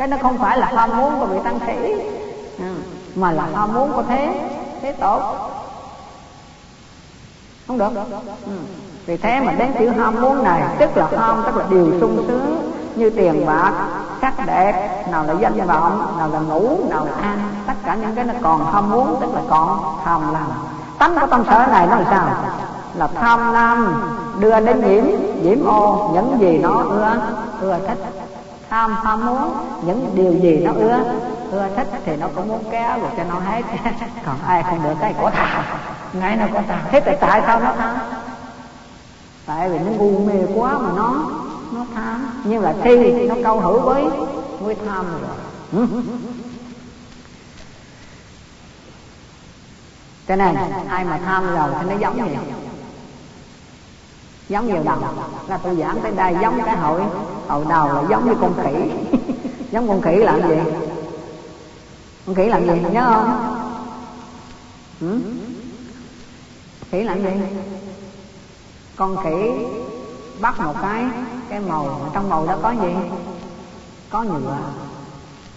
[0.00, 1.92] cái nó không phải là ham muốn của vị tăng sĩ.
[2.58, 2.74] Ừ,
[3.14, 4.50] mà là ham muốn của thế
[4.82, 5.50] thế tốt
[7.66, 7.90] không được.
[8.46, 8.52] Ừ
[9.06, 12.24] vì thế mà đến chữ ham muốn này, tức là ham, tức là điều sung
[12.28, 13.72] sướng, như tiền bạc,
[14.20, 17.38] sắc đẹp, nào là danh vọng, nào là ngủ, nào là ăn.
[17.66, 20.46] Tất cả những cái nó còn ham muốn, tức là còn tham lam.
[20.98, 22.26] Tánh của tâm sở này nó là sao?
[22.94, 24.02] Là tham lam,
[24.38, 25.04] đưa đến nhiễm
[25.42, 27.16] nhiễm ô, những gì nó ưa
[27.60, 27.98] ưa thích.
[28.70, 29.52] Tham, ham muốn,
[29.82, 30.98] những điều gì nó ưa
[31.52, 33.62] ưa thích thì nó cũng muốn kéo rồi cho nó hết.
[34.26, 35.64] Còn ai không được cái của tham
[36.12, 37.96] ngay nó có tham thế tại sao nó tham?
[39.46, 41.30] Tại vì nó ngu mê quá mà nó
[41.72, 42.26] nó tham.
[42.44, 44.04] Nhưng là khi nó câu hữu với
[44.60, 45.30] với tham rồi
[50.28, 50.56] cho nên,
[50.88, 52.36] ai mà tham rồi thì nó giống gì
[54.48, 54.98] giống nhiều đầu
[55.48, 57.00] là tôi giảng tới đây giống cái hội
[57.48, 58.74] hồi đầu là giống như con khỉ.
[59.70, 60.56] Giống con khỉ làm gì?
[62.26, 62.72] Con khỉ làm gì?
[62.92, 63.56] Nhớ không?
[65.00, 65.20] Ừ?
[66.90, 67.30] khỉ làm gì?
[69.00, 69.50] Con khỉ
[70.40, 71.04] bắt một cái
[71.50, 72.94] cái màu, trong màu đó có gì?
[74.10, 74.56] Có nhựa.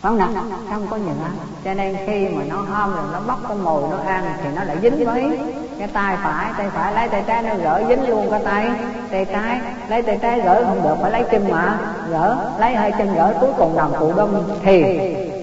[0.01, 0.25] Không nè
[0.69, 1.29] không có nhựa.
[1.65, 4.63] Cho nên khi mà nó hôm rồi, nó bắt con mồi nó ăn thì nó
[4.63, 5.39] lại dính với
[5.79, 6.51] cái tay phải.
[6.57, 8.71] Tay phải lấy tay trái nó gỡ dính luôn cái tay.
[9.11, 11.79] Tay trái lấy tay trái gỡ không được, phải lấy chân mà
[12.09, 12.37] gỡ.
[12.59, 14.81] Lấy hai chân gỡ, cuối cùng làm cụ đông thì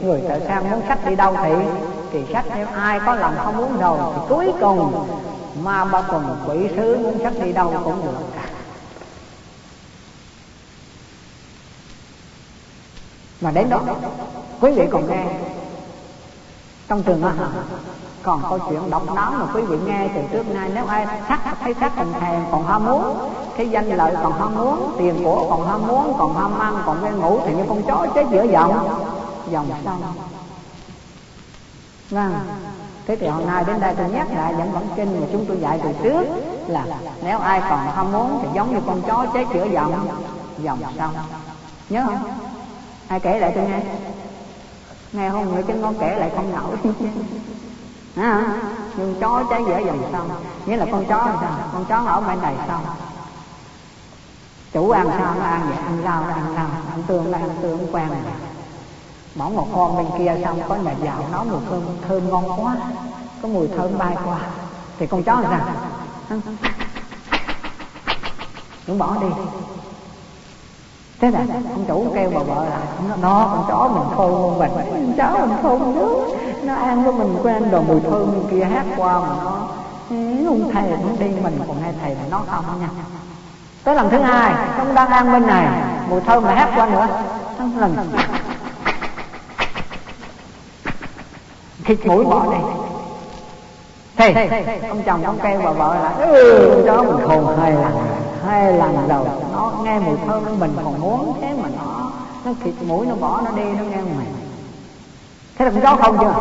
[0.03, 1.53] người thợ sang muốn sách đi đâu thì?
[2.13, 5.07] Thì sách theo ai có lòng không muốn rồi thì cuối cùng
[5.63, 8.27] ma ba tuần quỷ sứ muốn sách đi đâu cũng được.
[8.35, 8.49] Cả
[13.41, 13.81] mà đến đó,
[14.61, 15.27] quý vị còn nghe.
[16.89, 17.35] Trong trường á
[18.23, 20.71] còn câu chuyện độc đáo mà quý vị nghe từ trước nay.
[20.75, 24.55] Nếu ai sắc thấy sắc thành thèm còn ham muốn, cái danh lợi còn ham
[24.55, 27.83] muốn, tiền của còn ham muốn, còn ham ăn, còn quen ngủ thì như con
[27.83, 29.03] chó chết giữa dòng.
[29.51, 30.03] Dòng sông.
[32.11, 32.35] Vâng
[33.11, 35.59] thế thì hôm nay đến đây tôi nhắc lại dẫn bản kinh mà chúng tôi
[35.61, 36.25] dạy từ trước
[36.67, 36.87] là
[37.23, 40.09] nếu ai còn ham muốn thì giống như con chó chết chữa dòng
[40.59, 41.15] dòng xong
[41.89, 42.19] nhớ không?
[43.09, 43.81] Ai kể lại tôi nghe?
[45.13, 45.53] Nghe không?
[45.53, 46.95] Người trên con kể lại không nổi
[48.17, 48.59] à,
[48.97, 50.31] nhưng chó cháy giữa dòng xong
[50.67, 51.53] nghĩa là con chó làm sao?
[51.73, 52.85] Con chó ở bên này xong
[54.73, 55.35] chủ ăn sao?
[55.43, 58.50] Ăn vậy ăn rau ăn rau ăn tương ăn tương quen rồi
[59.35, 62.77] bỏ một con bên kia xong, có nhà giàu nấu mùi thơm thơm ngon quá,
[63.43, 64.39] có mùi thơm bay qua.
[64.99, 65.61] Thì con chó làm
[68.87, 69.29] cũng bỏ đi.
[71.21, 71.41] Thế là
[71.71, 72.81] ông chủ kêu bà vợ lại
[73.23, 77.37] nó con chó mình khôn luôn con chó mình khôn nước nó ăn với mình
[77.43, 79.69] quen đồ mùi thơm bên kia hát qua mà nó
[80.11, 82.89] ừ, không thầy nó đi mình, còn nghe thầy là nó không nha.
[83.85, 85.69] Tới lần thứ hai không đang ăn bên này,
[86.09, 87.09] mùi thơm mà hát qua nữa.
[87.77, 87.97] Lần.
[91.91, 92.59] Thịt mũi bỏ đi.
[94.17, 94.35] Thì
[94.89, 97.93] ông chồng ông kêu bà vợ là ừ, con chó mình khôn hai lần
[98.47, 102.11] hai lần rồi nó nghe mùi thơm của mình còn muốn thế mà nó
[102.45, 104.35] nó thịt mũi nó bỏ nó đi nó nghe mình
[105.59, 106.35] thế là con chó không chưa?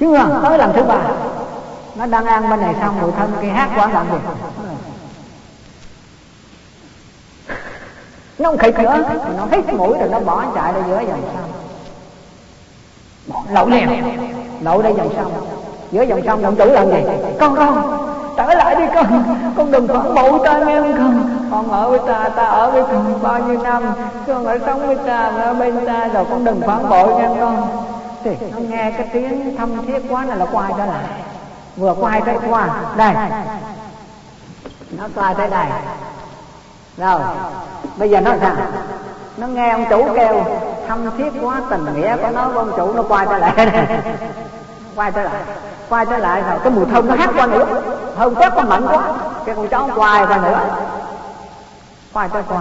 [0.00, 0.40] Chưa.
[0.42, 0.98] tới lần thứ ba.
[1.94, 4.18] Nó đang ăn bên này xong mùi thơm kia hát quá làm gì
[8.38, 9.02] nó không khịt nữa.
[9.36, 11.59] nó hít mũi rồi nó bỏ chạy ra giữa dòng sông
[13.50, 13.88] lậu liền
[14.60, 15.32] lậu đây dòng sông.
[15.90, 17.02] Giữa dòng sông động tử làm gì?
[17.40, 17.96] Con con.
[18.36, 19.24] Trở lại đi con.
[19.56, 21.38] Con đừng phản bội ta nghe không con.
[21.50, 23.82] Con ở với ta ta ở với con bao nhiêu năm.
[24.26, 27.68] Con ở sống với ta ở bên ta rồi con đừng phản bội nghe con.
[28.24, 31.04] Thì nó nghe cái tiếng thâm thiết quá này là quay trở lại.
[31.76, 32.68] Vừa quay tới qua.
[32.96, 33.14] Đây.
[34.90, 35.66] Nó quay tới đây.
[36.96, 37.20] Rồi.
[37.96, 38.52] Bây giờ nó sao?
[39.36, 40.44] Nó nghe ông chủ kêu
[40.88, 43.52] thâm thiết quá tình nghĩa của nó ông chủ nó quay trở lại.
[44.96, 45.42] Quay trở lại
[45.90, 47.66] quay trở lại rồi cái mùi thơm nó hát qua nữa.
[48.16, 49.02] Thơm quét con mạnh quá
[49.44, 50.60] cái con chó quay qua nữa.
[52.12, 52.60] Quay cho quay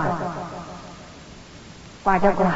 [2.03, 2.51] quay cho quay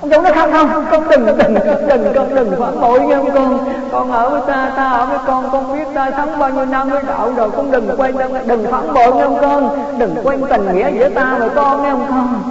[0.00, 0.86] ông chủ nó không không?
[0.90, 1.54] Con đừng đừng
[1.88, 3.58] đừng con đừng phản bội nha con.
[3.92, 6.90] Con ở với ta ta ở với con con biết ta sống bao nhiêu năm
[6.90, 8.16] với đạo rồi con đừng quên
[8.46, 9.94] đừng phản bội nha con.
[9.98, 12.42] Đừng quên tình nghĩa giữa ta và con nghe không con.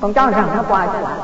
[0.00, 1.18] Con chó rằng nó quay trở lại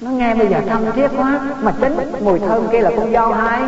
[0.00, 3.32] nó nghe bây giờ thân thiết quá, mà chính mùi thơm kia là con dao
[3.32, 3.62] hai.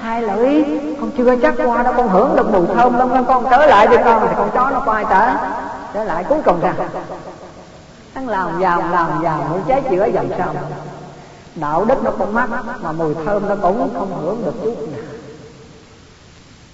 [0.00, 0.64] Hai lưỡi
[1.00, 3.96] con chưa chắc qua đâu, con hưởng được mùi thơm lắm con trở lại đi
[4.04, 5.34] con, thì con chó nó quay trở
[5.94, 6.76] trở lại cuối cùng rằng
[8.14, 10.56] hắn làm vào làm vào mũi trái chữa dòng sông.
[11.54, 12.48] Đạo đức nó cũng mắc
[12.82, 15.00] mà mùi thơm nó cũng không hưởng được chút nào.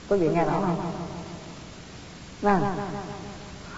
[0.09, 0.77] Quý vị nghe rõ không?
[2.43, 2.60] Vâng.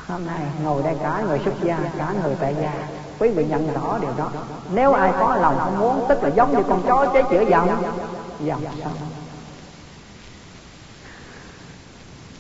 [0.09, 2.73] Hôm nay ngồi đây cả người xuất gia, cả người tại gia
[3.19, 4.31] quý vị nhận rõ điều đó.
[4.73, 7.69] Nếu ai có lòng không muốn, tức là giống như con chó chế chữa dòng
[8.41, 8.63] dòng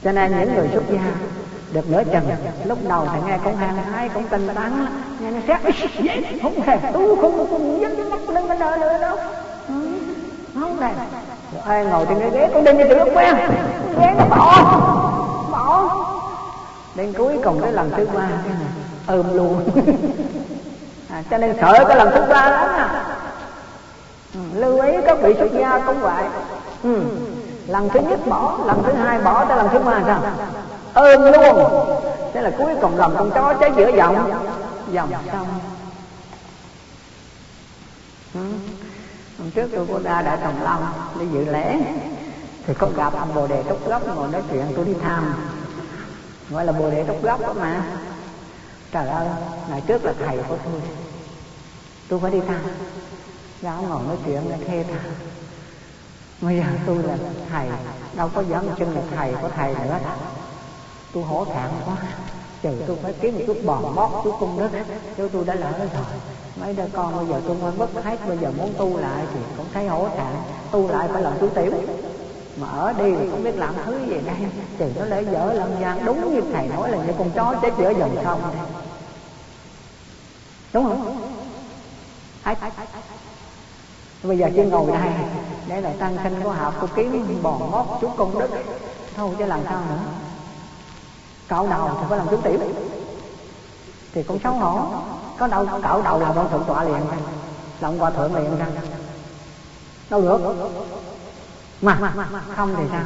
[0.04, 1.00] cho nên những người xuất gia
[1.72, 2.30] được nửa chừng
[2.64, 4.86] lúc đầu thì nghe cũng hàng hái, cũng tinh tấn,
[5.20, 5.74] nghe nó xét
[6.42, 9.16] không hề tu, không không dính mắt lên bên đời nữa đâu
[10.54, 10.94] không này
[11.64, 13.36] ai ngồi trên cái ghế, con đinh như tự quen
[14.00, 14.62] ghế nó bỏ
[15.50, 15.96] bỏ.
[16.94, 19.70] Đến cuối cùng cái lần thứ ba cái này ôm luôn.
[21.12, 23.04] À, cho nên sợ cái lần thứ ba lắm à
[24.34, 26.24] ừ, lưu ý các vị xuất gia cũng vậy.
[26.82, 27.02] Ừ.
[27.66, 30.22] lần thứ nhất bỏ lần thứ hai bỏ tới lần thứ ba sao?
[30.94, 31.70] Ôm luôn.
[32.32, 34.30] Thế là cuối cùng lòng con chó cháy giữa dòng.
[34.92, 35.46] Dòng xong.
[38.34, 38.40] ừ.
[39.38, 40.86] hôm trước tôi có ra đại đồng long
[41.20, 41.76] đi dự lễ.
[42.66, 45.34] Thì có gặp ông bồ đề trúc gốc ngồi nói chuyện tôi đi thăm.
[46.50, 47.82] Gọi là bồ đề trúc gốc đó mà
[48.92, 49.28] trời ơi,
[49.70, 50.80] ngày trước là thầy của tôi.
[52.08, 52.60] Tôi phải đi thăm.
[53.62, 54.98] Giáo ngồi nói chuyện là thê thà
[56.40, 57.16] bây giờ tôi là
[57.50, 57.68] thầy,
[58.14, 59.98] đâu có dám chân là thầy của thầy nữa.
[61.14, 61.96] Tôi hổ thẹn quá.
[62.62, 64.68] Trừ tôi phải kiếm một chút bòn mót chút công đức
[65.16, 66.04] chứ tôi đã lỡ rồi.
[66.60, 69.40] Mấy đứa con bây giờ tôi mới mất hết, bây giờ muốn tu lại thì
[69.56, 70.34] cũng thấy hổ thẹn.
[70.70, 71.72] Tu lại phải làm chú tiểu.
[72.56, 74.36] Mà ở đi thì không biết làm thứ gì đây.
[74.78, 76.04] Trừ nó lễ dở lâm gian.
[76.04, 78.40] Đúng như thầy nói là như con chó chết giữa dòng sông
[80.72, 81.20] đúng không?
[82.42, 82.54] Hết.
[84.22, 85.08] Bây giờ chỉ ngồi đây,
[85.66, 88.48] để là tăng sinh của học của kiếm bòn mót chút công đức.
[89.16, 90.00] Thôi chứ làm sao nữa?
[91.48, 92.60] Cạo đầu thì phải làm chú tiểu.
[94.12, 94.86] Thì cũng xấu hổ.
[95.38, 97.00] Có đâu cạo đầu là ông thượng tọa liền.
[97.80, 98.66] Lòng qua thượng liền ra.
[100.10, 100.40] Đâu được?
[101.80, 101.98] Mà,
[102.56, 103.02] không thì sao?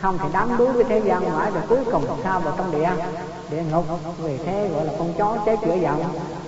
[0.00, 2.90] Không thì đám đuối với thế gian mãi rồi cuối cùng sao vào trong địa?
[3.50, 3.86] Địa ngục.
[4.18, 6.04] Vì thế gọi là con chó chế chữa giận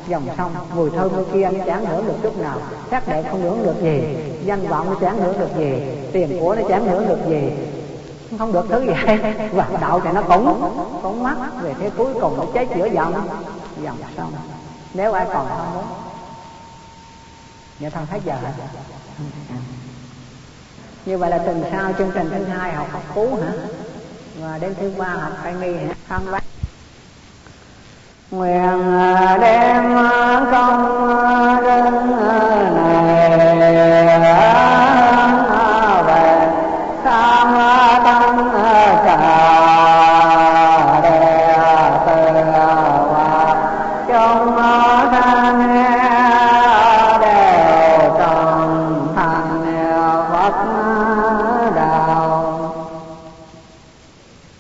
[0.09, 2.59] dòng sông, mùi thơm bên kia nó chẳng hưởng được chút nào.
[2.91, 4.17] Sắc đẹp không hưởng được gì.
[4.45, 5.83] Danh vọng nó chẳng hưởng được gì.
[6.13, 7.51] Tiền của nó chẳng hưởng được gì.
[8.39, 8.93] Không được thứ gì
[9.53, 13.29] và đạo thì nó cũng cũng mắc về thế cuối cùng nó cháy chữa dòng.
[13.83, 14.33] Dòng sông.
[14.95, 15.85] Nếu ai còn không muốn.
[17.81, 18.37] Dạ thân thấy giờ
[21.07, 23.53] như vậy là tuần sau chương trình thứ hai học học cú hả?
[24.41, 25.95] Và đến thứ ba học khai nghi hả?
[26.09, 26.45] Thân bác
[28.31, 29.95] nguyện à, đem
[30.53, 31.09] công
[31.63, 32.60] đức